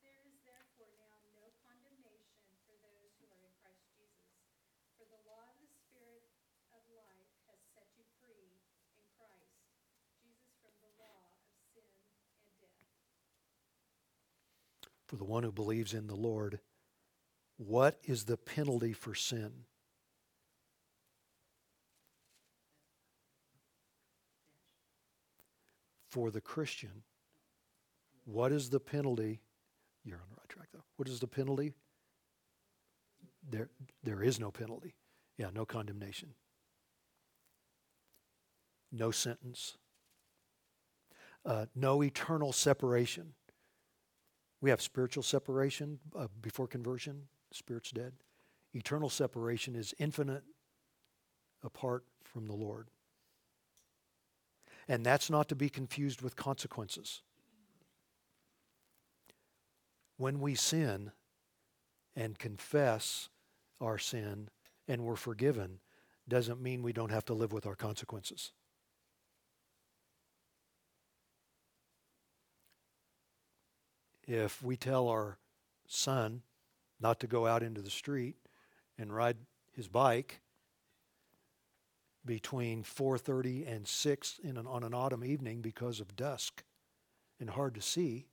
There 0.06 0.22
is 0.30 0.38
therefore 0.46 0.94
now 1.02 1.18
no 1.34 1.50
condemnation 1.66 2.54
for 2.70 2.78
those 2.86 3.10
who 3.18 3.26
are 3.26 3.42
in 3.42 3.54
Christ 3.66 3.90
Jesus. 3.98 4.38
For 5.02 5.10
the 5.10 5.18
law 5.26 5.50
of 5.50 5.58
the 5.58 5.74
Spirit 5.74 6.30
of 6.78 6.86
life 6.94 7.26
has 7.50 7.58
set 7.74 7.90
you 7.98 8.06
free 8.22 8.54
in 8.94 9.06
Christ 9.18 9.50
Jesus 10.22 10.46
from 10.62 10.78
the 10.78 10.94
law 11.02 11.26
of 11.42 11.58
sin 11.74 11.90
and 12.38 12.54
death. 12.62 12.86
For 15.10 15.18
the 15.18 15.26
one 15.26 15.42
who 15.42 15.52
believes 15.52 15.98
in 15.98 16.06
the 16.06 16.16
Lord, 16.16 16.62
what 17.58 17.98
is 18.06 18.26
the 18.26 18.38
penalty 18.38 18.94
for 18.94 19.14
sin? 19.18 19.66
For 26.14 26.30
the 26.30 26.42
Christian, 26.42 27.02
what 28.26 28.52
is 28.52 28.70
the 28.70 28.80
penalty? 28.80 29.42
You're 30.06 30.18
on 30.18 30.30
the 30.30 30.36
right 30.36 30.48
track, 30.48 30.68
though. 30.72 30.84
What 30.98 31.10
is 31.10 31.20
the 31.20 31.26
penalty? 31.26 31.74
There, 33.50 33.72
there 34.04 34.22
is 34.22 34.40
no 34.40 34.52
penalty. 34.52 34.94
Yeah, 35.40 35.48
no 35.52 35.66
condemnation. 35.66 36.36
No 38.92 39.10
sentence. 39.10 39.76
Uh, 41.44 41.66
no 41.74 42.04
eternal 42.04 42.54
separation. 42.54 43.34
We 44.62 44.70
have 44.70 44.84
spiritual 44.84 45.24
separation 45.24 45.98
uh, 46.16 46.28
before 46.44 46.68
conversion, 46.68 47.24
spirit's 47.52 47.90
dead. 47.90 48.14
Eternal 48.76 49.10
separation 49.10 49.76
is 49.76 49.96
infinite 49.98 50.44
apart 51.64 52.04
from 52.24 52.46
the 52.46 52.54
Lord. 52.54 52.90
And 54.88 55.06
that's 55.06 55.30
not 55.30 55.50
to 55.50 55.56
be 55.56 55.70
confused 55.70 56.22
with 56.22 56.36
consequences. 56.36 57.22
When 60.18 60.40
we 60.40 60.56
sin 60.56 61.12
and 62.16 62.38
confess 62.38 63.30
our 63.82 63.98
sin 63.98 64.50
and 64.88 65.04
we're 65.04 65.16
forgiven, 65.16 65.80
doesn't 66.28 66.62
mean 66.62 66.84
we 66.84 66.94
don't 66.94 67.12
have 67.12 67.26
to 67.26 67.34
live 67.34 67.52
with 67.52 67.66
our 67.66 67.76
consequences. 67.76 68.52
if 74.28 74.64
we 74.64 74.78
tell 74.78 75.08
our 75.08 75.38
son 75.88 76.42
not 77.00 77.20
to 77.20 77.28
go 77.28 77.46
out 77.46 77.64
into 77.64 77.82
the 77.82 77.90
street 77.90 78.36
and 78.98 79.14
ride 79.14 79.38
his 79.76 79.88
bike 79.88 80.42
between 82.26 82.84
4:30 82.84 83.68
and 83.68 83.88
6 83.88 84.40
in 84.44 84.58
an, 84.58 84.68
on 84.68 84.84
an 84.84 84.94
autumn 84.94 85.24
evening 85.24 85.62
because 85.62 86.00
of 86.00 86.16
dusk 86.16 86.64
and 87.40 87.50
hard 87.52 87.76
to 87.76 87.82
see 87.82 88.28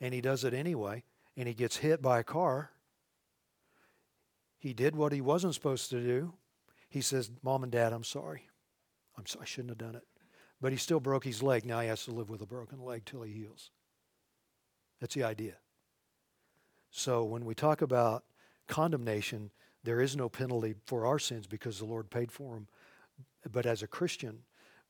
and 0.00 0.12
he 0.12 0.20
does 0.20 0.44
it 0.44 0.52
anyway 0.52 1.02
and 1.36 1.48
he 1.48 1.54
gets 1.54 1.78
hit 1.78 2.02
by 2.02 2.18
a 2.18 2.24
car 2.24 2.70
he 4.58 4.72
did 4.74 4.94
what 4.94 5.12
he 5.12 5.20
wasn't 5.20 5.54
supposed 5.54 5.90
to 5.90 6.00
do 6.00 6.34
he 6.88 7.00
says 7.00 7.30
mom 7.42 7.62
and 7.62 7.72
dad 7.72 7.92
i'm 7.92 8.04
sorry 8.04 8.48
i'm 9.16 9.26
so, 9.26 9.38
i 9.40 9.44
shouldn't 9.44 9.70
have 9.70 9.78
done 9.78 9.94
it 9.94 10.06
but 10.60 10.72
he 10.72 10.78
still 10.78 11.00
broke 11.00 11.24
his 11.24 11.42
leg. 11.42 11.64
Now 11.64 11.80
he 11.80 11.88
has 11.88 12.04
to 12.04 12.12
live 12.12 12.30
with 12.30 12.40
a 12.40 12.46
broken 12.46 12.80
leg 12.80 13.04
till 13.04 13.22
he 13.22 13.32
heals. 13.32 13.70
That's 15.00 15.14
the 15.14 15.24
idea. 15.24 15.56
So 16.90 17.24
when 17.24 17.44
we 17.44 17.54
talk 17.54 17.82
about 17.82 18.24
condemnation, 18.66 19.50
there 19.86 20.00
is 20.00 20.16
no 20.16 20.28
penalty 20.28 20.74
for 20.84 21.06
our 21.06 21.18
sins 21.20 21.46
because 21.46 21.78
the 21.78 21.84
Lord 21.84 22.10
paid 22.10 22.32
for 22.32 22.54
them. 22.54 22.66
But 23.50 23.66
as 23.66 23.84
a 23.84 23.86
Christian, 23.86 24.40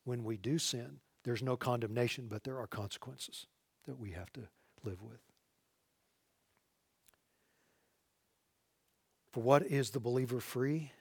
when 0.04 0.24
we 0.24 0.38
do 0.38 0.58
sin, 0.58 1.00
there's 1.22 1.42
no 1.42 1.54
condemnation, 1.54 2.28
but 2.30 2.44
there 2.44 2.58
are 2.58 2.66
consequences 2.66 3.46
that 3.86 3.98
we 3.98 4.12
have 4.12 4.32
to 4.32 4.48
live 4.84 5.02
with. 5.02 5.20
For 9.32 9.42
what 9.42 9.66
is 9.66 9.90
the 9.90 10.00
believer 10.00 10.40
free? 10.40 10.92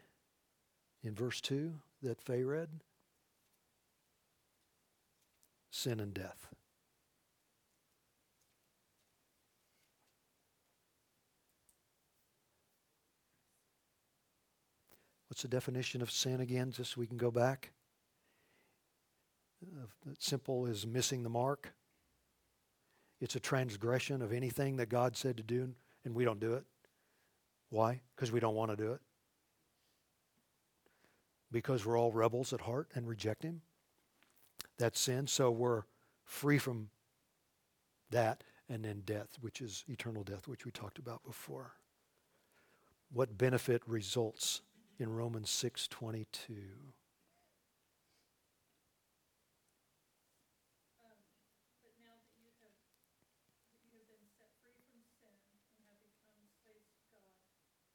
In 1.02 1.16
verse 1.16 1.40
2 1.40 1.76
that 2.04 2.22
Faye 2.22 2.44
read, 2.44 2.68
sin 5.72 6.02
and 6.02 6.14
death. 6.14 6.50
What's 15.36 15.42
the 15.42 15.50
definition 15.50 16.02
of 16.02 16.10
sin 16.10 16.40
again, 16.40 16.72
just 16.72 16.94
so 16.94 17.02
we 17.02 17.08
can 17.08 17.18
go 17.18 17.30
back? 17.30 17.72
Uh, 19.62 20.12
simple 20.18 20.66
is 20.66 20.88
missing 20.88 21.24
the 21.24 21.30
mark. 21.30 21.74
It's 23.20 23.36
a 23.36 23.42
transgression 23.42 24.22
of 24.22 24.32
anything 24.32 24.78
that 24.78 24.88
God 24.88 25.18
said 25.18 25.36
to 25.36 25.44
do, 25.44 25.74
and 26.06 26.16
we 26.16 26.24
don't 26.24 26.40
do 26.40 26.54
it. 26.54 26.64
Why? 27.70 28.00
Because 28.16 28.32
we 28.32 28.40
don't 28.40 28.56
want 28.56 28.72
to 28.72 28.78
do 28.78 28.94
it. 28.94 29.02
Because 31.52 31.86
we're 31.86 32.00
all 32.00 32.14
rebels 32.14 32.54
at 32.54 32.62
heart 32.62 32.88
and 32.96 33.06
reject 33.06 33.44
Him 33.44 33.62
That's 34.78 35.02
sin. 35.02 35.28
So 35.28 35.52
we're 35.52 35.84
free 36.24 36.60
from 36.60 36.88
that 38.10 38.46
and 38.70 38.86
then 38.86 39.02
death, 39.06 39.36
which 39.42 39.60
is 39.60 39.84
eternal 39.90 40.24
death, 40.24 40.48
which 40.48 40.64
we 40.64 40.72
talked 40.72 40.98
about 40.98 41.26
before. 41.26 41.74
What 43.12 43.38
benefit 43.38 43.82
results 43.86 44.62
in 45.00 45.12
Romans 45.12 45.50
6:22? 45.50 46.94
Um, 51.04 51.20
but 51.84 51.94
now 52.00 52.16
that 52.16 52.32
you 52.40 52.48
have, 52.64 52.80
that 53.76 53.84
you 53.92 54.00
have 54.00 54.08
been 54.08 54.28
set 54.40 54.56
free 54.64 54.80
from 54.88 55.04
sin 55.20 55.36
and 55.76 55.84
have 55.92 56.00
become 56.00 56.48
slaves 56.64 56.88
to 56.96 57.04
God, 57.12 57.36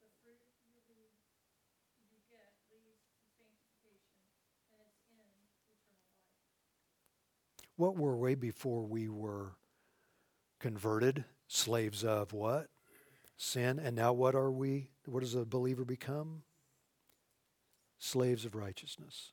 the 0.05 0.13
fruit 0.21 0.45
you 0.69 0.77
lead, 0.93 1.17
you 2.05 2.21
get 2.29 2.53
leads 2.69 3.09
to 3.17 3.25
sanctification, 3.33 4.21
and 4.77 4.85
its 4.85 5.01
end, 5.09 5.33
eternal 5.41 5.89
life. 5.89 6.05
What 7.81 7.97
were 7.97 8.17
we 8.17 8.37
before 8.37 8.85
we 8.85 9.09
were 9.09 9.57
converted? 10.61 11.25
Slaves 11.49 12.05
of 12.05 12.33
what? 12.33 12.69
Sin. 13.37 13.79
And 13.81 13.97
now 13.97 14.13
what 14.13 14.35
are 14.35 14.53
we? 14.53 14.91
What 15.07 15.21
does 15.21 15.35
a 15.35 15.45
believer 15.47 15.85
become? 15.85 16.43
Slaves 18.01 18.45
of 18.45 18.57
righteousness. 18.57 19.33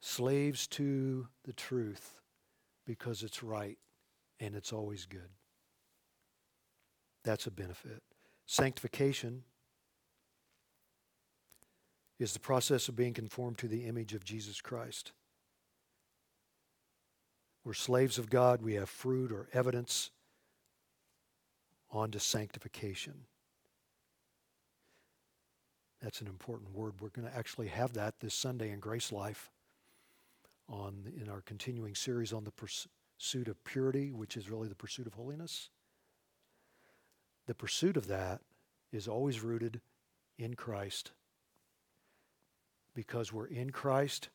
Slaves 0.00 0.66
to 0.66 1.28
the 1.44 1.52
truth 1.52 2.16
because 2.84 3.22
it's 3.22 3.42
right 3.42 3.78
and 4.40 4.54
it's 4.54 4.72
always 4.72 5.06
good. 5.06 5.30
That's 7.22 7.46
a 7.46 7.50
benefit. 7.50 8.02
Sanctification 8.46 9.44
is 12.18 12.32
the 12.32 12.40
process 12.40 12.88
of 12.88 12.96
being 12.96 13.14
conformed 13.14 13.58
to 13.58 13.68
the 13.68 13.86
image 13.86 14.12
of 14.12 14.24
Jesus 14.24 14.60
Christ. 14.60 15.12
We're 17.64 17.74
slaves 17.74 18.18
of 18.18 18.28
God. 18.28 18.60
We 18.60 18.74
have 18.74 18.88
fruit 18.88 19.30
or 19.30 19.48
evidence 19.52 20.10
on 21.92 22.10
to 22.10 22.18
sanctification. 22.20 23.26
That's 26.02 26.20
an 26.20 26.26
important 26.26 26.74
word. 26.74 26.94
We're 27.00 27.10
going 27.10 27.28
to 27.28 27.36
actually 27.36 27.68
have 27.68 27.92
that 27.94 28.20
this 28.20 28.34
Sunday 28.34 28.70
in 28.70 28.80
Grace 28.80 29.12
Life 29.12 29.50
on 30.68 31.12
in 31.20 31.28
our 31.28 31.42
continuing 31.42 31.94
series 31.94 32.32
on 32.32 32.44
the 32.44 32.52
pursuit 32.52 33.48
of 33.48 33.62
purity, 33.64 34.12
which 34.12 34.36
is 34.36 34.48
really 34.48 34.68
the 34.68 34.74
pursuit 34.74 35.06
of 35.06 35.14
holiness. 35.14 35.68
The 37.46 37.54
pursuit 37.54 37.96
of 37.96 38.06
that 38.06 38.40
is 38.92 39.08
always 39.08 39.42
rooted 39.42 39.80
in 40.38 40.54
Christ. 40.54 41.12
Because 42.94 43.32
we're 43.32 43.46
in 43.46 43.70
Christ, 43.70 44.30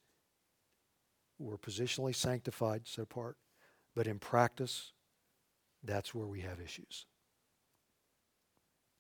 we're 1.39 1.57
positionally 1.57 2.15
sanctified, 2.15 2.87
set 2.87 3.03
apart, 3.03 3.37
but 3.95 4.07
in 4.07 4.19
practice, 4.19 4.91
that's 5.83 6.13
where 6.13 6.27
we 6.27 6.41
have 6.41 6.59
issues. 6.61 7.05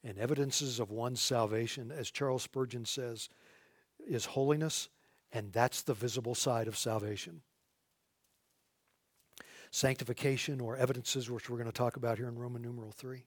And 0.05 0.19
evidences 0.19 0.79
of 0.79 0.91
one's 0.91 1.19
salvation, 1.19 1.91
as 1.91 2.11
Charles 2.11 2.43
Spurgeon 2.43 2.85
says, 2.85 3.27
is 4.07 4.25
holiness, 4.25 4.87
and 5.31 5.51
that's 5.51 5.81
the 5.81 5.95
visible 5.95 6.35
side 6.35 6.67
of 6.67 6.77
salvation. 6.77 7.41
Sanctification 9.71 10.61
or 10.61 10.77
evidences, 10.77 11.31
which 11.31 11.49
we're 11.49 11.57
going 11.57 11.65
to 11.65 11.73
talk 11.73 11.97
about 11.97 12.19
here 12.19 12.27
in 12.27 12.37
Roman 12.37 12.61
numeral 12.61 12.91
3, 12.91 13.25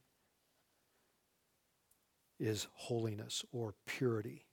is 2.38 2.68
holiness 2.74 3.44
or 3.50 3.74
purity. 3.84 4.46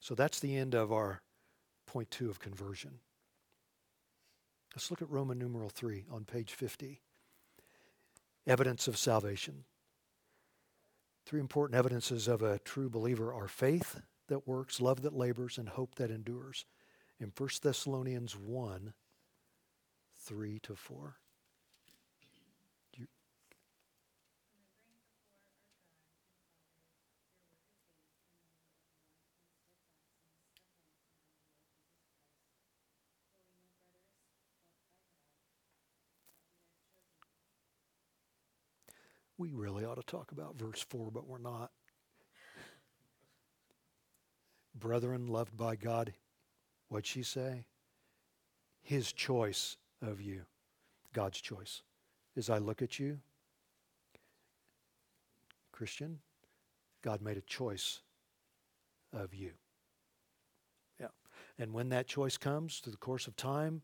So 0.00 0.14
that's 0.14 0.40
the 0.40 0.56
end 0.56 0.74
of 0.74 0.90
our 0.90 1.20
point 1.86 2.10
two 2.10 2.30
of 2.30 2.40
conversion. 2.40 3.00
Let's 4.74 4.90
look 4.90 5.02
at 5.02 5.10
Roman 5.10 5.38
numeral 5.38 5.68
3 5.68 6.06
on 6.10 6.24
page 6.24 6.54
50. 6.54 7.02
Evidence 8.46 8.86
of 8.86 8.96
salvation. 8.96 9.64
Three 11.24 11.40
important 11.40 11.76
evidences 11.76 12.28
of 12.28 12.42
a 12.42 12.60
true 12.60 12.88
believer 12.88 13.34
are 13.34 13.48
faith 13.48 14.00
that 14.28 14.46
works, 14.46 14.80
love 14.80 15.02
that 15.02 15.12
labors, 15.12 15.58
and 15.58 15.68
hope 15.68 15.96
that 15.96 16.10
endures. 16.10 16.64
In 17.18 17.32
1 17.36 17.48
Thessalonians 17.62 18.36
1 18.36 18.94
3 20.18 20.58
to 20.60 20.76
4. 20.76 21.16
We 39.38 39.50
really 39.52 39.84
ought 39.84 39.96
to 39.96 40.02
talk 40.02 40.32
about 40.32 40.56
verse 40.56 40.84
4, 40.88 41.10
but 41.10 41.26
we're 41.26 41.38
not. 41.38 41.70
Brethren, 44.74 45.26
loved 45.26 45.56
by 45.56 45.76
God, 45.76 46.12
what'd 46.88 47.06
she 47.06 47.22
say? 47.22 47.64
His 48.82 49.12
choice 49.12 49.76
of 50.00 50.20
you, 50.20 50.42
God's 51.12 51.40
choice. 51.40 51.82
As 52.36 52.50
I 52.50 52.58
look 52.58 52.82
at 52.82 52.98
you, 52.98 53.18
Christian, 55.72 56.18
God 57.02 57.20
made 57.20 57.36
a 57.36 57.42
choice 57.42 58.00
of 59.12 59.34
you. 59.34 59.52
Yeah. 61.00 61.08
And 61.58 61.72
when 61.72 61.88
that 61.90 62.06
choice 62.06 62.36
comes 62.36 62.78
through 62.78 62.92
the 62.92 62.98
course 62.98 63.26
of 63.26 63.36
time, 63.36 63.82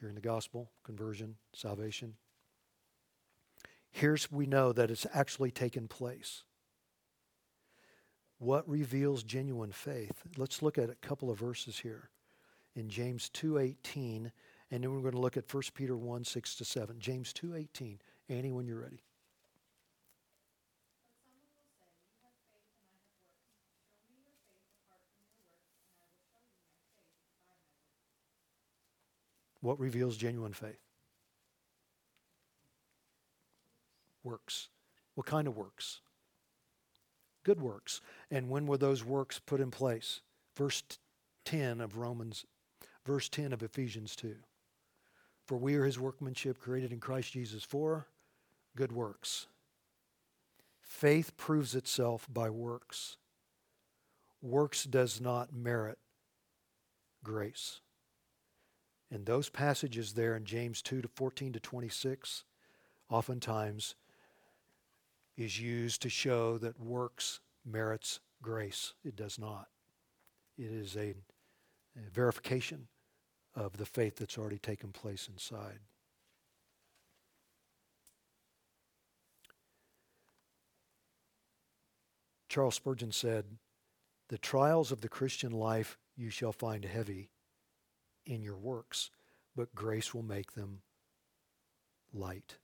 hearing 0.00 0.14
the 0.14 0.20
gospel, 0.20 0.70
conversion, 0.84 1.36
salvation, 1.52 2.14
here's 3.90 4.30
we 4.30 4.46
know 4.46 4.72
that 4.72 4.90
it's 4.90 5.06
actually 5.12 5.50
taken 5.50 5.88
place. 5.88 6.44
What 8.38 8.68
reveals 8.68 9.22
genuine 9.22 9.72
faith? 9.72 10.22
Let's 10.36 10.62
look 10.62 10.78
at 10.78 10.90
a 10.90 10.94
couple 10.94 11.30
of 11.30 11.38
verses 11.38 11.80
here. 11.80 12.10
In 12.74 12.88
James 12.88 13.28
2:18 13.30 14.30
and 14.70 14.84
then 14.84 14.92
we're 14.92 15.00
going 15.00 15.14
to 15.14 15.20
look 15.20 15.36
at 15.36 15.52
1 15.52 15.62
Peter 15.74 15.96
1 15.96 16.24
6 16.24 16.54
to 16.56 16.64
7. 16.64 17.00
James 17.00 17.32
2:18. 17.32 17.98
Annie, 18.28 18.52
when 18.52 18.66
you're 18.66 18.80
ready. 18.80 19.02
What 29.60 29.78
reveals 29.78 30.16
genuine 30.16 30.52
faith? 30.54 30.80
Works. 34.22 34.68
What 35.14 35.26
kind 35.26 35.46
of 35.46 35.56
works? 35.56 36.00
Good 37.42 37.60
works. 37.60 38.00
And 38.30 38.50
when 38.50 38.66
were 38.66 38.78
those 38.78 39.04
works 39.04 39.38
put 39.38 39.60
in 39.60 39.70
place? 39.70 40.20
Verse 40.56 40.82
10 41.44 41.80
of 41.80 41.96
Romans, 41.96 42.44
verse 43.04 43.28
10 43.28 43.52
of 43.52 43.62
Ephesians 43.62 44.14
2. 44.16 44.36
For 45.46 45.56
we 45.56 45.74
are 45.74 45.84
his 45.84 45.98
workmanship 45.98 46.58
created 46.58 46.92
in 46.92 47.00
Christ 47.00 47.32
Jesus 47.32 47.64
for 47.64 48.06
good 48.76 48.92
works. 48.92 49.46
Faith 50.80 51.36
proves 51.36 51.74
itself 51.74 52.26
by 52.32 52.50
works. 52.50 53.16
Works 54.42 54.84
does 54.84 55.20
not 55.20 55.52
merit 55.52 55.98
grace. 57.24 57.80
And 59.10 59.26
those 59.26 59.48
passages 59.48 60.12
there 60.12 60.36
in 60.36 60.44
James 60.44 60.82
2 60.82 61.02
to 61.02 61.08
14 61.08 61.52
to 61.54 61.60
26 61.60 62.44
oftentimes 63.08 63.96
is 65.40 65.58
used 65.58 66.02
to 66.02 66.10
show 66.10 66.58
that 66.58 66.78
works 66.78 67.40
merits 67.64 68.20
grace. 68.42 68.92
It 69.02 69.16
does 69.16 69.38
not. 69.38 69.68
It 70.58 70.70
is 70.70 70.96
a, 70.96 71.14
a 71.96 72.10
verification 72.12 72.88
of 73.54 73.78
the 73.78 73.86
faith 73.86 74.16
that's 74.16 74.36
already 74.36 74.58
taken 74.58 74.92
place 74.92 75.28
inside. 75.32 75.78
Charles 82.50 82.74
Spurgeon 82.74 83.12
said, 83.12 83.46
The 84.28 84.38
trials 84.38 84.92
of 84.92 85.00
the 85.00 85.08
Christian 85.08 85.52
life 85.52 85.96
you 86.16 86.28
shall 86.28 86.52
find 86.52 86.84
heavy 86.84 87.30
in 88.26 88.42
your 88.42 88.58
works, 88.58 89.10
but 89.56 89.74
grace 89.74 90.12
will 90.12 90.22
make 90.22 90.52
them 90.52 90.82
light. 92.12 92.56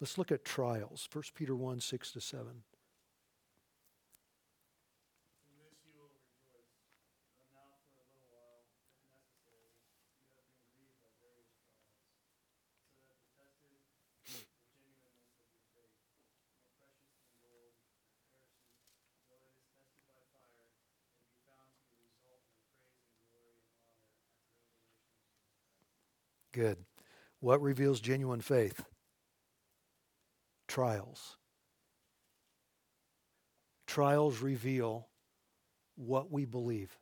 Let's 0.00 0.18
look 0.18 0.32
at 0.32 0.44
trials. 0.44 1.08
1 1.12 1.22
Peter 1.34 1.54
1 1.54 1.80
6 1.80 2.12
to 2.12 2.20
7. 2.20 2.44
In 2.44 2.60
this 5.62 5.78
you 5.86 5.94
will 5.94 6.10
rejoice, 6.10 6.74
though 7.38 7.46
now 7.54 7.78
for 7.86 8.02
a 8.02 8.06
little 8.10 8.26
while, 8.34 8.66
if 8.66 9.06
necessary, 9.06 9.70
you 10.18 10.34
have 10.34 10.50
been 10.50 10.66
grieved 10.74 10.98
by 10.98 11.14
various 11.22 11.54
trials, 11.62 12.10
so 12.90 13.06
that 13.06 13.22
the 13.22 13.30
tested 13.38 13.78
the 14.34 14.50
genuineness 14.66 15.30
of 15.30 15.46
your 15.46 15.62
faith, 15.78 15.94
more 16.58 16.74
precious 16.74 17.14
than 17.14 17.30
gold, 17.38 17.78
that 17.78 18.18
perishes, 18.34 19.22
though 19.30 19.46
it 19.46 19.54
is 19.54 19.62
tested 19.70 20.02
by 20.10 20.18
fire, 20.34 20.74
may 21.06 21.22
be 21.22 21.38
found 21.46 21.70
to 21.86 21.94
result 22.02 22.42
in 22.50 22.58
praise 22.74 23.06
and 23.06 23.14
glory 23.30 23.62
and 23.62 23.78
honor 23.78 24.10
at 24.10 24.18
the 24.18 24.26
revelation 24.26 25.06
of 25.06 25.54
Jesus 25.62 25.86
Christ. 26.02 26.10
Good. 26.50 26.82
What 27.38 27.62
reveals 27.62 28.02
genuine 28.02 28.42
faith? 28.42 28.82
Trials. 30.74 31.36
Trials 33.86 34.40
reveal 34.40 35.06
what 35.94 36.32
we 36.32 36.46
believe. 36.46 36.98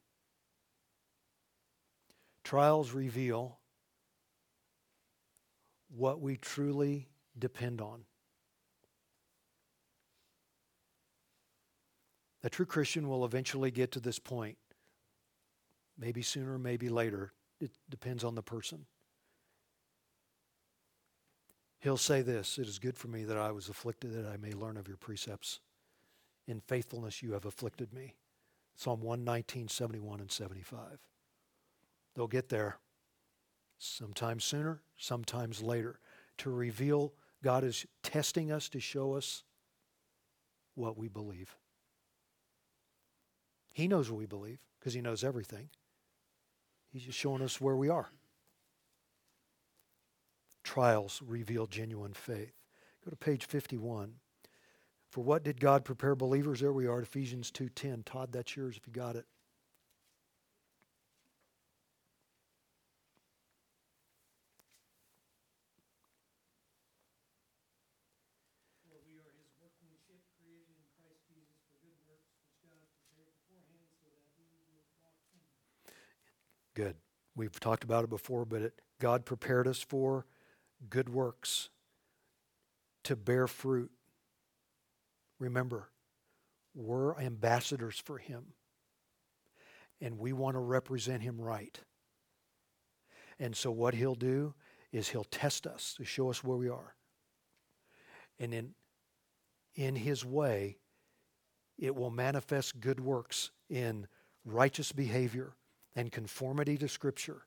Trials 2.44 2.92
reveal 2.92 3.60
what 5.88 6.20
we 6.20 6.36
truly 6.36 7.08
depend 7.38 7.80
on. 7.80 8.04
A 12.44 12.50
true 12.50 12.66
Christian 12.66 13.08
will 13.08 13.24
eventually 13.24 13.70
get 13.70 13.90
to 13.92 14.00
this 14.00 14.18
point. 14.18 14.58
Maybe 15.96 16.20
sooner, 16.20 16.58
maybe 16.58 16.90
later. 16.90 17.32
It 17.58 17.70
depends 17.88 18.22
on 18.22 18.34
the 18.34 18.42
person. 18.42 18.84
He'll 21.82 21.96
say 21.96 22.22
this 22.22 22.58
It 22.58 22.68
is 22.68 22.78
good 22.78 22.96
for 22.96 23.08
me 23.08 23.24
that 23.24 23.36
I 23.36 23.50
was 23.50 23.68
afflicted, 23.68 24.14
that 24.14 24.32
I 24.32 24.36
may 24.36 24.52
learn 24.52 24.76
of 24.76 24.88
your 24.88 24.96
precepts. 24.96 25.60
In 26.46 26.60
faithfulness 26.60 27.22
you 27.22 27.32
have 27.32 27.44
afflicted 27.44 27.92
me. 27.92 28.14
Psalm 28.74 29.00
119, 29.00 29.68
71, 29.68 30.20
and 30.20 30.30
75. 30.30 30.98
They'll 32.14 32.26
get 32.26 32.48
there 32.48 32.78
sometimes 33.78 34.44
sooner, 34.44 34.80
sometimes 34.96 35.62
later, 35.62 35.98
to 36.38 36.50
reveal 36.50 37.12
God 37.42 37.64
is 37.64 37.86
testing 38.02 38.50
us 38.50 38.68
to 38.70 38.80
show 38.80 39.14
us 39.14 39.42
what 40.74 40.96
we 40.96 41.08
believe. 41.08 41.56
He 43.72 43.88
knows 43.88 44.10
what 44.10 44.18
we 44.18 44.26
believe 44.26 44.58
because 44.78 44.94
He 44.94 45.00
knows 45.00 45.24
everything. 45.24 45.68
He's 46.92 47.02
just 47.02 47.18
showing 47.18 47.42
us 47.42 47.60
where 47.60 47.76
we 47.76 47.88
are 47.88 48.10
trials 50.62 51.20
reveal 51.26 51.66
genuine 51.66 52.12
faith. 52.12 52.54
Go 53.04 53.10
to 53.10 53.16
page 53.16 53.46
51. 53.46 54.14
For 55.10 55.22
what 55.22 55.44
did 55.44 55.60
God 55.60 55.84
prepare 55.84 56.14
believers? 56.14 56.60
There 56.60 56.72
we 56.72 56.86
are 56.86 57.00
Ephesians 57.00 57.50
2:10. 57.50 58.04
Todd, 58.04 58.32
that's 58.32 58.56
yours 58.56 58.76
if 58.76 58.86
you 58.86 58.92
got 58.92 59.16
it. 59.16 59.26
Good. 76.74 76.96
We've 77.36 77.58
talked 77.60 77.84
about 77.84 78.04
it 78.04 78.10
before, 78.10 78.44
but 78.44 78.62
it, 78.62 78.80
God 78.98 79.24
prepared 79.24 79.68
us 79.68 79.82
for 79.82 80.26
good 80.88 81.08
works 81.08 81.68
to 83.04 83.16
bear 83.16 83.46
fruit. 83.46 83.90
Remember, 85.38 85.88
we're 86.74 87.18
ambassadors 87.18 87.98
for 87.98 88.18
Him. 88.18 88.54
and 90.00 90.18
we 90.18 90.32
want 90.32 90.56
to 90.56 90.60
represent 90.60 91.22
him 91.22 91.40
right. 91.40 91.78
And 93.38 93.56
so, 93.56 93.70
what 93.70 93.94
he'll 93.94 94.16
do 94.16 94.54
is 94.92 95.08
he'll 95.08 95.24
test 95.24 95.66
us 95.66 95.94
to 95.96 96.04
show 96.04 96.28
us 96.28 96.44
where 96.44 96.56
we 96.56 96.68
are. 96.68 96.96
And 98.38 98.52
in, 98.52 98.74
in 99.74 99.96
his 99.96 100.24
way, 100.24 100.78
it 101.78 101.94
will 101.94 102.10
manifest 102.10 102.80
good 102.80 103.00
works 103.00 103.50
in 103.70 104.06
righteous 104.44 104.92
behavior 104.92 105.54
and 105.96 106.10
conformity 106.12 106.76
to 106.78 106.88
Scripture. 106.88 107.42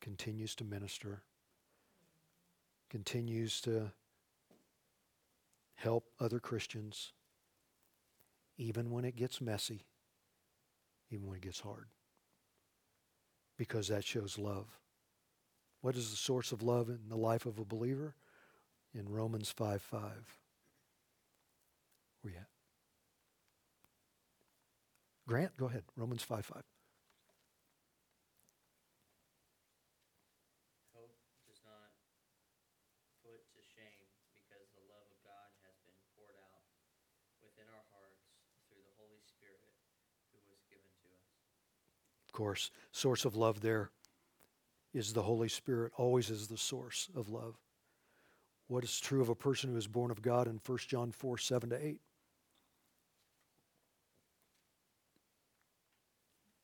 Continues 0.00 0.54
to 0.56 0.64
minister, 0.64 1.22
continues 2.90 3.60
to 3.60 3.92
help 5.74 6.10
other 6.18 6.40
Christians, 6.40 7.12
even 8.56 8.90
when 8.90 9.04
it 9.04 9.16
gets 9.16 9.40
messy, 9.40 9.86
even 11.10 11.26
when 11.26 11.36
it 11.36 11.42
gets 11.42 11.60
hard, 11.60 11.88
because 13.56 13.88
that 13.88 14.04
shows 14.04 14.38
love. 14.38 14.66
What 15.80 15.96
is 15.96 16.10
the 16.10 16.16
source 16.16 16.52
of 16.52 16.62
love 16.62 16.88
in 16.88 17.08
the 17.08 17.16
life 17.16 17.44
of 17.44 17.58
a 17.58 17.64
believer? 17.64 18.14
In 18.94 19.08
Romans 19.08 19.50
5 19.50 19.82
5. 19.82 20.02
Where 22.22 22.32
you 22.32 22.38
at? 22.38 22.46
Grant, 25.26 25.56
go 25.56 25.66
ahead. 25.66 25.82
Romans 25.96 26.22
5 26.22 26.46
5. 26.46 26.62
Hope 30.94 31.14
does 31.48 31.58
not 31.66 31.90
put 33.26 33.42
to 33.54 33.60
shame 33.62 34.06
because 34.38 34.70
the 34.78 34.86
love 34.86 35.06
of 35.10 35.18
God 35.26 35.50
has 35.66 35.74
been 35.82 35.98
poured 36.14 36.38
out 36.38 36.62
within 37.42 37.66
our 37.70 37.86
hearts 37.90 38.22
through 38.70 38.86
the 38.86 38.94
Holy 38.98 39.18
Spirit 39.26 39.74
who 40.30 40.38
was 40.46 40.62
given 40.70 40.90
to 41.02 41.08
us. 41.10 41.32
Of 42.32 42.40
course, 42.40 42.70
source 42.92 43.26
of 43.26 43.36
love 43.36 43.60
there 43.60 43.90
is 44.94 45.12
the 45.12 45.28
Holy 45.28 45.50
Spirit, 45.50 45.92
always 45.98 46.30
is 46.30 46.48
the 46.48 46.56
source 46.56 47.10
of 47.14 47.28
love. 47.28 47.60
What 48.68 48.84
is 48.84 48.98
true 48.98 49.20
of 49.20 49.28
a 49.28 49.34
person 49.34 49.68
who 49.68 49.76
is 49.76 49.86
born 49.86 50.10
of 50.10 50.22
God 50.22 50.48
in 50.48 50.58
1 50.64 50.78
John 50.88 51.12
4 51.12 51.36
7 51.36 51.68
to 51.68 51.76
8? 51.76 52.00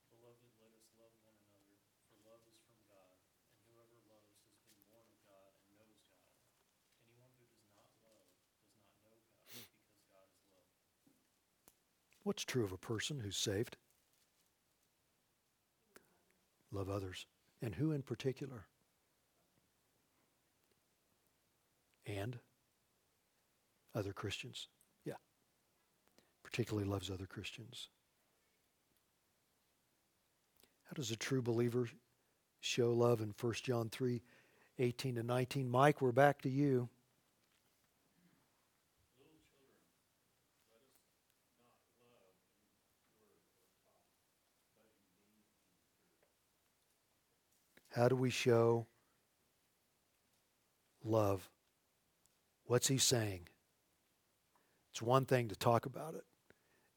Beloved, 0.09 0.57
let 0.57 0.73
us 0.73 0.89
love 0.97 1.13
one 1.21 1.37
another, 1.37 1.77
for 2.09 2.17
love 2.25 2.41
is 2.49 2.57
from 2.65 2.81
God, 2.89 3.21
and 3.29 3.69
whoever 3.69 4.01
loves 4.09 4.33
has 4.41 4.49
been 4.73 4.89
born 4.89 5.05
of 5.13 5.21
God 5.29 5.53
and 5.53 5.69
knows 5.77 6.01
God. 6.09 6.33
Anyone 7.05 7.37
who 7.37 7.45
does 7.53 7.69
not 7.77 7.93
love 8.01 8.25
does 8.41 8.57
not 8.57 8.73
know 8.73 8.89
God, 9.05 9.21
because 9.53 10.01
God 10.17 10.33
is 10.33 10.49
love. 10.49 10.73
What's 12.25 12.49
true 12.49 12.65
of 12.65 12.73
a 12.73 12.81
person 12.81 13.21
who's 13.21 13.37
saved? 13.37 13.77
Love 16.73 16.91
others. 16.91 17.27
And 17.63 17.75
who 17.75 17.93
in 17.93 18.03
particular? 18.03 18.67
And 22.07 22.39
other 23.95 24.13
Christians. 24.13 24.69
Yeah. 25.05 25.15
Particularly 26.43 26.89
loves 26.89 27.11
other 27.11 27.27
Christians. 27.27 27.89
How 30.89 30.95
does 30.95 31.11
a 31.11 31.17
true 31.17 31.43
believer 31.43 31.89
show 32.61 32.93
love 32.93 33.21
in 33.21 33.35
1 33.39 33.53
John 33.63 33.91
3 33.91 34.23
18 34.79 35.17
to 35.17 35.23
19? 35.23 35.69
Mike, 35.69 36.01
we're 36.01 36.13
back 36.13 36.41
to 36.43 36.49
you. 36.49 36.89
Little 39.19 39.41
children, 39.53 39.75
let 40.73 40.81
us 40.81 40.97
not 41.03 41.19
love 42.01 42.33
in 42.33 42.65
word 42.81 43.51
or 43.51 43.69
talk, 43.85 44.07
but 44.23 44.39
in 44.89 45.29
deed 45.29 45.37
and 45.37 45.43
truth. 45.43 45.57
How 47.99 48.07
do 48.07 48.15
we 48.15 48.31
show 48.31 48.87
love? 51.03 51.51
What's 52.67 52.87
he 52.87 52.97
saying? 52.97 53.49
It's 54.93 55.03
one 55.03 55.25
thing 55.25 55.49
to 55.49 55.57
talk 55.57 55.85
about 55.85 56.15
it, 56.15 56.23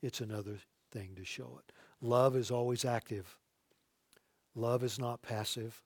it's 0.04 0.22
another 0.22 0.58
thing 0.92 1.16
to 1.16 1.26
show 1.26 1.60
it. 1.60 1.74
Love 2.02 2.36
is 2.36 2.52
always 2.52 2.86
active, 2.86 3.36
love 4.54 4.84
is 4.84 5.00
not 5.00 5.24
passive. 5.24 5.82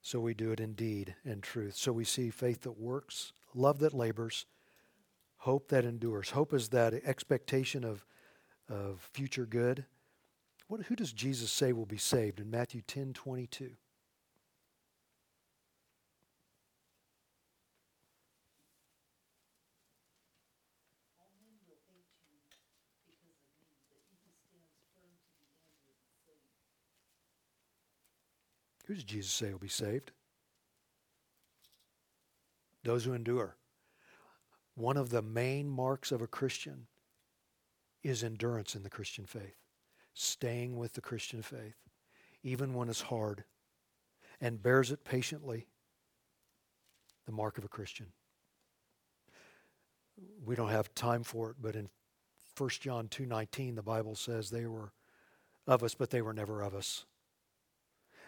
So 0.00 0.20
we 0.20 0.32
do 0.32 0.52
it 0.52 0.60
in 0.60 0.74
deed 0.74 1.16
and 1.24 1.42
truth. 1.42 1.74
So 1.74 1.92
we 1.92 2.04
see 2.04 2.30
faith 2.30 2.60
that 2.62 2.78
works, 2.78 3.32
love 3.56 3.80
that 3.80 3.92
labors, 3.92 4.46
hope 5.38 5.68
that 5.70 5.84
endures. 5.84 6.30
Hope 6.30 6.54
is 6.54 6.68
that 6.68 6.94
expectation 6.94 7.82
of, 7.82 8.04
of 8.68 9.00
future 9.12 9.46
good. 9.46 9.84
What, 10.68 10.82
who 10.82 10.96
does 10.96 11.12
Jesus 11.12 11.50
say 11.50 11.72
will 11.72 11.86
be 11.86 11.96
saved 11.96 12.40
in 12.40 12.50
Matthew 12.50 12.82
10 12.82 13.14
22? 13.14 13.64
All 21.18 21.32
men 21.40 21.56
will 21.66 21.80
hate 21.88 22.04
you 22.28 22.36
because 23.08 23.08
of 23.08 23.16
me, 23.24 23.32
but 23.88 23.96
he 24.10 24.18
who 24.22 24.30
stands 24.36 24.76
firm 24.92 25.16
to 25.16 25.32
the 25.32 25.48
end 25.48 25.88
will 25.88 25.96
be 25.96 26.12
saved. 26.20 26.52
Who 28.86 28.94
does 28.94 29.04
Jesus 29.04 29.32
say 29.32 29.50
will 29.52 29.58
be 29.58 29.68
saved? 29.68 30.12
Those 32.84 33.04
who 33.04 33.14
endure. 33.14 33.56
One 34.74 34.98
of 34.98 35.08
the 35.08 35.22
main 35.22 35.68
marks 35.68 36.12
of 36.12 36.20
a 36.20 36.26
Christian 36.26 36.86
is 38.02 38.22
endurance 38.22 38.74
in 38.74 38.82
the 38.82 38.90
Christian 38.90 39.24
faith, 39.26 39.56
staying 40.18 40.76
with 40.76 40.94
the 40.94 41.00
Christian 41.00 41.42
faith, 41.42 41.76
even 42.42 42.74
when 42.74 42.88
it's 42.88 43.02
hard, 43.02 43.44
and 44.40 44.62
bears 44.62 44.90
it 44.90 45.04
patiently. 45.04 45.66
The 47.26 47.32
mark 47.32 47.58
of 47.58 47.64
a 47.64 47.68
Christian. 47.68 48.06
We 50.44 50.54
don't 50.54 50.70
have 50.70 50.94
time 50.94 51.22
for 51.22 51.50
it, 51.50 51.56
but 51.60 51.76
in 51.76 51.90
1 52.56 52.80
John 52.80 53.08
2:19 53.08 53.74
the 53.74 53.82
Bible 53.82 54.14
says 54.14 54.50
they 54.50 54.66
were 54.66 54.92
of 55.66 55.82
us 55.84 55.94
but 55.94 56.10
they 56.10 56.22
were 56.22 56.32
never 56.32 56.62
of 56.62 56.74
us. 56.74 57.04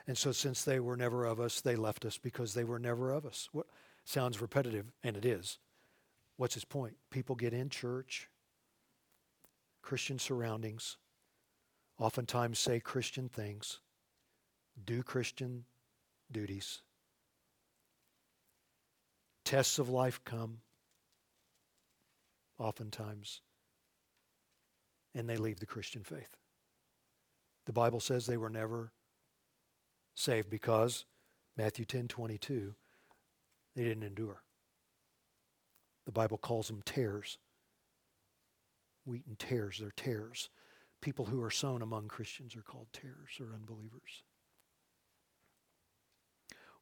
And 0.06 0.16
so, 0.16 0.32
since 0.32 0.64
they 0.64 0.80
were 0.80 0.96
never 0.96 1.24
of 1.24 1.40
us, 1.40 1.60
they 1.60 1.76
left 1.76 2.04
us 2.04 2.18
because 2.18 2.54
they 2.54 2.64
were 2.64 2.78
never 2.78 3.12
of 3.12 3.26
us. 3.26 3.48
What, 3.52 3.66
Sounds 4.04 4.40
repetitive, 4.40 4.92
and 5.04 5.16
it 5.16 5.24
is. 5.24 5.58
What's 6.36 6.54
his 6.54 6.64
point? 6.64 6.96
People 7.10 7.36
get 7.36 7.52
in 7.52 7.68
church, 7.68 8.28
Christian 9.82 10.18
surroundings, 10.18 10.96
oftentimes 12.00 12.58
say 12.58 12.80
Christian 12.80 13.28
things, 13.28 13.78
do 14.84 15.02
Christian 15.02 15.64
duties. 16.32 16.80
Tests 19.44 19.78
of 19.78 19.90
life 19.90 20.20
come, 20.24 20.58
oftentimes, 22.58 23.42
and 25.14 25.28
they 25.28 25.36
leave 25.36 25.60
the 25.60 25.66
Christian 25.66 26.02
faith. 26.02 26.36
The 27.66 27.72
Bible 27.72 28.00
says 28.00 28.26
they 28.26 28.36
were 28.36 28.50
never 28.50 28.92
saved 30.14 30.48
because 30.48 31.04
Matthew 31.56 31.84
10 31.84 32.08
22, 32.08 32.74
they 33.76 33.84
didn't 33.84 34.02
endure. 34.04 34.42
The 36.06 36.12
Bible 36.12 36.38
calls 36.38 36.68
them 36.68 36.82
tares. 36.84 37.38
Wheat 39.04 39.26
and 39.26 39.38
tares, 39.38 39.78
they're 39.78 39.90
tares. 39.90 40.48
People 41.00 41.26
who 41.26 41.42
are 41.42 41.50
sown 41.50 41.80
among 41.82 42.08
Christians 42.08 42.54
are 42.56 42.62
called 42.62 42.88
tares 42.92 43.40
or 43.40 43.54
unbelievers. 43.54 44.22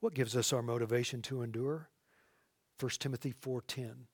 What 0.01 0.15
gives 0.15 0.37
us 0.37 0.53
our 0.53 0.63
motivation 0.63 1.23
to 1.23 1.43
endure? 1.43 1.89
1 2.79 3.01
Timothy 3.01 3.33
4:10. 3.33 4.07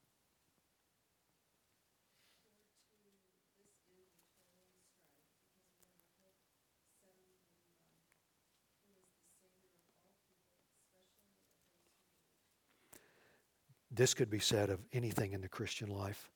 This 13.91 14.13
could 14.13 14.29
be 14.29 14.39
said 14.39 14.69
of 14.69 14.85
anything 14.91 15.31
in 15.31 15.39
the 15.39 15.47
Christian 15.47 15.87
life. 15.87 16.29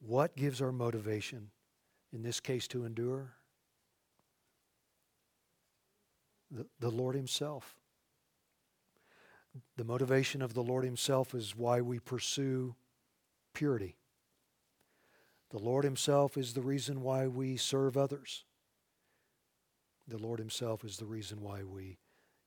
What 0.00 0.34
gives 0.34 0.60
our 0.60 0.72
motivation, 0.72 1.52
in 2.12 2.22
this 2.22 2.40
case, 2.40 2.66
to 2.68 2.84
endure? 2.84 3.34
The, 6.50 6.66
the 6.80 6.90
Lord 6.90 7.14
Himself. 7.14 7.76
The 9.76 9.84
motivation 9.84 10.42
of 10.42 10.54
the 10.54 10.62
Lord 10.62 10.84
Himself 10.84 11.34
is 11.34 11.56
why 11.56 11.80
we 11.80 11.98
pursue 11.98 12.74
purity. 13.54 13.96
The 15.50 15.58
Lord 15.58 15.84
Himself 15.84 16.36
is 16.36 16.52
the 16.52 16.62
reason 16.62 17.02
why 17.02 17.26
we 17.26 17.56
serve 17.56 17.96
others. 17.96 18.44
The 20.06 20.18
Lord 20.18 20.38
Himself 20.38 20.84
is 20.84 20.96
the 20.96 21.06
reason 21.06 21.40
why 21.42 21.64
we 21.64 21.98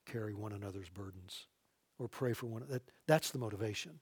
carry 0.05 0.33
one 0.33 0.51
another's 0.51 0.89
burdens 0.89 1.47
or 1.99 2.07
pray 2.07 2.33
for 2.33 2.47
one. 2.47 2.63
That, 2.69 2.83
that's 3.07 3.29
the 3.29 3.37
motivation. 3.37 3.99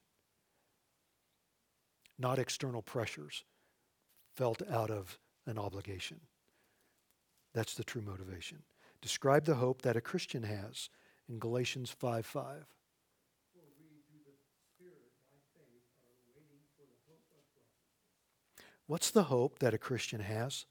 Not 2.17 2.39
external 2.39 2.81
pressures 2.81 3.43
felt 4.33 4.61
out 4.69 4.89
of 4.89 5.17
an 5.49 5.57
obligation. 5.57 6.21
That's 7.53 7.73
the 7.73 7.83
true 7.83 8.01
motivation. 8.01 8.59
Describe 9.01 9.45
the 9.45 9.55
hope 9.55 9.81
that 9.81 9.97
a 9.97 10.01
Christian 10.01 10.43
has 10.43 10.89
in 11.27 11.39
Galatians 11.39 11.89
5 11.89 12.25
5. 12.25 12.43
For 13.53 13.59
we 13.79 13.87
through 14.07 14.21
the 14.25 14.37
Spirit 14.75 15.09
by 15.31 15.39
faith 15.55 15.83
are 16.05 16.21
waiting 16.35 16.61
for 16.77 16.85
the 16.85 16.99
hope 17.07 17.25
of 17.31 17.43
righteousness. 17.55 18.65
What's 18.85 19.11
the 19.11 19.23
hope 19.23 19.59
that 19.59 19.73
a 19.73 19.77
Christian 19.77 20.21
has? 20.21 20.65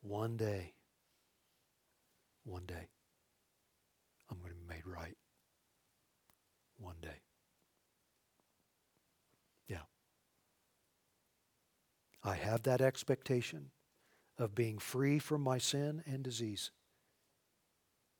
One 0.00 0.36
day, 0.36 0.74
one 2.44 2.64
day, 2.66 2.88
I'm 4.30 4.38
going 4.38 4.52
to 4.52 4.56
be 4.56 4.68
made 4.68 4.86
right. 4.86 5.16
One 6.78 6.96
day. 7.02 7.22
Yeah. 9.66 9.82
I 12.22 12.34
have 12.34 12.62
that 12.62 12.80
expectation 12.80 13.70
of 14.38 14.54
being 14.54 14.78
free 14.78 15.18
from 15.18 15.42
my 15.42 15.58
sin 15.58 16.02
and 16.06 16.22
disease. 16.22 16.70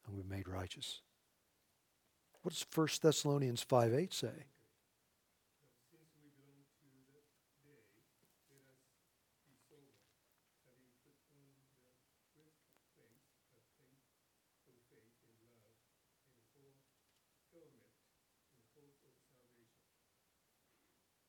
And 0.06 0.16
we're 0.16 0.36
made 0.36 0.48
righteous. 0.48 1.00
What 2.42 2.54
does 2.54 2.66
1 2.74 2.88
Thessalonians 3.02 3.62
5 3.62 3.94
8 3.94 4.14
say? 4.14 4.28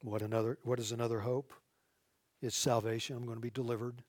What 0.01 0.21
another 0.21 0.57
what 0.63 0.79
is 0.79 0.91
another 0.91 1.19
hope? 1.19 1.53
It's 2.41 2.55
salvation. 2.55 3.17
I'm 3.17 3.25
going 3.25 3.35
to 3.35 3.41
be 3.41 3.49
delivered. 3.49 4.01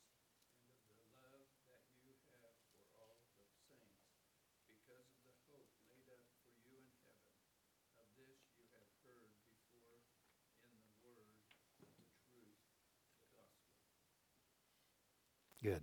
and 0.86 0.93
of 0.93 1.01
the 1.01 1.34
love 1.34 1.49
that 1.66 1.82
you 2.05 2.14
have 2.45 2.53
for 2.70 2.86
all 2.93 3.18
the 3.26 3.57
saints, 3.66 4.05
because 4.70 5.01
of 5.01 5.26
the 5.26 5.34
hope 5.49 5.74
laid 5.89 6.14
up 6.14 6.30
for 6.38 6.53
you 6.62 6.78
in 6.78 6.86
heaven, 7.09 7.34
of 7.97 8.05
this 8.14 8.38
you 8.53 8.70
have 8.78 8.93
heard 9.01 9.26
before 9.49 10.05
in 10.70 10.78
the 10.86 10.93
word 11.01 11.26
of 11.26 11.34
the 11.41 11.49
truth, 12.30 12.62
the 13.18 13.34
gospel. 13.34 13.82
Good. 15.66 15.82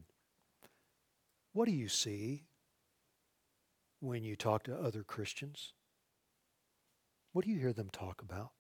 What 1.59 1.67
do 1.67 1.75
you 1.75 1.89
see 1.89 2.45
when 3.99 4.23
you 4.23 4.37
talk 4.37 4.63
to 4.63 4.77
other 4.77 5.03
Christians? 5.03 5.73
What 7.33 7.45
do 7.45 7.51
you 7.51 7.59
hear 7.59 7.73
them 7.73 7.89
talk 7.91 8.23
about? 8.23 8.51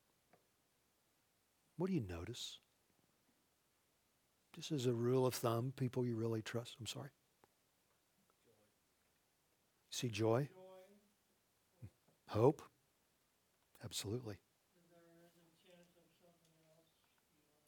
What 1.76 1.86
do 1.86 1.92
you 1.92 2.00
notice? 2.00 2.58
Just 4.52 4.72
as 4.72 4.86
a 4.86 4.92
rule 4.92 5.28
of 5.28 5.34
thumb, 5.34 5.72
people 5.76 6.04
you 6.04 6.16
really 6.16 6.42
trust. 6.42 6.74
I'm 6.80 6.88
sorry. 6.88 7.10
See 9.90 10.08
joy? 10.08 10.48
Hope? 12.26 12.62
Absolutely. 13.84 14.34
Is 14.34 14.90
there 14.90 14.98
any 15.38 15.52
chance 15.64 15.94
of 15.94 16.02
something 16.20 16.56
else 16.66 16.90
beyond 17.46 17.62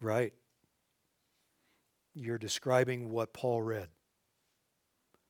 what, 0.00 0.06
Right. 0.08 0.32
You're 2.18 2.38
describing 2.38 3.10
what 3.10 3.34
Paul 3.34 3.60
read. 3.60 3.88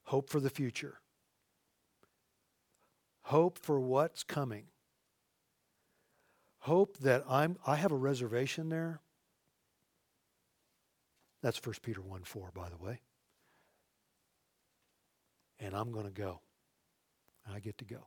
Hope 0.04 0.30
for 0.30 0.38
the 0.38 0.48
future. 0.48 1.00
Hope 3.22 3.58
for 3.58 3.80
what's 3.80 4.22
coming. 4.22 4.66
Hope 6.60 6.96
that 6.98 7.24
I'm 7.28 7.56
I 7.66 7.74
have 7.74 7.90
a 7.90 7.96
reservation 7.96 8.68
there. 8.68 9.00
That's 11.42 11.64
1 11.64 11.74
Peter 11.82 12.00
1 12.00 12.22
4, 12.22 12.52
by 12.54 12.68
the 12.68 12.76
way. 12.76 13.00
And 15.58 15.74
I'm 15.74 15.90
going 15.90 16.06
to 16.06 16.12
go. 16.12 16.40
I 17.52 17.58
get 17.58 17.78
to 17.78 17.84
go. 17.84 18.06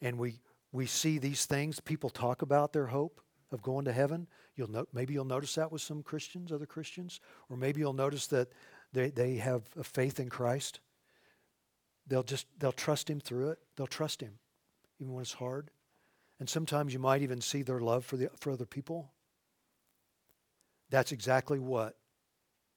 And 0.00 0.18
we 0.18 0.40
we 0.72 0.86
see 0.86 1.18
these 1.18 1.46
things, 1.46 1.78
people 1.78 2.10
talk 2.10 2.42
about 2.42 2.72
their 2.72 2.86
hope 2.86 3.20
of 3.52 3.62
going 3.62 3.84
to 3.84 3.92
heaven. 3.92 4.26
You'll 4.56 4.70
no, 4.70 4.86
maybe 4.92 5.14
you'll 5.14 5.24
notice 5.24 5.54
that 5.54 5.70
with 5.70 5.82
some 5.82 6.02
Christians, 6.02 6.50
other 6.50 6.66
Christians, 6.66 7.20
or 7.48 7.56
maybe 7.56 7.80
you'll 7.80 7.92
notice 7.92 8.26
that 8.28 8.48
they, 8.92 9.10
they 9.10 9.36
have 9.36 9.62
a 9.78 9.84
faith 9.84 10.18
in 10.18 10.28
Christ. 10.28 10.80
They'll 12.06 12.22
just 12.22 12.46
they'll 12.58 12.72
trust 12.72 13.08
him 13.08 13.20
through 13.20 13.50
it. 13.50 13.58
They'll 13.76 13.86
trust 13.86 14.20
him, 14.20 14.38
even 14.98 15.12
when 15.12 15.22
it's 15.22 15.34
hard. 15.34 15.70
And 16.40 16.48
sometimes 16.48 16.92
you 16.92 16.98
might 16.98 17.22
even 17.22 17.40
see 17.40 17.62
their 17.62 17.80
love 17.80 18.04
for 18.04 18.16
the 18.16 18.30
for 18.40 18.50
other 18.50 18.66
people. 18.66 19.12
That's 20.90 21.12
exactly 21.12 21.58
what 21.58 21.96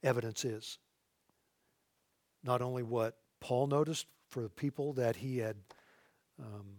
evidence 0.04 0.46
is. 0.46 0.78
Not 2.44 2.62
only 2.62 2.84
what 2.84 3.18
Paul 3.40 3.68
noticed 3.68 4.06
for 4.30 4.42
the 4.42 4.50
people 4.50 4.94
that 4.94 5.18
he 5.18 5.40
had 5.40 5.58
um, 6.40 6.78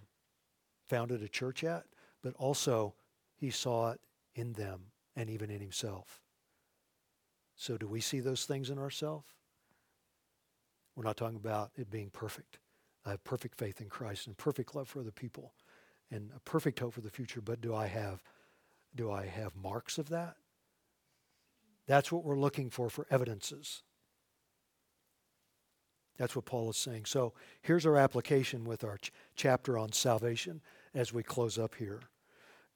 founded 0.88 1.22
a 1.22 1.28
church 1.28 1.64
at, 1.64 1.84
but 2.22 2.34
also 2.34 2.94
he 3.36 3.50
saw 3.50 3.90
it 3.92 4.00
in 4.34 4.52
them 4.54 4.80
and 5.14 5.30
even 5.30 5.50
in 5.50 5.60
himself. 5.60 6.20
So, 7.54 7.76
do 7.76 7.86
we 7.86 8.00
see 8.00 8.20
those 8.20 8.44
things 8.44 8.70
in 8.70 8.78
ourselves? 8.78 9.26
We're 10.94 11.04
not 11.04 11.16
talking 11.16 11.36
about 11.36 11.70
it 11.76 11.90
being 11.90 12.10
perfect. 12.10 12.58
I 13.04 13.10
have 13.10 13.24
perfect 13.24 13.56
faith 13.56 13.80
in 13.80 13.88
Christ 13.88 14.26
and 14.26 14.36
perfect 14.36 14.74
love 14.74 14.88
for 14.88 15.00
other 15.00 15.10
people 15.10 15.52
and 16.10 16.30
a 16.34 16.40
perfect 16.40 16.78
hope 16.80 16.94
for 16.94 17.00
the 17.00 17.10
future, 17.10 17.40
but 17.40 17.60
do 17.60 17.74
I 17.74 17.86
have 17.86 18.22
do 18.94 19.10
I 19.10 19.26
have 19.26 19.54
marks 19.54 19.98
of 19.98 20.08
that? 20.08 20.36
That's 21.86 22.10
what 22.10 22.24
we're 22.24 22.38
looking 22.38 22.70
for 22.70 22.88
for 22.88 23.06
evidences. 23.10 23.82
That's 26.16 26.34
what 26.34 26.46
Paul 26.46 26.70
is 26.70 26.78
saying. 26.78 27.04
So 27.04 27.34
here's 27.60 27.84
our 27.84 27.98
application 27.98 28.64
with 28.64 28.84
our 28.84 28.96
ch- 28.96 29.12
chapter 29.34 29.76
on 29.76 29.92
salvation 29.92 30.62
as 30.94 31.12
we 31.12 31.22
close 31.22 31.58
up 31.58 31.74
here. 31.74 32.00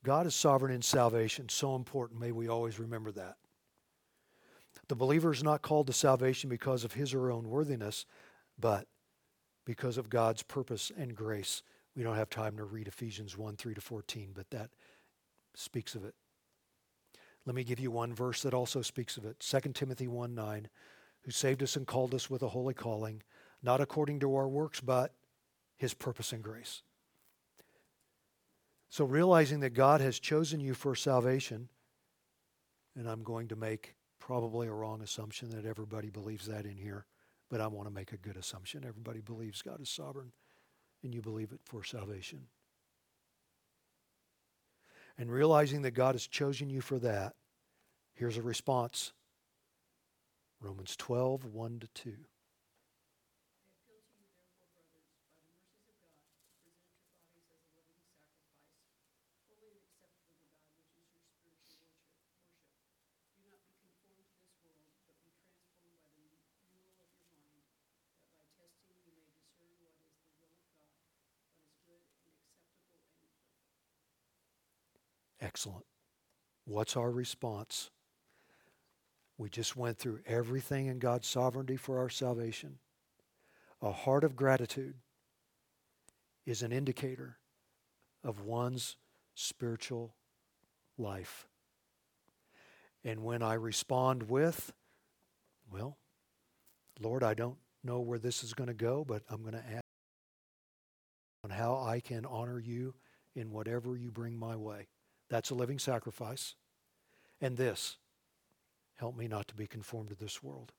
God 0.05 0.27
is 0.27 0.35
sovereign 0.35 0.73
in 0.73 0.83
salvation. 0.83 1.49
So 1.49 1.77
important. 1.77 2.21
May 2.21 2.33
we 2.33 2.49
always 2.49 2.79
remember 2.79 3.13
that. 3.13 3.37
The 4.89 4.97
believer 4.97 5.33
is 5.33 5.45
not 5.45 5.63
called 5.63 5.87
to 5.89 5.93
salvation 5.93 6.51
because 6.51 6.85
of 6.85 6.93
his 6.93 7.15
or 7.15 7.21
her 7.21 7.31
own 7.31 7.49
worthiness, 7.49 8.07
but 8.59 8.87
because 9.65 9.99
of 9.99 10.11
God's 10.11 10.43
purpose 10.43 10.91
and 10.97 11.15
grace. 11.15 11.63
We 11.95 12.03
don't 12.03 12.17
have 12.17 12.31
time 12.31 12.57
to 12.57 12.65
read 12.65 12.89
Ephesians 12.89 13.37
1 13.37 13.57
3 13.57 13.75
to 13.75 13.81
14, 13.81 14.31
but 14.35 14.51
that 14.51 14.71
speaks 15.55 15.95
of 15.95 16.05
it. 16.05 16.15
Let 17.47 17.55
me 17.55 17.65
give 17.65 17.81
you 17.81 17.91
one 17.91 18.15
verse 18.15 18.43
that 18.43 18.55
also 18.55 18.83
speaks 18.83 19.17
of 19.17 19.25
it 19.25 19.41
2 19.41 19.73
Timothy 19.73 20.09
1 20.09 20.35
9, 20.35 20.69
who 21.23 21.31
saved 21.31 21.63
us 21.63 21.77
and 21.77 21.87
called 21.87 22.15
us 22.15 22.31
with 22.31 22.43
a 22.43 22.49
holy 22.49 22.75
calling, 22.75 23.23
not 23.63 23.81
according 23.81 24.21
to 24.21 24.35
our 24.35 24.49
works, 24.49 24.81
but 24.81 25.15
his 25.77 25.95
purpose 25.95 26.33
and 26.33 26.43
grace. 26.43 26.83
So, 28.91 29.05
realizing 29.05 29.61
that 29.61 29.71
God 29.71 30.01
has 30.01 30.19
chosen 30.19 30.59
you 30.59 30.75
for 30.75 30.97
salvation, 30.97 31.69
and 32.97 33.09
I'm 33.09 33.23
going 33.23 33.47
to 33.49 33.57
make 33.57 33.95
probably 34.19 34.67
a 34.67 34.73
wrong 34.73 35.01
assumption 35.01 35.51
that 35.51 35.65
everybody 35.65 36.11
believes 36.11 36.47
that 36.47 36.67
in 36.67 36.77
here, 36.77 37.07
but 37.49 37.61
I 37.61 37.69
want 37.69 37.87
to 37.87 37.95
make 37.95 38.13
a 38.13 38.17
good 38.17 38.37
assumption. 38.37 38.85
Everybody 38.85 39.21
believes 39.21 39.63
God 39.63 39.81
is 39.81 39.89
sovereign, 39.89 40.33
and 41.05 41.15
you 41.15 41.23
believe 41.23 41.53
it 41.53 41.61
for 41.65 41.85
salvation. 41.85 42.41
And 45.17 45.31
realizing 45.31 45.83
that 45.83 45.93
God 45.93 46.17
has 46.17 46.27
chosen 46.27 46.69
you 46.69 46.81
for 46.81 46.99
that, 46.99 47.37
here's 48.15 48.39
a 48.39 48.43
response 48.43 49.13
Romans 50.61 50.97
12, 50.97 51.45
1 51.45 51.79
to 51.79 51.87
2. 51.95 52.13
I 53.71 53.79
appeal 53.79 54.03
to 54.03 54.19
you 54.19 54.27
therefore, 54.35 54.75
brothers, 54.77 55.15
by 55.15 55.31
the 55.31 55.55
mercies 55.55 55.79
of 55.79 55.95
God, 55.95 56.19
to 56.19 56.27
present 56.27 56.59
your 56.59 56.75
bodies 56.75 57.39
as 57.39 57.55
a 57.55 57.79
living 57.79 58.03
sacrifice, 58.35 59.39
holy 59.47 59.71
and 59.71 59.87
acceptable 59.87 60.43
to 60.43 60.51
God, 60.51 60.99
which 61.47 61.63
is 61.63 61.79
your 61.79 61.95
spiritual 61.95 62.35
worship. 62.45 62.75
worship. 62.77 63.09
Do 63.33 63.47
not 63.47 63.63
be 63.65 63.79
conformed 63.81 64.27
to 64.27 64.43
this 64.45 64.51
world, 64.61 64.83
but 65.87 66.13
be 66.13 66.29
transformed 66.29 66.93
by 66.99 67.15
the 67.15 67.25
renewal 67.25 67.65
of 67.65 67.81
your 67.81 67.89
mind, 67.89 68.05
that 68.21 68.35
by 68.37 68.45
testing 68.59 69.01
you 69.07 69.15
may 69.17 69.33
discern 69.41 69.81
what 69.81 69.97
is 70.05 70.21
the 70.21 70.29
will 70.29 70.53
of 70.53 70.61
God, 70.77 70.93
what 71.49 71.65
is 71.65 71.73
good 71.89 72.05
and 72.05 72.21
acceptable 72.29 73.33
and 73.33 73.57
perfect. 74.69 75.15
Excellent. 75.51 75.85
What's 76.65 76.97
our 76.97 77.11
response? 77.11 77.91
We 79.37 79.51
just 79.51 79.75
went 79.75 79.99
through 79.99 80.21
everything 80.25 80.87
in 80.87 81.01
God's 81.01 81.27
sovereignty 81.27 81.77
for 81.77 81.99
our 81.99 82.09
salvation. 82.09 82.79
A 83.83 83.91
heart 83.91 84.23
of 84.23 84.37
gratitude 84.37 84.95
is 86.47 86.63
an 86.63 86.71
indicator 86.71 87.39
of 88.23 88.43
one's 88.43 88.95
spiritual 89.35 90.15
life. 90.97 91.49
And 93.03 93.25
when 93.25 93.43
I 93.43 93.55
respond 93.55 94.31
with, 94.31 94.73
well, 95.69 95.99
Lord, 97.01 97.25
I 97.25 97.35
don't 97.35 97.59
know 97.83 97.99
where 97.99 98.21
this 98.21 98.45
is 98.45 98.55
going 98.55 98.69
to 98.69 98.75
go, 98.75 99.05
but 99.05 99.25
I'm 99.29 99.43
going 99.43 99.55
to 99.55 99.67
ask 99.69 99.83
on 101.43 101.51
how 101.51 101.83
I 101.85 101.99
can 101.99 102.25
honor 102.25 102.61
you 102.61 102.95
in 103.35 103.51
whatever 103.51 103.97
you 103.97 104.13
bring 104.13 104.39
my 104.39 104.55
way. 104.55 104.87
That's 105.31 105.51
a 105.51 105.55
living 105.55 105.79
sacrifice. 105.79 106.55
And 107.41 107.57
this, 107.57 107.97
help 108.97 109.17
me 109.17 109.29
not 109.29 109.49
to 109.49 109.55
be 109.55 109.67
conformed 109.67 110.11
to 110.11 110.17
this 110.17 110.43
world. 110.43 110.73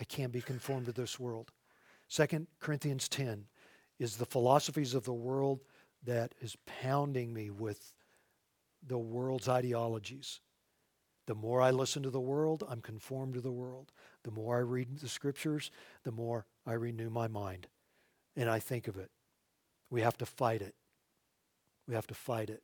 I 0.00 0.04
can't 0.04 0.32
be 0.32 0.42
conformed 0.42 0.86
to 0.86 0.92
this 0.92 1.18
world. 1.18 1.52
2 2.10 2.46
Corinthians 2.60 3.08
10 3.08 3.46
is 3.98 4.16
the 4.16 4.26
philosophies 4.26 4.94
of 4.94 5.04
the 5.04 5.12
world 5.12 5.60
that 6.04 6.34
is 6.40 6.56
pounding 6.66 7.32
me 7.32 7.50
with 7.50 7.92
the 8.86 8.98
world's 8.98 9.48
ideologies. 9.48 10.40
The 11.26 11.34
more 11.34 11.60
I 11.60 11.70
listen 11.70 12.02
to 12.04 12.10
the 12.10 12.20
world, 12.20 12.64
I'm 12.68 12.80
conformed 12.80 13.34
to 13.34 13.40
the 13.40 13.52
world. 13.52 13.92
The 14.22 14.30
more 14.30 14.56
I 14.56 14.60
read 14.60 14.98
the 14.98 15.08
scriptures, 15.08 15.70
the 16.04 16.12
more 16.12 16.46
I 16.66 16.72
renew 16.72 17.10
my 17.10 17.28
mind. 17.28 17.66
And 18.36 18.48
I 18.48 18.60
think 18.60 18.88
of 18.88 18.96
it. 18.96 19.10
We 19.90 20.00
have 20.02 20.16
to 20.18 20.26
fight 20.26 20.62
it. 20.62 20.74
We 21.86 21.94
have 21.94 22.06
to 22.06 22.14
fight 22.14 22.50
it. 22.50 22.62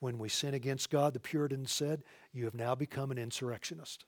When 0.00 0.18
we 0.18 0.28
sin 0.28 0.54
against 0.54 0.90
God, 0.90 1.12
the 1.12 1.20
Puritans 1.20 1.70
said, 1.70 2.02
You 2.32 2.46
have 2.46 2.54
now 2.54 2.74
become 2.74 3.10
an 3.10 3.18
insurrectionist. 3.18 4.06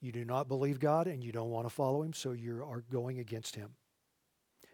You 0.00 0.12
do 0.12 0.24
not 0.24 0.48
believe 0.48 0.78
God 0.80 1.06
and 1.06 1.22
you 1.22 1.32
don't 1.32 1.50
want 1.50 1.66
to 1.66 1.74
follow 1.74 2.02
Him, 2.02 2.12
so 2.12 2.32
you 2.32 2.64
are 2.64 2.84
going 2.90 3.18
against 3.18 3.56
Him. 3.56 3.70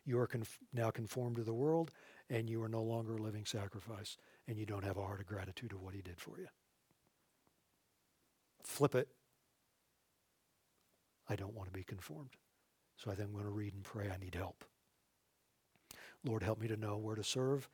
You 0.04 0.18
are 0.18 0.26
conf- 0.26 0.58
now 0.72 0.90
conformed 0.90 1.36
to 1.36 1.44
the 1.44 1.54
world 1.54 1.90
and 2.28 2.48
you 2.48 2.62
are 2.62 2.68
no 2.68 2.82
longer 2.82 3.14
a 3.14 3.22
living 3.22 3.46
sacrifice 3.46 4.16
and 4.46 4.58
you 4.58 4.66
don't 4.66 4.84
have 4.84 4.96
a 4.96 5.02
heart 5.02 5.20
of 5.20 5.26
gratitude 5.26 5.72
of 5.72 5.80
what 5.82 5.94
He 5.94 6.02
did 6.02 6.20
for 6.20 6.38
you. 6.38 6.48
Flip 8.62 8.94
it. 8.94 9.08
I 11.28 11.36
don't 11.36 11.54
want 11.54 11.68
to 11.68 11.78
be 11.78 11.84
conformed. 11.84 12.36
So 12.96 13.10
I 13.10 13.14
think 13.14 13.28
I'm 13.28 13.34
going 13.34 13.44
to 13.44 13.50
read 13.50 13.72
and 13.72 13.84
pray. 13.84 14.10
I 14.12 14.18
need 14.18 14.34
help. 14.34 14.64
Lord, 16.24 16.42
help 16.42 16.60
me 16.60 16.68
to 16.68 16.76
know 16.76 16.98
where 16.98 17.16
to 17.16 17.24
serve 17.24 17.68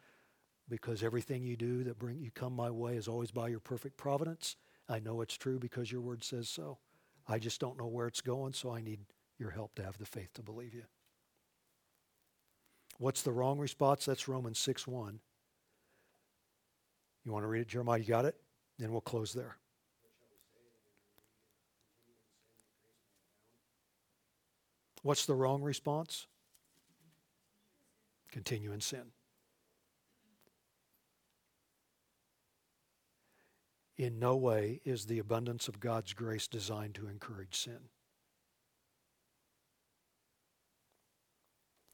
because 0.68 1.02
everything 1.02 1.42
you 1.44 1.56
do 1.56 1.84
that 1.84 1.98
bring 1.98 2.18
you 2.20 2.30
come 2.30 2.54
my 2.54 2.70
way 2.70 2.96
is 2.96 3.08
always 3.08 3.30
by 3.30 3.48
your 3.48 3.60
perfect 3.60 3.96
providence. 3.96 4.56
I 4.88 4.98
know 4.98 5.20
it's 5.20 5.36
true 5.36 5.58
because 5.58 5.90
your 5.90 6.00
word 6.00 6.24
says 6.24 6.48
so. 6.48 6.78
I 7.28 7.38
just 7.38 7.60
don't 7.60 7.78
know 7.78 7.86
where 7.86 8.06
it's 8.06 8.20
going, 8.20 8.52
so 8.52 8.72
I 8.72 8.80
need 8.80 9.00
your 9.38 9.50
help 9.50 9.74
to 9.76 9.84
have 9.84 9.98
the 9.98 10.06
faith 10.06 10.32
to 10.34 10.42
believe 10.42 10.74
you. 10.74 10.84
What's 12.98 13.22
the 13.22 13.32
wrong 13.32 13.58
response? 13.58 14.06
That's 14.06 14.28
Romans 14.28 14.58
6 14.58 14.86
1. 14.86 15.20
You 17.24 17.32
want 17.32 17.42
to 17.42 17.48
read 17.48 17.60
it, 17.60 17.68
Jeremiah? 17.68 17.98
You 17.98 18.04
got 18.04 18.24
it? 18.24 18.36
Then 18.78 18.92
we'll 18.92 19.00
close 19.00 19.32
there. 19.32 19.56
What's 25.02 25.26
the 25.26 25.34
wrong 25.34 25.62
response? 25.62 26.26
Continue 28.30 28.72
in 28.72 28.80
sin. 28.80 29.12
In 33.96 34.18
no 34.18 34.36
way 34.36 34.80
is 34.84 35.06
the 35.06 35.18
abundance 35.18 35.68
of 35.68 35.80
God's 35.80 36.12
grace 36.12 36.46
designed 36.46 36.94
to 36.96 37.08
encourage 37.08 37.56
sin. 37.56 37.78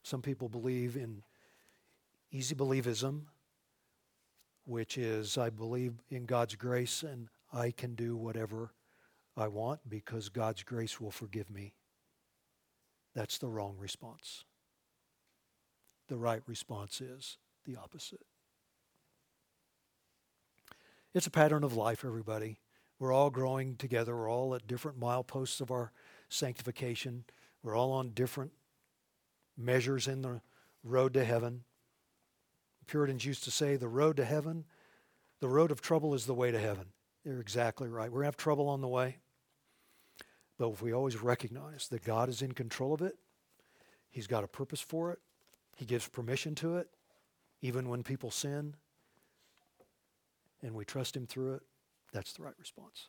Some 0.02 0.20
people 0.20 0.48
believe 0.48 0.96
in 0.96 1.22
easy 2.32 2.56
believism, 2.56 3.26
which 4.64 4.98
is 4.98 5.38
I 5.38 5.50
believe 5.50 5.94
in 6.10 6.26
God's 6.26 6.56
grace 6.56 7.04
and 7.04 7.28
I 7.52 7.70
can 7.70 7.94
do 7.94 8.16
whatever 8.16 8.72
I 9.36 9.48
want 9.48 9.80
because 9.88 10.28
God's 10.28 10.64
grace 10.64 11.00
will 11.00 11.10
forgive 11.10 11.50
me. 11.50 11.74
That's 13.14 13.38
the 13.38 13.48
wrong 13.48 13.76
response. 13.78 14.44
The 16.08 16.16
right 16.16 16.42
response 16.46 17.00
is 17.00 17.38
the 17.64 17.76
opposite. 17.76 18.24
It's 21.14 21.26
a 21.26 21.30
pattern 21.30 21.62
of 21.62 21.74
life, 21.74 22.06
everybody. 22.06 22.58
We're 22.98 23.12
all 23.12 23.28
growing 23.28 23.76
together. 23.76 24.16
We're 24.16 24.30
all 24.30 24.54
at 24.54 24.66
different 24.66 24.98
mileposts 24.98 25.60
of 25.60 25.70
our 25.70 25.92
sanctification. 26.30 27.24
We're 27.62 27.76
all 27.76 27.92
on 27.92 28.10
different 28.10 28.52
measures 29.54 30.08
in 30.08 30.22
the 30.22 30.40
road 30.82 31.12
to 31.14 31.24
heaven. 31.24 31.64
Puritans 32.86 33.26
used 33.26 33.44
to 33.44 33.50
say 33.50 33.76
the 33.76 33.88
road 33.88 34.16
to 34.16 34.24
heaven, 34.24 34.64
the 35.40 35.48
road 35.48 35.70
of 35.70 35.82
trouble 35.82 36.14
is 36.14 36.24
the 36.24 36.34
way 36.34 36.50
to 36.50 36.58
heaven. 36.58 36.86
They're 37.24 37.40
exactly 37.40 37.88
right. 37.88 38.10
We're 38.10 38.20
going 38.20 38.24
to 38.24 38.28
have 38.28 38.36
trouble 38.38 38.70
on 38.70 38.80
the 38.80 38.88
way. 38.88 39.18
But 40.58 40.70
if 40.70 40.80
we 40.80 40.92
always 40.92 41.22
recognize 41.22 41.88
that 41.88 42.04
God 42.04 42.30
is 42.30 42.40
in 42.40 42.52
control 42.52 42.94
of 42.94 43.02
it, 43.02 43.16
He's 44.10 44.26
got 44.26 44.44
a 44.44 44.48
purpose 44.48 44.80
for 44.80 45.12
it, 45.12 45.18
He 45.76 45.84
gives 45.84 46.08
permission 46.08 46.54
to 46.56 46.76
it, 46.76 46.88
even 47.60 47.88
when 47.90 48.02
people 48.02 48.30
sin, 48.30 48.76
and 50.62 50.74
we 50.74 50.84
trust 50.84 51.16
Him 51.16 51.26
through 51.26 51.54
it, 51.54 51.62
that's 52.12 52.32
the 52.32 52.42
right 52.42 52.58
response. 52.58 53.08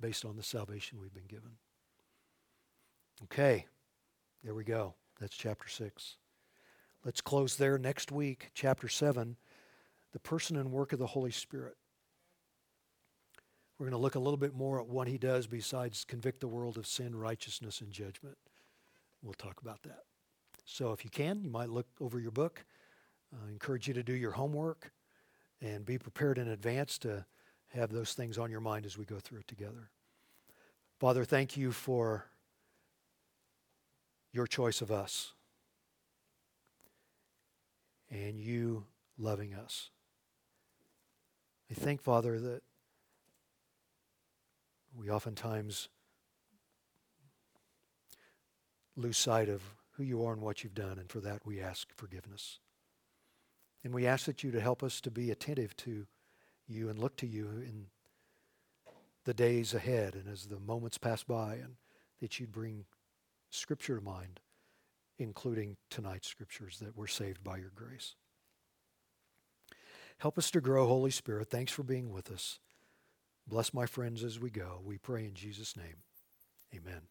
based 0.00 0.24
on 0.24 0.36
the 0.36 0.42
salvation 0.42 0.98
we've 1.00 1.14
been 1.14 1.26
given. 1.26 1.50
Okay, 3.24 3.66
there 4.44 4.54
we 4.54 4.64
go. 4.64 4.94
That's 5.20 5.36
chapter 5.36 5.68
6. 5.68 6.16
Let's 7.04 7.20
close 7.20 7.56
there 7.56 7.78
next 7.78 8.12
week, 8.12 8.50
chapter 8.54 8.88
7, 8.88 9.36
the 10.12 10.18
person 10.20 10.56
and 10.56 10.70
work 10.70 10.92
of 10.92 10.98
the 10.98 11.06
Holy 11.06 11.30
Spirit. 11.30 11.74
We're 13.78 13.86
going 13.86 13.98
to 13.98 14.02
look 14.02 14.14
a 14.14 14.20
little 14.20 14.36
bit 14.36 14.54
more 14.54 14.80
at 14.80 14.88
what 14.88 15.08
he 15.08 15.18
does 15.18 15.46
besides 15.46 16.04
convict 16.04 16.40
the 16.40 16.48
world 16.48 16.76
of 16.76 16.86
sin, 16.86 17.14
righteousness, 17.14 17.80
and 17.80 17.90
judgment. 17.92 18.36
We'll 19.22 19.34
talk 19.34 19.60
about 19.60 19.82
that. 19.82 20.02
So 20.64 20.92
if 20.92 21.04
you 21.04 21.10
can, 21.10 21.42
you 21.42 21.50
might 21.50 21.70
look 21.70 21.86
over 22.00 22.20
your 22.20 22.30
book. 22.30 22.64
I 23.32 23.50
encourage 23.50 23.88
you 23.88 23.94
to 23.94 24.02
do 24.02 24.12
your 24.12 24.32
homework 24.32 24.92
and 25.60 25.84
be 25.84 25.98
prepared 25.98 26.38
in 26.38 26.48
advance 26.48 26.98
to 26.98 27.24
have 27.68 27.92
those 27.92 28.14
things 28.14 28.38
on 28.38 28.50
your 28.50 28.60
mind 28.60 28.86
as 28.86 28.96
we 28.96 29.04
go 29.04 29.18
through 29.18 29.40
it 29.40 29.48
together. 29.48 29.90
Father, 30.98 31.24
thank 31.24 31.56
you 31.56 31.72
for 31.72 32.26
your 34.32 34.46
choice 34.46 34.80
of 34.80 34.90
us 34.90 35.32
and 38.10 38.38
you 38.38 38.84
loving 39.18 39.54
us. 39.54 39.90
I 41.70 41.74
think, 41.74 42.00
Father, 42.00 42.40
that 42.40 42.62
we 44.96 45.10
oftentimes 45.10 45.88
lose 48.96 49.18
sight 49.18 49.48
of 49.48 49.62
who 49.92 50.02
you 50.02 50.24
are 50.24 50.32
and 50.32 50.42
what 50.42 50.64
you've 50.64 50.74
done, 50.74 50.98
and 50.98 51.10
for 51.10 51.20
that 51.20 51.44
we 51.44 51.60
ask 51.60 51.88
forgiveness. 51.94 52.58
And 53.84 53.94
we 53.94 54.06
ask 54.06 54.26
that 54.26 54.42
you 54.42 54.50
to 54.50 54.60
help 54.60 54.82
us 54.82 55.00
to 55.02 55.10
be 55.10 55.30
attentive 55.30 55.76
to 55.78 56.06
you 56.66 56.88
and 56.88 56.98
look 56.98 57.16
to 57.16 57.26
you 57.26 57.46
in 57.46 57.86
the 59.24 59.34
days 59.34 59.74
ahead 59.74 60.14
and 60.14 60.28
as 60.28 60.46
the 60.46 60.58
moments 60.58 60.98
pass 60.98 61.22
by, 61.22 61.54
and 61.54 61.74
that 62.20 62.38
you'd 62.40 62.52
bring 62.52 62.84
Scripture 63.50 63.98
to 63.98 64.04
mind, 64.04 64.40
including 65.18 65.76
tonight's 65.90 66.28
Scriptures, 66.28 66.78
that 66.80 66.96
we're 66.96 67.06
saved 67.06 67.44
by 67.44 67.56
your 67.56 67.72
grace. 67.74 68.14
Help 70.18 70.36
us 70.36 70.50
to 70.50 70.60
grow, 70.60 70.86
Holy 70.86 71.10
Spirit. 71.10 71.48
Thanks 71.48 71.72
for 71.72 71.82
being 71.82 72.10
with 72.12 72.30
us. 72.30 72.58
Bless 73.46 73.72
my 73.72 73.86
friends 73.86 74.24
as 74.24 74.40
we 74.40 74.50
go. 74.50 74.80
We 74.84 74.98
pray 74.98 75.24
in 75.24 75.34
Jesus' 75.34 75.76
name. 75.76 76.02
Amen. 76.74 77.02